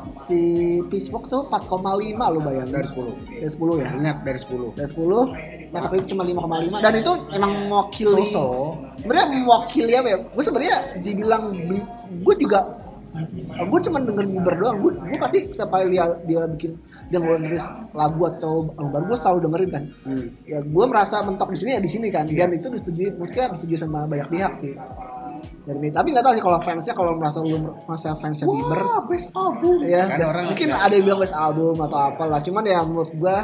si 0.09 0.39
Pitchfork 0.87 1.25
tuh 1.27 1.45
4,5 1.47 1.79
lo 2.17 2.39
bayangin. 2.41 2.71
dari 2.71 2.87
10 2.87 3.39
Dari 3.39 3.51
10 3.51 3.83
ya. 3.83 3.89
ingat 3.93 4.17
dari 4.23 4.39
10 4.39 4.73
Dari 4.73 4.89
10 4.89 5.73
Metacritic 5.73 6.07
cuma 6.09 6.23
5,5 6.25 6.81
dan 6.81 6.93
itu 6.95 7.11
emang 7.33 7.51
mewakili 7.65 8.23
So-so. 8.25 8.77
sebenarnya 9.01 9.27
mewakili 9.31 9.93
apa 9.93 10.07
ya 10.07 10.17
gue 10.21 10.43
sebenarnya 10.43 10.77
dibilang 11.01 11.43
gue 12.21 12.35
juga 12.37 12.59
gue 13.53 13.79
cuma 13.85 13.97
denger 14.01 14.25
Bieber 14.25 14.53
doang 14.57 14.77
gue 14.81 14.91
gue 14.97 15.17
pasti 15.17 15.37
setiap 15.49 15.69
kali 15.69 15.93
dia 15.93 16.05
dia 16.25 16.45
bikin 16.49 16.73
dia 17.13 17.21
ngeluarin 17.21 17.53
lagu 17.93 18.21
atau 18.25 18.73
album. 18.73 18.89
Baru 18.89 19.05
gue 19.13 19.17
selalu 19.21 19.39
dengerin 19.45 19.69
kan. 19.69 19.83
Hmm. 20.09 20.25
ya 20.49 20.59
gue 20.65 20.85
merasa 20.89 21.21
mentok 21.21 21.53
di 21.53 21.57
sini 21.61 21.69
ya 21.77 21.81
di 21.85 21.91
sini 21.93 22.07
kan. 22.09 22.25
Dan 22.25 22.49
itu 22.57 22.67
disetujui 22.73 23.13
maksudnya 23.13 23.53
disetujui 23.53 23.77
sama 23.77 24.09
banyak 24.09 24.27
pihak 24.33 24.53
sih 24.57 24.73
dari 25.63 25.87
tapi 25.89 26.07
nggak 26.11 26.21
tahu 26.21 26.33
sih 26.33 26.43
kalau 26.43 26.59
fansnya 26.59 26.91
kalau 26.91 27.11
merasa 27.15 27.39
lu 27.39 27.55
merasa 27.81 28.11
fansnya 28.13 28.43
Bieber 28.45 28.77
Wah, 28.77 28.99
best 29.03 29.27
album 29.31 29.79
ya 29.81 30.03
Kan 30.05 30.17
best- 30.17 30.29
orang 30.29 30.45
mungkin 30.49 30.67
ada 30.69 30.93
yang 30.93 31.05
bilang 31.05 31.19
best 31.19 31.35
album 31.37 31.75
atau 31.77 31.99
apalah 32.03 32.39
cuman 32.39 32.63
ya 32.63 32.79
menurut 32.81 33.11
gue 33.13 33.37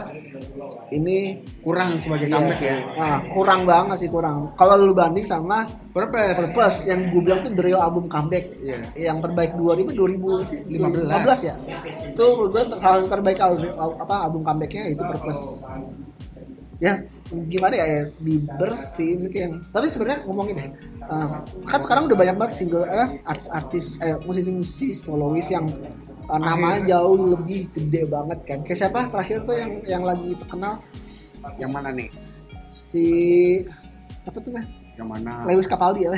ini 0.91 1.17
kurang 1.61 1.95
sebagai 1.95 2.27
Iya, 2.27 2.35
comeback 2.35 2.59
ya 2.61 2.75
Nah, 2.91 3.17
kurang 3.29 3.61
banget 3.63 3.97
sih 3.97 4.09
kurang. 4.09 4.51
Kalau 4.53 4.75
lu 4.77 4.91
banding 4.91 5.23
sama 5.23 5.63
Purpose 5.89 6.37
Purpose 6.45 6.77
yang 6.85 7.07
gue 7.07 7.21
bilang 7.21 7.39
tuh 7.41 7.51
the 7.51 7.63
real 7.63 7.79
album 7.79 8.05
comeback. 8.05 8.45
Iya. 8.59 8.83
Yang 8.95 9.17
terbaik 9.25 9.51
2000 9.55 9.89
2000 9.89 10.43
sih 10.45 10.59
15. 10.67 11.07
15 11.07 11.39
ya. 11.41 11.53
Itu 12.05 12.23
menurut 12.29 12.51
gue 12.51 12.63
ter- 12.67 12.79
salah 12.79 12.97
satu 12.97 13.09
terbaik 13.09 13.39
album 13.39 13.67
apa 13.95 14.15
album 14.21 14.41
comebacknya 14.43 14.83
itu 14.89 15.01
Purpose. 15.01 15.65
Ya 16.79 16.95
gimana 17.29 17.75
ya, 17.75 17.85
ya 17.85 18.03
dibersihin 18.23 19.17
sih 19.19 19.31
kayak. 19.31 19.59
Tapi 19.75 19.85
sebenarnya 19.91 20.19
ngomongin 20.25 20.55
deh. 20.55 20.69
eh, 21.09 21.27
kan 21.65 21.79
sekarang 21.81 22.05
udah 22.07 22.17
banyak 22.17 22.35
banget 22.39 22.53
single 22.55 22.85
eh, 22.87 23.19
artis-artis 23.25 23.99
eh 23.99 24.15
musisi-musisi 24.23 24.95
solois 24.95 25.49
yang 25.51 25.67
eh, 26.23 26.39
namanya 26.39 26.95
jauh 26.95 27.35
lebih 27.35 27.67
gede 27.75 28.07
banget 28.07 28.39
kan. 28.47 28.59
Kayak 28.63 28.79
siapa 28.87 29.11
terakhir 29.11 29.43
tuh 29.43 29.55
yang 29.59 29.71
yang 29.83 30.03
lagi 30.07 30.31
terkenal 30.39 30.79
yang 31.59 31.71
mana 31.71 31.89
nih 31.95 32.11
si 32.69 33.07
siapa 34.13 34.37
tuh 34.43 34.51
mah 34.53 34.65
yang 34.99 35.07
mana 35.07 35.47
Lewis 35.47 35.65
Capaldi 35.65 36.05
ya 36.05 36.11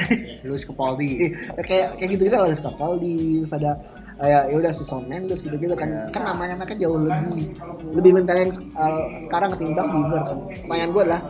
Louis 0.44 0.66
Capaldi 0.66 1.32
kayak 1.70 2.02
kayak 2.02 2.10
gitu 2.18 2.22
gitu 2.28 2.36
Lewis 2.36 2.62
Capaldi 2.62 3.46
terus 3.46 3.54
ada 3.54 3.78
kayak 4.22 4.42
ya 4.48 4.56
udah 4.56 4.70
si 4.70 4.84
Shawn 4.84 5.06
Mendes 5.06 5.42
gitu 5.42 5.56
gitu 5.56 5.74
kan 5.74 5.90
Iya. 5.90 6.14
kan 6.14 6.22
namanya 6.24 6.54
mereka 6.54 6.78
jauh 6.78 6.94
lebih 6.96 7.58
lebih 7.92 8.12
mentereng 8.14 8.48
uh, 8.72 8.94
sekarang 9.18 9.50
ketimbang 9.52 9.90
Bieber 9.90 10.22
kan 10.22 10.38
pertanyaan 10.62 10.92
gue 10.92 11.02
adalah 11.02 11.22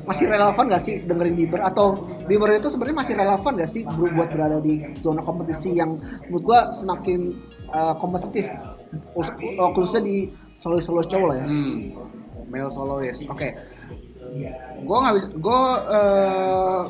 masih 0.00 0.26
relevan 0.26 0.64
gak 0.66 0.80
sih 0.80 0.94
dengerin 1.00 1.34
Bieber 1.34 1.60
atau 1.60 1.86
Bieber 2.24 2.50
itu 2.52 2.70
sebenarnya 2.70 2.98
masih 2.98 3.14
relevan 3.14 3.52
gak 3.52 3.66
sih 3.68 3.82
bu- 3.84 4.12
buat 4.12 4.30
berada 4.30 4.58
di 4.58 4.74
zona 4.96 5.20
kompetisi 5.20 5.74
yang 5.74 5.98
menurut 6.24 6.42
gue 6.44 6.60
semakin 6.72 7.20
uh, 7.68 7.94
kompetitif 7.94 8.46
uh, 9.12 9.70
khususnya 9.70 10.00
di 10.00 10.16
solo-solo 10.52 11.02
cowok 11.02 11.26
lah 11.26 11.36
ya 11.36 11.46
Hmm, 11.46 11.76
male 12.46 12.66
soloist. 12.68 13.22
Oke. 13.24 13.48
Gue 14.80 14.96
nggak 14.96 15.14
bisa. 15.16 15.28
Gue 15.32 15.60
eh, 15.88 16.82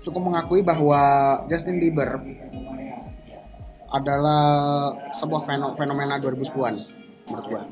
cukup 0.00 0.22
mengakui 0.22 0.60
bahwa 0.60 1.00
Justin 1.46 1.78
Bieber 1.78 2.18
adalah 3.92 4.42
sebuah 5.12 5.42
feno- 5.44 5.74
fenomena 5.76 6.16
2010-an 6.16 6.74
menurut 7.28 7.46
gue. 7.46 7.62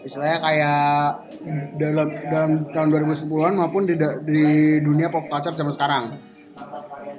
Istilahnya 0.00 0.38
kayak 0.40 1.04
dalam 1.76 2.08
dalam 2.32 2.52
tahun 2.72 2.88
2010-an 2.88 3.52
maupun 3.60 3.84
di, 3.84 3.94
di 4.24 4.42
dunia 4.80 5.12
pop 5.12 5.28
culture 5.28 5.52
zaman 5.52 5.76
sekarang. 5.76 6.04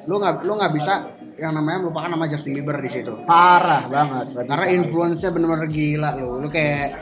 Lu 0.10 0.18
nggak 0.18 0.42
lu 0.50 0.58
nggak 0.58 0.74
bisa 0.74 1.06
yang 1.42 1.58
namanya 1.58 1.90
melupakan 1.90 2.14
nama 2.14 2.30
Justin 2.30 2.54
Bieber 2.54 2.78
di 2.78 2.86
situ. 2.86 3.18
Parah 3.26 3.90
banget 3.90 4.46
karena 4.46 4.66
influence-nya 4.70 5.34
bener-bener 5.34 5.66
gila 5.66 6.14
lo 6.22 6.38
lu 6.38 6.48
kayak 6.48 6.94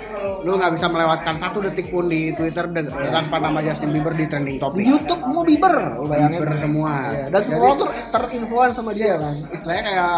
lu 0.47 0.55
nggak 0.55 0.79
bisa 0.79 0.87
melewatkan 0.87 1.35
satu 1.35 1.59
detik 1.59 1.91
pun 1.91 2.07
di 2.07 2.31
Twitter 2.31 2.71
de- 2.71 2.87
tanpa 2.87 3.43
nama 3.43 3.59
Justin 3.59 3.91
Bieber 3.91 4.15
di 4.15 4.31
trending 4.31 4.55
di 4.55 4.63
topic. 4.63 4.79
YouTube 4.87 5.19
mau 5.27 5.43
Bieber 5.43 5.75
lu 5.99 6.07
bayangin. 6.07 6.39
Bieber 6.39 6.55
semua. 6.55 6.91
Iya, 7.11 7.25
dan 7.27 7.41
semua 7.43 7.63
orang 7.67 7.77
tuh 7.83 7.89
terinfluence 8.09 8.75
sama 8.79 8.91
dia 8.95 9.19
kan. 9.19 9.35
istilahnya 9.51 9.83
kayak 9.83 10.11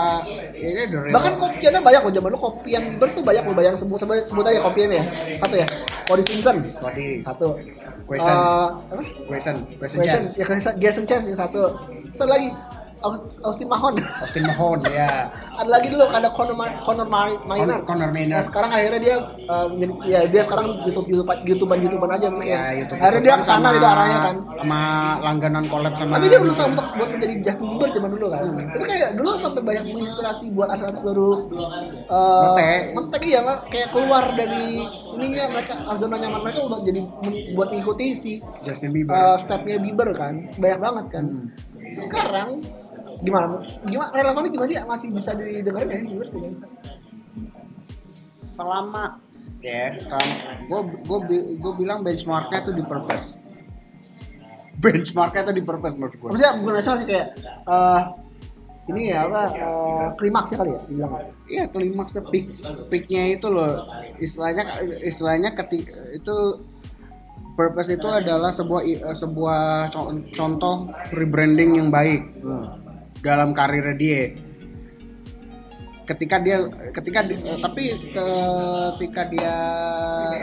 ya 0.53 0.69
ini 0.69 0.84
bahkan 1.09 1.34
kopiannya 1.36 1.82
banyak 1.82 2.01
loh 2.05 2.13
zaman 2.13 2.30
lu 2.30 2.39
kopian 2.39 2.82
Bieber 2.93 3.09
tuh 3.09 3.24
banyak 3.26 3.41
lo 3.41 3.53
bayang 3.57 3.76
sebut 3.76 3.97
sebut, 3.97 4.22
sebut 4.30 4.45
aja 4.45 4.59
kopiannya 4.61 4.97
ya. 5.01 5.05
Satu 5.41 5.55
ya 5.57 5.67
Cody 6.05 6.24
Simpson. 6.30 6.55
Body 6.78 7.07
satu. 7.26 7.47
Question. 8.05 8.36
Eh, 8.36 8.69
apa 8.91 9.03
question 9.26 9.55
question 9.80 9.97
Question 9.97 10.03
chance. 10.03 10.30
ya 10.36 10.45
Jason 10.45 10.74
Jason 10.78 11.03
Chance 11.07 11.26
yang 11.26 11.39
satu. 11.39 11.61
Satu 12.13 12.28
lagi 12.30 12.51
Austin 13.41 13.66
Mahon 13.66 13.93
Austin 13.97 14.43
Mahon 14.43 14.80
ya 14.86 15.30
ada 15.52 15.70
lagi 15.70 15.89
dulu 15.89 16.06
ada 16.06 16.30
Conor, 16.30 16.54
Ma- 16.54 16.80
Conor 16.82 17.08
Ma- 17.08 17.41
Minor 17.43 17.58
Conor, 17.68 17.80
Conor 17.84 18.08
Nah, 18.08 18.14
Maynard 18.14 18.45
sekarang 18.45 18.70
akhirnya 18.70 18.99
dia 18.99 19.16
menjadi 19.68 19.93
ya 20.06 20.20
dia 20.26 20.41
sekarang 20.43 20.78
YouTube 20.82 21.08
YouTube 21.08 21.28
YouTubean 21.41 21.80
YouTubean 21.82 22.12
aja 22.12 22.28
mungkin. 22.28 22.47
ya 22.47 22.62
YouTube 22.76 22.97
akhirnya 22.97 23.22
dia 23.22 23.36
ke 23.36 23.43
sana 23.43 23.68
gitu 23.72 23.88
arahnya 23.88 24.18
kan. 24.22 24.36
sama 24.56 24.82
langganan 25.20 25.64
collab 25.66 25.93
sama 25.95 26.12
Tapi 26.14 26.26
dia 26.28 26.39
berusaha 26.39 26.68
untuk 26.68 26.86
buat 26.93 27.10
menjadi 27.10 27.34
Justin 27.41 27.66
Bieber 27.72 27.89
zaman 27.91 28.10
dulu 28.12 28.26
kan. 28.28 28.41
Itu 28.54 28.86
kayak 28.86 29.10
dulu 29.14 29.30
sampai 29.36 29.62
banyak 29.62 29.84
menginspirasi 29.88 30.45
buat 30.52 30.68
artis-artis 30.70 31.02
baru 31.02 31.30
uh, 32.08 32.41
Mentek. 32.52 32.82
mentek 32.93 33.22
iya 33.24 33.39
Pak. 33.41 33.58
kayak 33.68 33.88
keluar 33.89 34.26
dari 34.32 34.66
ininya 35.12 35.43
mereka 35.49 35.74
zona 35.95 36.16
nyaman 36.18 36.39
mereka 36.41 36.60
udah 36.64 36.80
jadi 36.82 36.99
buat 37.52 37.68
mengikuti 37.70 38.06
si 38.14 38.32
Justin 38.62 38.91
Bieber 38.91 39.12
uh, 39.12 39.36
stepnya 39.36 39.78
Bieber 39.78 40.12
kan 40.12 40.47
banyak 40.56 40.80
banget 40.80 41.06
kan 41.10 41.26
sekarang 41.97 42.64
gimana? 43.22 43.45
Gimana? 43.88 44.09
Relevannya 44.11 44.49
gimana 44.49 44.67
sih? 44.69 44.78
Masih 44.84 45.07
bisa 45.13 45.32
didengarin 45.38 45.88
ya 45.89 45.97
sih? 45.97 46.07
Bieber 46.09 46.28
sih? 46.28 46.41
Selama 48.11 49.22
ya 49.61 49.93
selama 50.01 50.34
gue 50.65 50.80
gue 51.05 51.19
gue 51.61 51.74
bilang 51.78 52.01
benchmarknya 52.01 52.65
tuh 52.65 52.74
di 52.74 52.82
purpose 52.82 53.38
benchmarknya 54.82 55.41
tuh 55.45 55.53
di 55.53 55.61
purpose 55.61 55.93
menurut 55.93 56.17
gue 56.17 56.30
maksudnya 56.34 56.53
bukan 56.57 56.74
nasional 56.82 56.97
sih 56.97 57.07
kayak 57.07 57.28
uh, 57.69 58.01
ini 58.89 59.13
ya 59.13 59.30
apa 59.30 59.41
uh, 59.61 60.07
klimaks 60.17 60.49
ya 60.51 60.57
kali 60.57 60.74
ya 60.74 60.80
dibilang 60.89 61.13
Iya 61.45 61.63
klimaks 61.69 62.17
peak 62.34 62.45
peaknya 62.89 63.38
itu 63.38 63.47
loh. 63.47 63.86
Istilahnya 64.17 64.63
istilahnya 65.05 65.53
ketika 65.53 65.93
itu 66.11 66.65
purpose 67.53 67.93
itu 67.93 68.07
adalah 68.09 68.49
sebuah 68.49 68.82
eh, 68.82 69.13
sebuah 69.13 69.93
co- 69.93 70.09
contoh 70.34 70.89
rebranding 71.13 71.78
yang 71.78 71.93
baik 71.93 72.26
dalam 73.22 73.53
karirnya 73.53 73.95
dia. 73.95 74.22
Ketika 76.01 76.43
dia 76.43 76.65
ketika 76.91 77.24
eh, 77.24 77.57
tapi 77.61 77.84
ketika 78.97 79.22
dia 79.32 79.55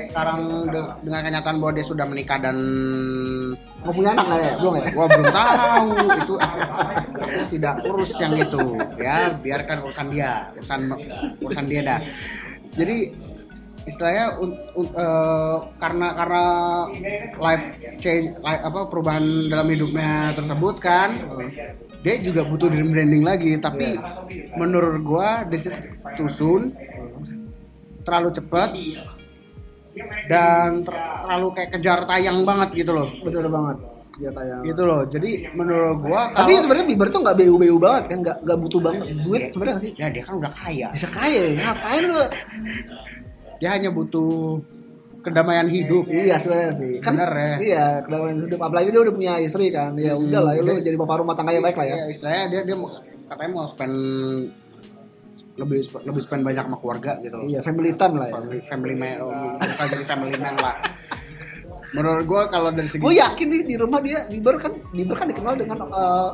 sekarang 0.01 0.71
de- 0.71 0.95
dengan 1.05 1.21
kenyataan 1.29 1.61
bahwa 1.61 1.73
dia 1.77 1.85
sudah 1.85 2.07
menikah 2.09 2.41
dan 2.41 2.57
mau 3.85 3.93
punya 3.93 4.17
anak 4.17 4.25
nggak 4.33 4.41
ya? 4.41 4.53
Belum 4.57 4.75
ya? 4.81 4.85
Gua 4.97 5.07
belum 5.13 5.27
tahu. 5.29 5.87
Itu 6.25 6.35
aku, 6.41 6.59
aku 7.21 7.41
tidak 7.53 7.75
urus 7.85 8.13
yang 8.17 8.35
itu. 8.39 8.65
Ya 8.97 9.35
biarkan 9.37 9.77
urusan 9.85 10.07
dia. 10.09 10.33
Urusan 10.57 10.81
urusan 11.43 11.65
dia 11.69 11.81
dah. 11.85 12.01
Jadi 12.79 12.99
istilahnya 13.85 14.25
un- 14.41 14.61
un- 14.73 14.95
eh, 14.95 15.57
karena 15.77 16.09
karena 16.17 16.45
life 17.41 17.65
change 18.01 18.37
life, 18.41 18.63
apa 18.63 18.81
perubahan 18.89 19.25
dalam 19.53 19.69
hidupnya 19.69 20.33
tersebut 20.33 20.77
kan 20.81 21.13
dia 21.99 22.15
juga 22.23 22.47
butuh 22.47 22.71
rebranding 22.71 23.27
lagi 23.27 23.59
tapi 23.59 23.99
menurut 24.55 25.03
gua 25.03 25.43
this 25.51 25.67
is 25.67 25.77
too 26.15 26.31
soon. 26.31 26.71
Terlalu 28.07 28.29
cepat. 28.33 28.71
Dan 30.31 30.87
ter- 30.87 31.07
terlalu 31.27 31.49
kayak 31.59 31.71
kejar 31.75 32.07
tayang 32.07 32.47
banget 32.47 32.87
gitu 32.87 32.95
loh. 32.95 33.11
Betul 33.21 33.51
banget. 33.51 33.77
Dia 34.19 34.31
tayang. 34.31 34.63
Gitu 34.63 34.83
loh. 34.87 35.03
Jadi 35.11 35.31
menurut 35.59 35.99
gua 36.07 36.31
tapi 36.31 36.55
kalau 36.55 36.63
sebenarnya 36.63 36.87
Bieber 36.87 37.09
tuh 37.11 37.21
nggak 37.27 37.37
bu-bu 37.39 37.79
banget 37.83 38.05
kan? 38.15 38.19
Nggak 38.23 38.37
nggak 38.47 38.59
butuh 38.63 38.81
banget 38.81 39.07
duit 39.27 39.43
sebenarnya 39.51 39.81
sih? 39.83 39.93
Ya 39.99 40.07
dia 40.09 40.23
kan 40.23 40.35
udah 40.39 40.53
kaya. 40.55 40.89
Bisa 40.95 41.09
kaya 41.11 41.41
ya? 41.51 41.59
Ngapain 41.67 42.03
lu? 42.07 42.23
Dia 43.59 43.69
hanya 43.75 43.91
butuh 43.91 44.63
kedamaian 45.23 45.69
hidup. 45.69 46.07
iya 46.09 46.39
sebenarnya 46.39 46.73
sih. 46.75 46.93
Kan 47.03 47.19
Bener 47.19 47.33
ya. 47.35 47.55
iya. 47.59 47.87
Kedamaian 48.03 48.39
hidup. 48.45 48.61
Apalagi 48.63 48.89
dia 48.95 49.01
udah 49.03 49.15
punya 49.15 49.33
istri 49.43 49.69
kan. 49.75 49.95
Ya 49.99 50.15
udah 50.15 50.41
lah 50.41 50.53
ya 50.55 50.63
lu 50.63 50.79
jadi 50.79 50.97
bapak 50.97 51.23
rumah 51.23 51.35
tangga 51.35 51.53
yang 51.55 51.65
baik 51.65 51.77
lah 51.77 51.87
ya. 51.87 51.97
Ya 52.01 52.05
istilahnya 52.11 52.45
dia 52.51 52.61
dia 52.65 52.77
katanya 53.29 53.51
mau 53.53 53.67
spend 53.69 53.95
lebih 55.59 55.81
lebih 56.07 56.23
spend 56.23 56.43
banyak 56.47 56.65
sama 56.71 56.79
keluarga 56.79 57.19
gitu 57.19 57.35
iya 57.51 57.61
family 57.63 57.93
time 57.99 58.15
lah 58.15 58.27
ya. 58.31 58.35
Family 58.39 58.59
family 58.63 58.95
man 58.95 59.15
bisa 59.59 59.85
jadi 59.91 60.05
family 60.07 60.37
man 60.39 60.55
lah. 60.59 60.75
Menurut 61.89 62.25
gua 62.29 62.43
kalau 62.53 62.71
dari 62.71 62.87
segi 62.87 63.03
gue 63.03 63.17
yakin 63.17 63.47
nih 63.49 63.63
di 63.65 63.75
rumah 63.81 63.99
dia 64.05 64.29
Bieber 64.29 64.61
kan 64.61 64.73
Bieber 64.93 65.17
kan 65.17 65.27
dikenal 65.27 65.57
dengan 65.57 65.79
eh, 65.89 66.31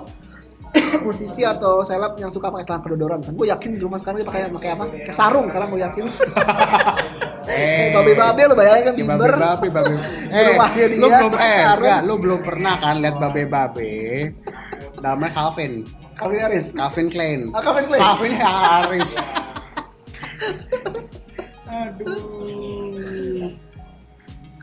musisi 1.06 1.46
atau 1.46 1.86
seleb 1.86 2.18
yang 2.18 2.28
suka 2.28 2.50
pakai 2.50 2.66
celana 2.66 2.82
kedodoran 2.84 3.20
kan. 3.24 3.32
Gue 3.32 3.48
yakin 3.48 3.70
di 3.72 3.80
rumah 3.80 3.96
sekarang 4.02 4.20
dia 4.20 4.28
pakai 4.28 4.42
pakai 4.50 4.70
apa? 4.76 4.84
Kayak 5.08 5.16
sarung 5.16 5.46
sekarang 5.48 5.68
gue 5.72 5.80
yakin 5.80 6.04
Eh. 7.44 7.92
kayak 7.92 8.04
babe-babe 8.04 8.42
lo 8.48 8.54
bayangin 8.56 8.84
kan 8.84 8.94
Bieber 8.96 9.32
babe 9.36 9.68
babe 9.68 9.94
Di 10.30 10.40
rumahnya 10.48 10.84
dia, 10.88 10.98
lu 10.98 11.08
belum 11.08 11.32
eh 11.36 11.60
sarung. 11.60 11.78
enggak, 11.84 12.00
lu 12.08 12.14
belum 12.16 12.40
pernah 12.40 12.74
kan 12.80 12.96
lihat 13.00 13.16
babe 13.20 13.42
babe 13.46 13.90
namanya 15.04 15.32
Calvin. 15.36 15.84
Calvin 16.16 16.40
Harris. 16.40 16.72
Calvin 16.72 17.08
Klein. 17.12 17.40
Ah, 17.52 17.60
Calvin 17.60 17.84
Klein. 17.90 18.00
Calvin 18.00 18.32
Harris. 18.32 19.10
Aduh 21.68 22.63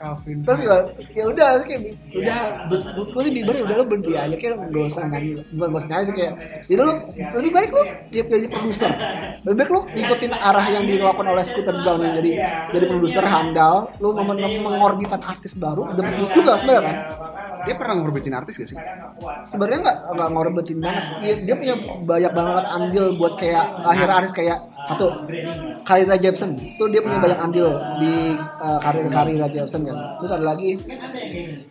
Calvin 0.02 0.38
terus 0.42 0.60
juga 0.60 0.78
ya 1.14 1.24
udah 1.30 1.48
kayak 1.62 1.82
udah 2.12 2.38
menurut 2.66 3.10
gue 3.14 3.22
sih 3.22 3.32
Bieber 3.32 3.54
ya 3.54 3.64
udah 3.70 3.76
lo 3.78 3.86
berhenti 3.86 4.12
aja 4.18 4.34
kayak 4.34 4.56
nggak 4.68 4.86
usah 4.90 5.04
nyanyi 5.06 5.32
bukan 5.54 5.68
nggak 5.70 5.82
usah 5.82 5.90
nyanyi 5.94 6.06
sih 6.10 6.16
kayak 6.18 6.34
jadi 6.66 6.82
lo 6.82 6.94
lebih 7.38 7.52
baik 7.54 7.70
lo 7.70 7.82
dia 8.10 8.24
jadi 8.26 8.48
produser. 8.50 8.92
Lebih 9.42 9.56
baik 9.56 9.70
lo 9.70 9.80
ikutin 9.94 10.32
arah 10.34 10.66
yang 10.68 10.84
dilakukan 10.84 11.28
oleh 11.28 11.44
Scooter 11.46 11.76
Brown 11.78 12.02
yang 12.02 12.14
jadi 12.18 12.32
jadi 12.74 12.86
produser 12.90 13.24
handal 13.24 13.76
lo 14.02 14.10
meng- 14.18 14.62
mengorbitan 14.62 15.22
artis 15.22 15.54
baru 15.54 15.94
dapat 15.94 16.18
duit 16.18 16.32
juga 16.34 16.58
sebenarnya 16.58 16.82
kan 16.82 16.96
dia 17.66 17.76
pernah 17.78 17.94
ngorbitin 18.02 18.34
artis 18.34 18.58
gak 18.58 18.70
sih? 18.74 18.78
Sebenarnya 19.46 19.80
nggak 19.86 19.98
nggak 20.18 20.30
ngorbitin 20.34 20.78
banget. 20.82 21.04
Dia, 21.22 21.34
dia 21.46 21.56
punya 21.56 21.76
banyak 22.02 22.32
banget 22.34 22.66
andil 22.74 23.06
buat 23.16 23.34
kayak 23.38 23.66
akhir 23.86 24.08
artis 24.10 24.34
kayak 24.34 24.58
satu 24.90 25.08
Karina 25.86 26.16
Jepsen. 26.18 26.58
Itu 26.58 26.90
dia 26.90 27.02
punya 27.06 27.22
banyak 27.22 27.40
andil 27.40 27.70
di 28.02 28.36
uh, 28.38 28.80
karir 28.82 29.08
Karina 29.08 29.48
Jepsen 29.48 29.86
kan. 29.86 29.98
Terus 30.20 30.32
ada 30.34 30.46
lagi 30.46 30.70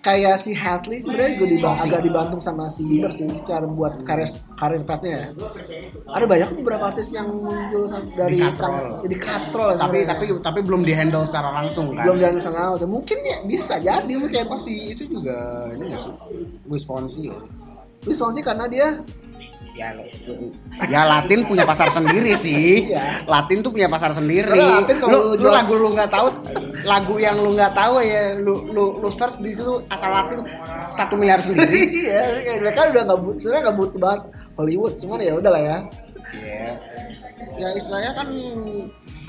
kayak 0.01 0.35
si 0.41 0.55
Hasley 0.57 1.03
sebenarnya 1.03 1.37
juga 1.37 1.47
diba- 1.51 1.77
agak 1.77 2.01
dibantu 2.07 2.37
sama 2.41 2.71
si 2.71 2.87
Bieber 2.87 3.13
sih 3.13 3.29
secara 3.35 3.67
buat 3.67 4.01
karir 4.07 4.31
karir 4.57 4.83
petnya 4.87 5.11
ya. 5.11 5.27
Ada 6.11 6.25
banyak 6.27 6.49
beberapa 6.63 6.91
artis 6.91 7.11
yang 7.13 7.29
muncul 7.31 7.85
dari 8.15 8.41
jadi 8.41 9.17
katrol. 9.19 9.77
tapi 9.77 10.07
tapi 10.07 10.25
tapi 10.41 10.61
belum 10.63 10.83
di 10.87 10.93
handle 10.95 11.27
secara 11.27 11.51
langsung 11.51 11.93
kan? 11.95 12.07
Belum 12.07 12.19
dari 12.19 12.39
sana 12.41 12.75
mungkin 12.87 13.19
ya 13.27 13.39
bisa 13.45 13.77
jadi 13.79 14.13
Oh, 14.51 14.59
si 14.59 14.93
itu 14.95 15.05
juga 15.07 15.71
ini 15.81 15.91
gak 15.91 16.01
sih 16.05 16.13
Wisconsin 16.69 17.23
ya? 17.33 17.39
Luis 18.05 18.17
Fonsi 18.17 18.41
karena 18.41 18.65
dia 18.65 18.89
ya 19.77 19.93
ya 20.91 21.07
Latin 21.07 21.47
punya 21.47 21.63
pasar 21.63 21.89
sendiri 21.89 22.33
sih. 22.35 22.91
Iya. 22.91 23.23
Latin 23.25 23.61
tuh 23.63 23.71
punya 23.71 23.87
pasar 23.87 24.11
sendiri. 24.11 24.49
Karena 24.51 24.83
Latin 24.83 24.97
kalau 24.99 25.13
lu, 25.13 25.21
lu 25.21 25.29
lu 25.31 25.37
jual- 25.41 25.57
lagu 25.57 25.75
lu 25.77 25.89
nggak 25.95 26.11
tahu 26.11 26.27
lagu 26.81 27.15
yang 27.21 27.37
lu 27.39 27.53
nggak 27.55 27.73
tahu 27.77 28.01
ya 28.03 28.41
lu 28.41 28.67
lu 28.73 28.99
lu 28.99 29.09
search 29.13 29.37
di 29.41 29.53
situ 29.53 29.85
asal 29.89 30.11
Latin 30.11 30.41
satu 30.91 31.15
miliar 31.17 31.39
sendiri. 31.41 31.81
Iya 32.09 32.23
kayak 32.43 32.59
mereka 32.65 32.81
udah 32.89 33.03
nggak 33.05 33.21
butuh 33.21 33.39
sebenarnya 33.41 33.63
nggak 33.69 33.79
butuh 33.79 33.99
banget 34.01 34.23
Hollywood 34.57 34.93
cuman 34.97 35.19
ya 35.21 35.33
udah 35.37 35.51
lah 35.53 35.63
ya. 35.63 35.79
Iya. 36.31 36.71
ya 37.59 37.69
istilahnya 37.75 38.13
kan 38.15 38.27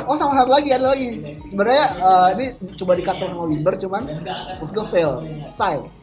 oh 0.06 0.16
sama 0.16 0.34
satu 0.38 0.52
lagi 0.52 0.70
ada 0.72 0.96
lagi. 0.96 1.12
Sebenarnya 1.46 1.86
eh, 2.02 2.28
ini 2.40 2.46
coba 2.80 2.92
dikatur 2.96 3.28
sama 3.30 3.46
Bieber 3.46 3.76
cuman 3.78 4.02
menurut 4.10 4.72
gue 4.74 4.86
fail. 4.90 5.12
Psy 5.52 6.01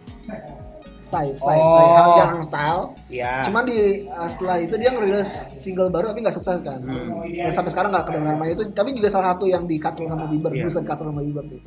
Psy 1.09 1.25
Psy 1.35 1.57
Oh. 1.57 1.67
Psy 1.67 1.85
Gangnam 2.15 2.43
Style. 2.43 2.83
Ya 3.09 3.43
cuman 3.43 3.63
di 3.65 4.05
eh, 4.05 4.29
setelah 4.29 4.57
itu 4.59 4.75
dia 4.75 4.91
ngerilis 4.91 5.29
single 5.57 5.89
baru 5.89 6.09
tapi 6.09 6.21
nggak 6.21 6.35
sukses 6.35 6.59
kan. 6.61 6.79
Dan 6.85 7.49
sampai 7.49 7.71
sekarang 7.71 7.89
nggak 7.89 8.05
kedengeran 8.07 8.35
namanya. 8.35 8.51
Itu 8.53 8.63
tapi 8.71 8.93
juga 8.93 9.09
salah 9.09 9.33
satu 9.33 9.45
yang 9.45 9.65
dikatur 9.65 10.05
sama 10.05 10.25
Bieber 10.25 10.51
Iya. 10.51 10.63
berusaha 10.63 10.81
dikatur 10.81 11.05
sama 11.07 11.21
Bieber 11.21 11.43
sih. 11.47 11.59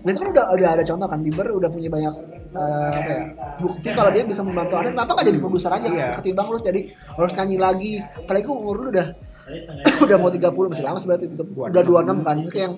Nah 0.00 0.06
itu 0.06 0.18
kan 0.18 0.28
udah 0.30 0.44
udah 0.50 0.68
ada 0.70 0.82
contoh 0.82 1.06
kan 1.06 1.18
Bieber 1.18 1.46
udah 1.50 1.68
punya 1.68 1.88
banyak 1.88 2.14
eh, 2.54 2.90
apa 2.94 3.10
ya, 3.10 3.22
bukti 3.58 3.88
kalau 3.90 4.08
dia 4.08 4.22
bisa 4.22 4.40
membantu 4.40 4.76
artis. 4.76 4.90
Kenapa 4.90 5.10
nggak 5.12 5.26
jadi 5.26 5.38
produser 5.38 5.70
aja? 5.70 5.86
Iya. 5.86 6.06
ketimbang 6.16 6.46
lu 6.46 6.56
jadi 6.58 6.80
harus 7.12 7.30
nyanyi 7.34 7.56
lagi. 7.58 7.90
Apalagi 8.00 8.46
umur 8.46 8.74
lu 8.78 8.90
udah 8.90 9.06
udah 10.04 10.16
mau 10.16 10.28
30 10.28 10.70
masih 10.72 10.82
lama 10.82 10.96
sebenarnya 10.96 11.28
30. 11.36 11.68
udah 11.68 11.82
26 11.84 12.22
kan 12.22 12.34
itu 12.38 12.48
kayak 12.48 12.62
yang 12.62 12.74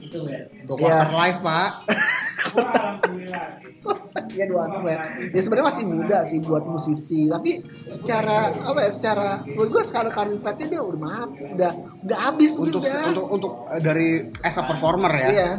dua 0.67 0.77
Iya. 0.77 0.99
quarter 0.99 1.15
life 1.15 1.41
pak 3.87 4.27
ya 4.35 4.45
26 4.51 4.93
ya 4.93 4.99
ya 5.33 5.41
sebenarnya 5.41 5.67
masih 5.71 5.85
muda 5.87 6.19
sih 6.27 6.39
buat 6.43 6.65
musisi. 6.67 7.21
Tapi 7.31 7.53
secara 7.95 8.53
apa 8.53 8.81
ya 8.85 8.91
secara 8.91 9.29
menurut 9.47 9.71
gue 9.73 9.83
sekarang 9.87 10.13
karir 10.13 10.39
petnya 10.43 10.67
dia 10.77 10.83
udah 10.83 11.01
mat 11.01 11.31
udah 11.57 11.73
udah 12.05 12.19
habis 12.19 12.53
untuk 12.59 12.83
udah. 12.83 13.09
untuk 13.15 13.27
untuk 13.31 13.53
eh, 13.73 13.81
dari 13.81 14.09
as 14.43 14.57
a 14.59 14.63
performer 14.67 15.13
ya. 15.15 15.29
Iya. 15.31 15.51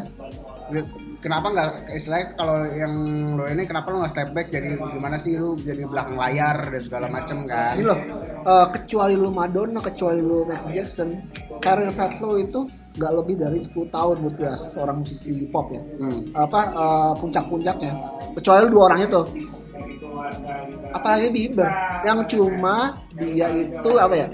Kenapa 1.18 1.50
nggak 1.50 1.70
istilahnya 1.98 2.38
kalau 2.38 2.58
yang 2.78 2.94
lo 3.34 3.44
ini 3.50 3.66
kenapa 3.66 3.90
lo 3.90 4.06
nggak 4.06 4.14
step 4.14 4.30
back? 4.38 4.48
Jadi 4.54 4.78
gimana 4.78 5.18
sih 5.18 5.34
lu 5.40 5.58
jadi 5.58 5.88
belakang 5.90 6.14
layar 6.14 6.70
dan 6.70 6.82
segala 6.84 7.08
macem 7.10 7.50
kan? 7.50 7.74
Ini 7.74 7.84
loh 7.88 8.00
eh, 8.46 8.68
kecuali 8.76 9.16
lu 9.18 9.34
Madonna 9.34 9.82
kecuali 9.82 10.22
lu 10.22 10.46
Michael 10.46 10.74
Jackson 10.78 11.10
karir 11.58 11.90
pet 11.98 12.22
lo 12.22 12.38
itu 12.38 12.70
nggak 12.98 13.14
lebih 13.24 13.36
dari 13.38 13.60
10 13.62 13.93
tahun 13.93 14.16
buat 14.26 14.36
dia 14.36 14.54
seorang 14.58 15.06
musisi 15.06 15.45
pop 15.48 15.70
ya. 15.70 15.82
Hmm. 16.02 16.34
apa 16.34 16.62
eh, 16.74 17.14
puncak-puncaknya. 17.22 17.93
Kecuali 18.34 18.66
dua 18.68 18.84
orang 18.91 19.02
itu. 19.06 19.22
Apalagi 20.91 21.28
Bieber 21.30 21.70
yang 22.04 22.26
cuma 22.26 22.98
dia 23.14 23.48
itu 23.54 23.91
apa 23.95 24.16
ya? 24.18 24.28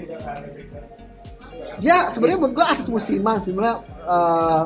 Dia 1.78 1.96
sebenarnya 2.08 2.38
menurut 2.40 2.54
gua 2.56 2.66
artis 2.72 2.88
musiman 2.88 3.36
sebenarnya 3.36 3.76
eh, 3.84 4.64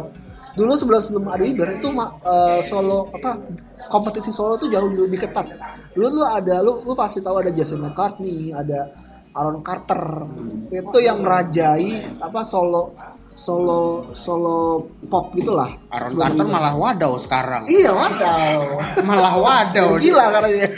dulu 0.54 0.72
sebelum 0.78 1.00
sebelum 1.02 1.24
ada 1.26 1.42
Bieber 1.42 1.68
itu 1.74 1.90
eh, 1.98 2.60
solo 2.70 3.10
apa 3.10 3.42
kompetisi 3.90 4.30
solo 4.30 4.54
tuh 4.54 4.70
jauh 4.70 4.88
lebih 4.94 5.26
ketat. 5.26 5.50
Lu 5.98 6.06
lu 6.06 6.22
ada 6.22 6.62
lu 6.62 6.86
lu 6.86 6.94
pasti 6.94 7.18
tahu 7.18 7.42
ada 7.42 7.50
Jason 7.50 7.82
McCartney 7.82 8.54
ada 8.54 8.86
Aaron 9.34 9.58
Carter. 9.66 10.26
Itu 10.70 10.98
yang 11.02 11.26
merajai 11.26 11.98
apa 12.22 12.46
solo 12.46 12.94
solo 13.38 13.82
solo 14.12 14.58
pop 15.06 15.30
gitulah 15.32 15.70
Aaron 15.88 16.12
Carter 16.12 16.34
Bieber. 16.36 16.50
malah 16.50 16.74
wadaw 16.74 17.12
sekarang 17.16 17.62
iya 17.66 17.88
wadaw 17.88 18.60
malah 19.08 19.34
wadaw 19.36 19.94
gila 19.96 20.24
karena 20.28 20.48
dia 20.52 20.68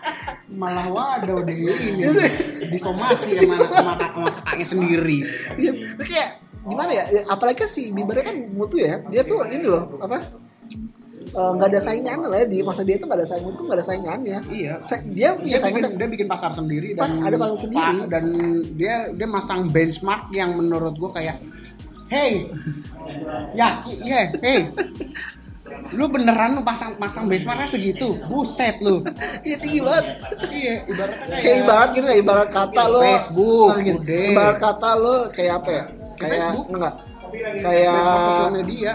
malah 0.54 0.86
wadaw 0.86 1.42
deh 1.42 1.58
ini 1.90 2.06
disomasi 2.64 3.34
sama 3.36 3.58
sama, 3.58 3.92
kakaknya 4.32 4.66
sendiri 4.68 5.18
Iya, 5.54 5.70
itu 5.74 6.04
kayak 6.04 6.30
gimana 6.64 6.92
ya? 6.92 7.04
Ya, 7.10 7.20
Apalagi 7.26 7.58
kan 7.58 7.68
si 7.68 7.90
Bieber 7.90 8.16
kan 8.18 8.32
mutu 8.48 8.78
ya. 8.78 8.96
Dia 9.06 9.20
tuh 9.20 9.44
ini 9.44 9.62
loh, 9.64 9.84
apa? 9.98 10.16
eh, 11.26 11.50
nggak 11.52 11.68
ada 11.68 11.80
saingan 11.82 12.22
lah 12.22 12.38
ya 12.38 12.46
di 12.46 12.62
masa 12.62 12.80
dia 12.80 12.94
tuh 12.94 13.04
nggak 13.04 13.20
ada 13.20 13.26
saingan 13.26 13.52
tuh 13.52 13.64
nggak 13.64 13.76
ada 13.76 13.84
saingannya. 13.84 14.38
iya 14.48 14.74
Sa- 14.82 15.02
Dia 15.02 15.34
punya 15.34 15.50
dia 15.50 15.60
saingan 15.60 15.82
bikin, 15.84 15.98
dia 15.98 16.08
bikin 16.08 16.26
pasar 16.26 16.50
sendiri 16.50 16.94
dan 16.94 17.10
Pas 17.12 17.26
ada 17.26 17.36
pasar 17.36 17.58
sendiri. 17.60 17.82
pa- 17.82 18.06
dan 18.08 18.24
dia 18.72 18.94
dia 19.10 19.26
masang 19.26 19.66
benchmark 19.66 20.30
yang 20.30 20.54
menurut 20.54 20.94
gua 20.94 21.10
kayak 21.12 21.36
hey 22.08 22.32
ya 23.52 23.68
iya 23.86 24.20
hey 24.38 24.68
lu 25.90 26.06
beneran 26.06 26.54
lu 26.54 26.62
pasang 26.62 26.94
pasang 26.96 27.26
benchmarknya 27.26 27.66
segitu 27.66 28.14
buset 28.26 28.78
lu 28.78 29.02
Iya 29.42 29.56
tinggi 29.58 29.80
banget. 29.80 30.04
iya 30.50 30.74
ibaratnya 30.84 31.26
kayak, 31.26 31.42
Kayak 31.42 31.56
ibarat 31.60 31.88
gitu 31.90 32.06
ya, 32.06 32.16
ibarat 32.16 32.48
kata 32.48 32.82
lo 32.84 33.00
Facebook, 33.00 33.68
Nah, 33.70 33.82
udah. 33.94 34.24
Ibarat 34.30 34.56
kata 34.58 34.90
lo 34.94 35.16
kayak 35.30 35.52
apa 35.58 35.70
ya? 35.70 35.84
Kayak 36.14 36.30
Facebook. 36.32 36.66
enggak. 36.70 36.94
Kayak 37.60 37.98
sosial 38.20 38.50
media. 38.52 38.92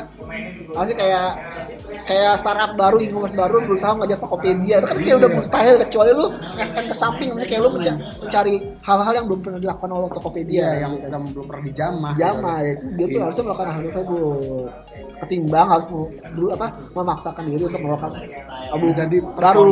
Apa 0.69 0.85
sih 0.85 0.95
kayak 0.95 1.29
kayak 2.05 2.33
startup 2.37 2.71
baru 2.73 2.97
e-commerce 2.99 3.33
baru 3.33 3.61
berusaha 3.63 3.93
ngajak 3.95 4.19
Tokopedia. 4.19 4.75
Itu 4.79 4.87
kan 4.87 4.97
kayak 4.97 5.17
udah 5.19 5.31
mustahil 5.31 5.75
kecuali 5.79 6.11
lu 6.13 6.25
nge-spend 6.55 6.87
ke 6.87 6.95
samping. 6.95 7.29
Misalnya 7.33 7.49
kayak 7.49 7.61
lu 7.61 7.69
menca- 7.73 7.99
mencari 8.19 8.55
hal-hal 8.81 9.13
yang 9.13 9.25
belum 9.29 9.39
pernah 9.41 9.59
dilakukan 9.59 9.89
oleh 9.89 10.09
Tokopedia. 10.09 10.57
Iya 10.59 10.69
yang 10.81 10.93
yang 11.05 11.23
belum 11.29 11.45
pernah 11.45 11.63
dijamah. 11.65 12.13
Jama 12.15 12.53
ya. 12.61 12.71
Itu 12.75 12.85
dia 12.89 13.05
tuh 13.05 13.09
Iya. 13.09 13.23
harusnya 13.25 13.43
melakukan 13.45 13.69
hal 13.69 13.81
tersebut. 13.85 14.69
Ketimbang 15.19 15.67
harus 15.67 15.85
mau 15.91 16.03
dulu 16.31 16.47
apa 16.55 16.67
memaksakan 16.95 17.43
diri 17.43 17.63
untuk 17.67 17.81
melakukan 17.83 18.11
album 18.71 18.89
Jadi 18.95 19.17
baru 19.35 19.69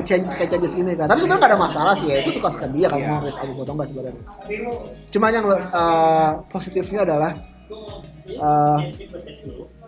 changes 0.00 0.32
kayak 0.32 0.50
changes 0.52 0.72
ini 0.72 0.92
kan. 0.94 1.04
Tapi 1.04 1.20
sebenarnya 1.20 1.42
gak 1.44 1.52
ada 1.52 1.60
masalah 1.60 1.92
sih 1.92 2.08
ya. 2.08 2.22
Itu 2.22 2.30
suka 2.32 2.48
suka 2.48 2.66
dia 2.70 2.88
kan. 2.88 2.96
Iya. 2.96 3.08
mau 3.10 3.20
rilis 3.20 3.36
album 3.36 3.56
atau 3.60 3.74
enggak 3.76 3.88
sebenarnya. 3.90 4.22
Cuma 5.10 5.26
yang 5.28 5.44
eh, 5.52 6.30
positifnya 6.48 7.04
adalah 7.04 7.30
eh 8.26 8.78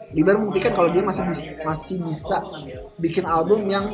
Bieber 0.08 0.40
membuktikan 0.40 0.72
kalau 0.72 0.88
dia 0.88 1.04
masih 1.04 1.20
bis- 1.22 1.52
masih 1.60 1.96
bisa 2.00 2.40
bikin 2.96 3.28
album 3.28 3.68
yang 3.68 3.92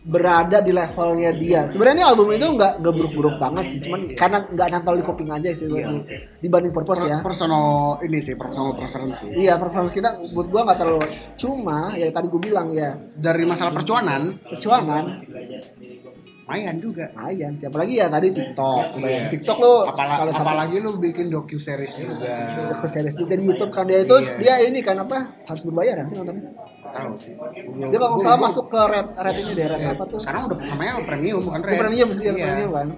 berada 0.00 0.64
di 0.64 0.72
levelnya 0.72 1.28
dia. 1.36 1.68
Sebenarnya 1.68 2.08
album 2.08 2.32
itu 2.32 2.48
nggak 2.48 2.80
nggak 2.80 2.94
buruk-buruk 2.96 3.36
banget 3.36 3.64
sih, 3.68 3.78
cuman 3.84 4.00
karena 4.16 4.40
nggak 4.48 4.68
nyantol 4.72 4.96
di 4.96 5.04
kuping 5.04 5.28
aja 5.28 5.52
sih 5.52 5.68
Iya. 5.68 5.92
dibanding 6.40 6.72
Purpose 6.72 7.04
ya. 7.04 7.20
Per- 7.20 7.28
personal 7.28 8.00
ini 8.00 8.16
sih 8.16 8.32
personal 8.32 8.72
preference 8.72 9.28
Iya, 9.28 9.60
performance 9.60 9.92
kita 9.92 10.16
buat 10.32 10.48
gua 10.48 10.64
nggak 10.64 10.78
terlalu. 10.80 11.04
Cuma 11.36 11.92
ya 11.92 12.08
tadi 12.08 12.32
gua 12.32 12.40
bilang 12.40 12.72
ya 12.72 12.96
dari 13.12 13.44
masalah 13.44 13.76
percuanan 13.76 14.40
perjuangan 14.40 15.04
lumayan 16.50 16.76
juga 16.76 17.04
lumayan. 17.12 17.52
Siapa 17.54 17.76
lagi 17.78 17.94
ya 17.94 18.06
tadi 18.06 18.28
TikTok. 18.28 18.84
Iya. 18.98 19.30
TikTok 19.30 19.56
lo 19.56 19.74
Apala- 19.86 20.18
kalau 20.18 20.32
sama 20.32 20.42
apalagi 20.44 20.76
lu 20.76 20.90
bikin 20.96 21.26
docu 21.26 21.56
series 21.56 21.94
juga 21.94 22.34
aku 22.68 22.84
series 22.84 23.14
juga 23.14 23.32
di 23.32 23.44
YouTube 23.44 23.70
kan 23.70 23.86
dia 23.86 24.02
itu 24.02 24.16
Iya. 24.18 24.34
dia 24.36 24.54
ini 24.66 24.78
kan 24.80 24.98
apa 24.98 25.38
harus 25.40 25.62
berbayar 25.62 25.94
ya 25.96 26.04
sih 26.04 26.16
nontonnya. 26.16 26.44
Tahu 26.90 27.12
sih 27.16 27.32
Dia 27.86 27.96
kalau 27.96 28.18
salah 28.18 28.40
masuk 28.40 28.66
ke 28.66 28.80
red 28.84 29.06
red 29.14 29.36
ini 29.38 29.52
deh 29.54 29.66
red 29.68 29.78
Iya, 29.78 29.94
apa 29.94 30.04
tuh? 30.04 30.18
sekarang 30.18 30.42
udah 30.44 30.58
namanya 30.60 30.92
premium 31.06 31.40
bukan 31.40 31.60
red 31.62 31.78
premium 31.78 32.08
sih 32.10 32.24
iya. 32.24 32.34
premium 32.34 32.72
kan. 32.72 32.88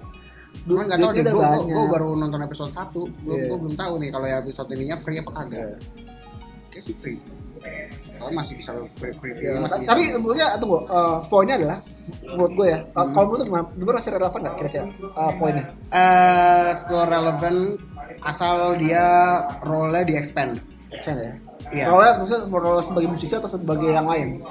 Cuman 0.63 0.83
nggak 0.85 0.99
tahu 0.99 1.11
deh, 1.13 1.33
gue 1.67 1.85
baru 1.89 2.09
nonton 2.13 2.41
episode 2.41 2.69
1 2.69 2.93
Gue 3.23 3.35
Iya. 3.35 3.53
belum 3.53 3.73
tahu 3.73 3.93
nih 3.97 4.09
kalau 4.09 4.25
ya 4.25 4.37
episode 4.39 4.69
ininya 4.71 4.97
free 4.97 5.17
apa 5.17 5.31
kagak 5.31 5.77
Kayak 6.69 6.83
sih 6.83 6.95
free 6.97 7.17
Soalnya 8.15 8.35
masih 8.37 8.53
bisa 8.57 8.69
free 8.93 9.13
preview 9.13 9.49
Ya, 9.49 9.59
masih 9.59 9.81
tapi 9.81 10.13
menurutnya 10.13 10.47
tunggu 10.55 10.85
uh, 10.85 11.25
poinnya 11.25 11.57
adalah 11.57 11.77
menurut 12.23 12.51
gue 12.59 12.67
ya 12.67 12.79
kalau 12.91 13.07
kalau 13.15 13.25
menurut 13.31 13.43
gimana 13.47 13.63
Bieber 13.79 13.95
masih 13.95 14.11
relevan 14.11 14.39
nggak 14.43 14.55
kira-kira 14.59 14.85
uh, 15.15 15.31
poinnya? 15.39 15.65
Eh 15.91 16.69
still 16.75 17.03
relevant 17.07 17.59
asal 18.23 18.75
dia 18.75 19.05
role-nya 19.63 20.03
di 20.03 20.13
expand. 20.19 20.59
Expand 20.91 21.19
ya? 21.19 21.33
Iya. 21.71 21.85
Role 21.89 22.07
maksudnya 22.19 22.47
role 22.51 22.81
sebagai 22.83 23.09
musisi 23.09 23.33
atau 23.33 23.49
sebagai 23.49 23.89
yang 23.89 24.05
lain? 24.05 24.43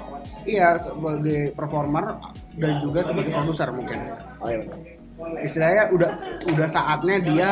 Iya 0.49 0.81
sebagai 0.81 1.53
performer 1.53 2.17
dan 2.57 2.81
juga 2.81 3.05
sebagai 3.05 3.31
produser 3.31 3.69
mungkin. 3.71 3.99
Oh 4.41 4.49
iya. 4.49 4.65
Betul 4.65 4.81
istilahnya 5.23 5.87
udah 5.95 6.11
udah 6.51 6.67
saatnya 6.67 7.17
dia 7.23 7.51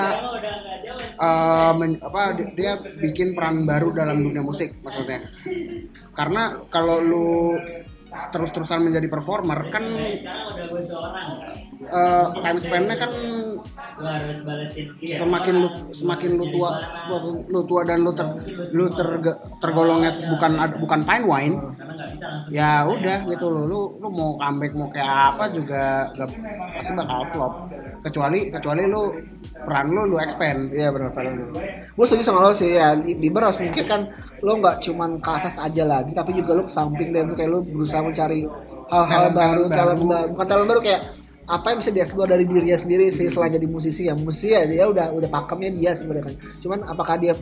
eh, 1.20 1.72
men- 1.78 2.02
apa 2.02 2.34
di- 2.34 2.50
dia 2.58 2.80
bikin 2.82 3.36
peran 3.38 3.62
baru 3.62 3.94
dalam 3.94 4.26
dunia 4.26 4.42
musik 4.42 4.74
maksudnya. 4.82 5.22
Karena 6.16 6.58
kalau 6.72 6.98
lu 6.98 7.54
terus-terusan 8.10 8.90
menjadi 8.90 9.06
performer 9.06 9.70
kan 9.70 9.84
eh, 11.86 12.26
time 12.42 12.58
span-nya 12.58 12.96
kan 12.98 13.10
semakin 15.04 15.54
lu 15.60 15.68
semakin 15.92 16.30
lu 16.36 16.46
tua 16.50 16.70
semakin 16.96 17.32
lu 17.48 17.60
tua 17.68 17.80
dan 17.86 17.98
lu 18.02 18.12
ter, 18.16 18.26
lu 18.74 18.86
terge- 18.90 19.38
tergolongnya 19.60 20.10
bukan 20.26 20.52
bukan 20.80 21.00
fine 21.04 21.24
wine 21.28 21.54
ya 22.50 22.84
udah 22.88 23.18
gitu 23.30 23.46
loh 23.52 23.64
lu 23.70 23.80
lu 24.02 24.08
mau 24.10 24.30
comeback 24.40 24.72
mau 24.74 24.88
kayak 24.90 25.10
apa 25.36 25.44
juga 25.54 26.10
gak, 26.18 26.28
pasti 26.76 26.92
bakal 26.96 27.22
flop 27.30 27.52
kecuali 28.04 28.48
kecuali 28.54 28.82
lu 28.88 29.02
peran 29.64 29.86
lu 29.92 30.02
lu 30.08 30.16
expand 30.18 30.72
Iya 30.72 30.88
benar 30.94 31.10
benar. 31.12 31.52
Gue 31.96 32.04
setuju 32.08 32.22
sama 32.24 32.40
lo 32.48 32.52
sih 32.56 32.80
ya. 32.80 32.96
Bieber 32.96 33.44
harus 33.44 33.60
mikirkan 33.60 34.08
lo 34.40 34.52
nggak 34.60 34.80
cuman 34.88 35.20
ke 35.20 35.30
atas 35.30 35.54
aja 35.60 35.84
lagi, 35.84 36.12
tapi 36.16 36.32
juga 36.32 36.56
lo 36.56 36.64
ke 36.64 36.72
samping 36.72 37.12
dan 37.12 37.28
kayak 37.36 37.50
lo 37.52 37.60
berusaha 37.66 38.00
mencari 38.00 38.48
hal-hal 38.90 39.30
Talent-talent 39.30 39.36
baru, 39.36 39.62
talent 39.70 40.00
baru. 40.00 40.10
baru, 40.10 40.26
bukan 40.32 40.46
talent 40.48 40.68
baru 40.70 40.80
kayak 40.82 41.00
apa 41.50 41.74
yang 41.74 41.78
bisa 41.82 41.90
dieksplor 41.90 42.30
dari 42.30 42.46
dirinya 42.46 42.78
sendiri 42.78 43.10
sih 43.10 43.26
selain 43.26 43.50
jadi 43.50 43.66
musisi 43.66 44.06
ya 44.06 44.14
musisi 44.14 44.54
ya 44.54 44.62
dia 44.70 44.86
udah 44.86 45.10
udah 45.10 45.26
pakemnya 45.26 45.70
dia 45.74 45.90
sebenarnya. 45.98 46.30
Kan 46.30 46.34
cuman 46.62 46.78
apakah 46.86 47.18
dia 47.18 47.34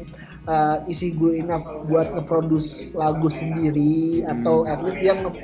uh, 0.48 0.80
isi 0.88 1.12
good 1.12 1.36
enough 1.36 1.62
buat 1.84 2.08
nge-produce 2.16 2.96
lagu 2.96 3.28
sendiri 3.28 4.24
atau 4.24 4.64
at 4.64 4.80
least 4.80 4.96
dia 5.04 5.12
nge- 5.12 5.36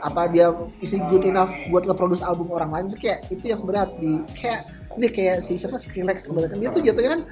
apa 0.00 0.24
dia 0.32 0.48
isi 0.80 0.96
good 1.12 1.28
enough 1.28 1.52
buat 1.68 1.84
nge-produce 1.84 2.24
album 2.24 2.48
orang 2.48 2.72
lain 2.72 2.84
itu 2.88 2.98
kayak 3.04 3.28
itu 3.28 3.52
yang 3.52 3.60
sebenarnya 3.60 3.82
harus 3.84 3.96
di 4.00 4.12
kayak 4.34 4.60
ini 4.92 5.06
kayak 5.08 5.36
si 5.40 5.52
siapa 5.56 5.76
Skrillex 5.76 6.18
sebenarnya 6.28 6.50
kan 6.52 6.58
dia 6.60 6.68
tuh 6.72 6.82
jatuhnya 6.84 7.10
kan 7.16 7.22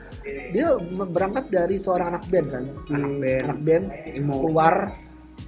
dia 0.52 0.66
berangkat 1.08 1.44
dari 1.48 1.76
seorang 1.76 2.12
anak 2.12 2.24
band 2.28 2.46
kan 2.52 2.64
Anak 2.92 3.12
band. 3.16 3.42
anak 3.48 3.58
band 3.64 3.84
keluar 4.16 4.74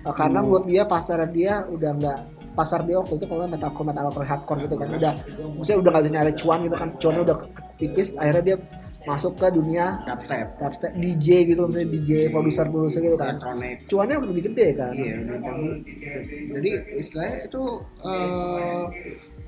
uh, 0.09 0.15
karena 0.17 0.41
buat 0.41 0.65
dia 0.65 0.83
pasar 0.89 1.25
dia 1.29 1.69
udah 1.69 1.91
nggak 2.01 2.21
pasar 2.53 2.85
dia 2.85 3.01
waktu 3.01 3.17
itu 3.17 3.27
kalau 3.27 3.49
metalcore 3.49 3.87
metalcore 3.89 4.27
hardcore 4.29 4.61
gitu 4.65 4.75
kan. 4.77 4.89
Udah 4.93 5.13
maksudnya 5.59 5.79
udah 5.81 5.91
nggak 5.91 6.03
bisa 6.05 6.15
nyari 6.15 6.33
cuan 6.37 6.59
gitu 6.65 6.77
kan. 6.77 6.89
Cuannya 7.01 7.23
udah 7.27 7.37
tipis 7.81 8.09
akhirnya 8.21 8.45
dia 8.45 8.57
masuk 9.03 9.35
ke 9.35 9.51
dunia 9.51 9.99
dubstep. 10.07 10.47
dubstep 10.63 10.93
DJ 10.95 11.27
gitu 11.51 11.67
misalnya 11.67 11.91
DJ 11.91 12.11
produser 12.31 12.67
produser 12.71 13.01
gitu 13.03 13.19
kan. 13.19 13.35
elektronik. 13.35 13.77
Cuannya 13.91 14.17
udah 14.23 14.29
lebih 14.31 14.45
gede 14.53 14.67
kan. 14.79 14.93
Iya 14.95 15.17
jadi 16.53 16.71
istilahnya 17.01 17.37
itu 17.51 17.63
eh 18.07 18.85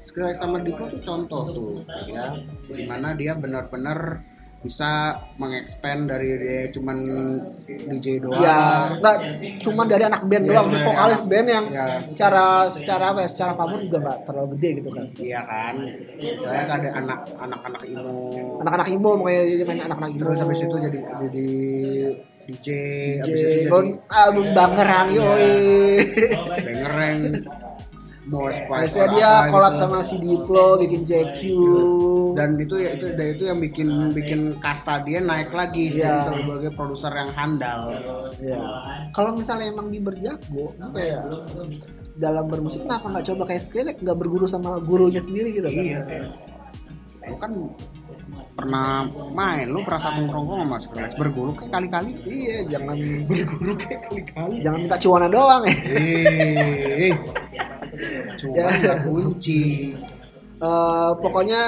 Skrillex 0.05 0.37
sama 0.37 0.61
Diplo 0.61 0.85
tuh 0.91 1.01
contoh 1.01 1.45
tuh 1.55 1.73
ya. 2.11 2.37
Di 2.69 2.85
mana 2.85 3.17
dia 3.17 3.33
benar-benar 3.39 4.21
bisa 4.65 4.91
mengexpand 5.37 6.09
dari 6.09 6.29
dia 6.35 6.73
cuman 6.73 6.97
DJ 7.69 8.17
doang. 8.19 8.41
Ya 8.41 8.57
nggak 8.97 9.17
cuma 9.61 9.85
dari 9.85 10.03
anak 10.03 10.25
band 10.25 10.41
Iya, 10.43 10.51
doang 10.57 10.69
vokalis 10.73 11.21
anak- 11.21 11.29
band 11.29 11.47
yang 11.47 11.65
ya. 11.69 11.87
secara 12.09 12.45
secara 12.67 13.05
apa 13.13 13.21
ya 13.21 13.29
secara 13.29 13.53
pamor 13.53 13.79
juga 13.79 13.99
nggak 14.01 14.19
terlalu 14.25 14.49
gede 14.57 14.69
gitu 14.75 14.89
kan. 14.89 15.05
Iya 15.15 15.41
kan, 15.43 15.75
saya 16.35 16.63
kan 16.65 16.77
ada 16.81 16.91
anak 16.97 17.21
anak-anak 17.37 17.83
imo, 17.85 18.17
anak-anak 18.59 18.89
imo 18.91 19.11
makanya 19.15 19.43
dia 19.45 19.65
main 19.65 19.81
anak-anak 19.83 20.11
imo 20.11 20.21
terus 20.25 20.39
habis 20.41 20.59
itu 20.59 20.77
jadi 20.81 20.99
jadi 21.21 21.49
DJ, 22.45 22.69
habis 23.21 23.37
itu 23.37 23.45
DJ 23.45 23.53
jadi 23.55 23.69
Gon 23.69 23.87
album 24.07 24.47
bangerang 24.51 25.09
yoi. 25.11 25.53
Bangereng, 26.57 27.19
mau 28.25 28.49
spice 28.49 28.97
Biasanya 28.97 29.05
or 29.05 29.13
dia 29.13 29.31
collab 29.49 29.73
gitu. 29.73 29.81
sama 29.83 29.99
si 30.01 30.17
Diplo 30.17 30.67
bikin 30.77 31.05
JQ 31.05 31.41
dan 32.35 32.55
itu 32.55 32.75
ya 32.77 32.91
itu 32.93 33.07
dan 33.13 33.27
itu 33.31 33.45
yang 33.45 33.59
bikin 33.59 33.89
bikin 34.11 34.41
kasta 34.59 35.01
dia 35.01 35.19
naik 35.19 35.51
lagi 35.51 35.89
Iya. 35.89 36.19
jadi 36.19 36.19
sebagai 36.43 36.71
produser 36.73 37.11
yang 37.11 37.31
handal. 37.31 37.81
ya. 38.39 38.61
Kalau 39.11 39.33
misalnya 39.33 39.71
emang 39.71 39.89
Bieber 39.89 40.15
jago, 40.17 40.69
kayak 40.91 41.23
dalam 42.15 42.47
bermusik 42.47 42.83
kenapa 42.83 43.07
nggak 43.09 43.27
coba 43.27 43.43
kayak 43.45 43.63
Skrillex 43.63 43.97
nggak 43.99 44.15
berguru 44.17 44.45
sama 44.45 44.79
gurunya 44.79 45.19
sendiri 45.19 45.51
gitu 45.51 45.67
kan 45.67 45.81
Iya. 45.81 46.01
Lu 47.25 47.37
kan 47.37 47.51
pernah 48.55 49.03
main, 49.31 49.67
lu 49.67 49.83
pernah 49.83 49.99
satu 49.99 50.23
nongkrong 50.23 50.63
sama 50.63 50.77
Skrillex 50.79 51.13
berguru 51.15 51.51
kayak 51.55 51.73
kali-kali. 51.73 52.11
iya 52.25 52.59
jangan 52.69 52.95
Berguru 53.25 53.73
kayak 53.75 54.01
kali-kali. 54.07 54.57
jangan 54.63 54.79
minta 54.81 54.97
cuanan 54.97 55.31
doang 55.31 55.63
ya 55.65 55.75
Eh, 55.91 57.15
cuma 58.37 58.67
Ya. 58.79 58.95
kunci. 59.03 59.95
Eh, 60.55 61.11
pokoknya 61.19 61.63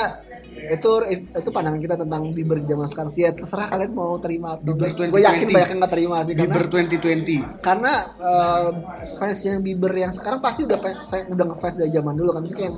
itu 0.68 0.90
itu 1.32 1.48
pandangan 1.48 1.78
kita 1.78 1.94
tentang 1.96 2.22
Bieber 2.28 2.58
zaman 2.60 2.86
sekarang 2.86 3.10
sih 3.10 3.22
ya 3.22 3.30
terserah 3.30 3.66
kalian 3.66 3.92
mau 3.92 4.16
terima 4.16 4.54
atau 4.54 4.64
Bieber 4.68 4.90
gue 5.08 5.20
yakin 5.20 5.46
2020. 5.46 5.54
banyak 5.54 5.68
yang 5.68 5.78
nggak 5.78 5.92
terima 5.92 6.16
sih 6.18 6.32
karena 6.32 6.44
Bieber 6.48 6.66
2020. 6.66 7.60
karena 7.60 7.92
eh, 8.18 8.68
fans 9.14 9.40
yang 9.40 9.58
Bieber 9.60 9.92
yang 9.92 10.10
sekarang 10.10 10.38
pasti 10.38 10.60
udah 10.62 10.78
fe- 10.80 11.26
udah 11.28 11.44
ngefans 11.46 11.74
dari 11.76 11.90
zaman 11.90 12.14
dulu 12.14 12.30
kan 12.30 12.40
misalnya 12.40 12.60
kayak 12.62 12.74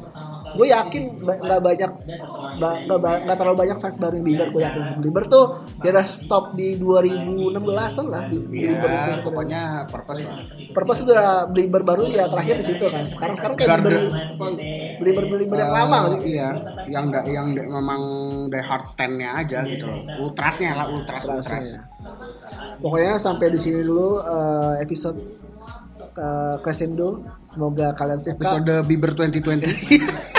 gue 0.51 0.67
yakin 0.67 1.03
nggak 1.21 1.61
banyak 1.61 1.91
ba- 2.57 2.81
nggak 3.21 3.37
terlalu 3.37 3.57
banyak 3.59 3.77
fans 3.77 3.97
baru 3.97 4.15
yang 4.15 4.27
Bieber 4.27 4.49
gue 4.49 4.63
yakin 4.63 4.81
Bieber 4.99 5.25
tuh 5.25 5.45
dia 5.79 5.91
udah 5.91 6.03
stop 6.03 6.45
di 6.53 6.75
2016an 6.75 8.07
lah 8.07 8.23
Bi- 8.25 8.47
Bieber 8.47 8.89
Iya, 8.89 9.03
itu. 9.13 9.23
pokoknya 9.23 9.61
purpose 9.87 10.23
lah. 10.23 10.37
Purpose 10.71 10.99
itu 11.01 11.11
udah 11.11 11.31
Bieber 11.47 11.83
baru 11.83 12.05
ya 12.07 12.25
terakhir 12.27 12.57
di 12.57 12.67
situ 12.67 12.85
kan 12.85 13.05
sekarang 13.07 13.37
sekarang 13.37 13.55
kayak 13.57 13.69
Garden. 13.71 13.93
Bieber 14.99 15.25
Bieber 15.25 15.39
Bieber 15.39 15.59
yang 15.59 15.71
lama 15.71 15.97
Eh, 15.99 16.19
sih 16.19 16.31
Iya, 16.31 16.49
yang 16.89 17.05
da, 17.09 17.21
yang 17.23 17.47
da- 17.53 17.69
memang 17.69 18.03
the 18.49 18.61
hard 18.61 18.85
stand-nya 18.85 19.37
aja 19.37 19.63
gitu 19.65 19.85
loh. 19.85 20.01
Ultrasnya 20.21 20.75
lah, 20.75 20.87
ultras 20.89 21.25
ultras. 21.25 21.67
Pokoknya 22.79 23.15
sampai 23.17 23.47
di 23.49 23.59
sini 23.59 23.81
dulu 23.81 24.19
eh, 24.19 24.75
episode 24.81 25.19
eh, 26.15 26.57
Crescendo. 26.59 27.23
Semoga 27.41 27.93
kalian 27.93 28.19
suka. 28.19 28.39
Episode 28.39 28.75
Bieber 28.83 29.13
2020. 29.13 29.63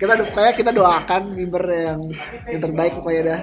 kita 0.00 0.12
pokoknya 0.24 0.52
kita 0.56 0.70
doakan 0.72 1.22
Bieber 1.36 1.64
yang 1.68 2.00
yang 2.48 2.60
terbaik 2.64 2.96
pokoknya 2.96 3.22
dah. 3.36 3.40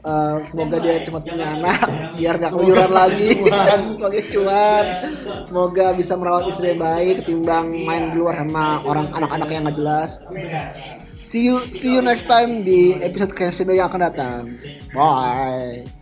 Eh, 0.00 0.36
semoga 0.48 0.80
dia 0.80 0.96
cepat 1.04 1.22
punya 1.28 1.46
anak 1.60 1.88
biar 2.16 2.34
gak 2.40 2.50
keluyuran 2.56 2.90
lagi. 2.90 3.28
kan 3.68 3.80
sebagai 3.94 4.22
cuan. 4.32 4.84
Semoga 5.44 5.86
bisa 5.92 6.16
merawat 6.16 6.48
istri 6.48 6.72
baik 6.72 7.22
ketimbang 7.22 7.84
main 7.84 8.08
di 8.10 8.16
luar 8.16 8.40
sama 8.40 8.80
orang 8.88 9.12
anak-anak 9.12 9.48
yang 9.52 9.68
gak 9.68 9.76
jelas. 9.76 10.24
See 11.20 11.46
you 11.46 11.62
see 11.62 11.94
you 11.94 12.02
next 12.02 12.26
time 12.26 12.64
di 12.66 12.96
episode 12.98 13.36
Crescendo 13.36 13.76
yang 13.76 13.92
akan 13.92 14.02
datang. 14.08 14.42
Bye 14.90 15.99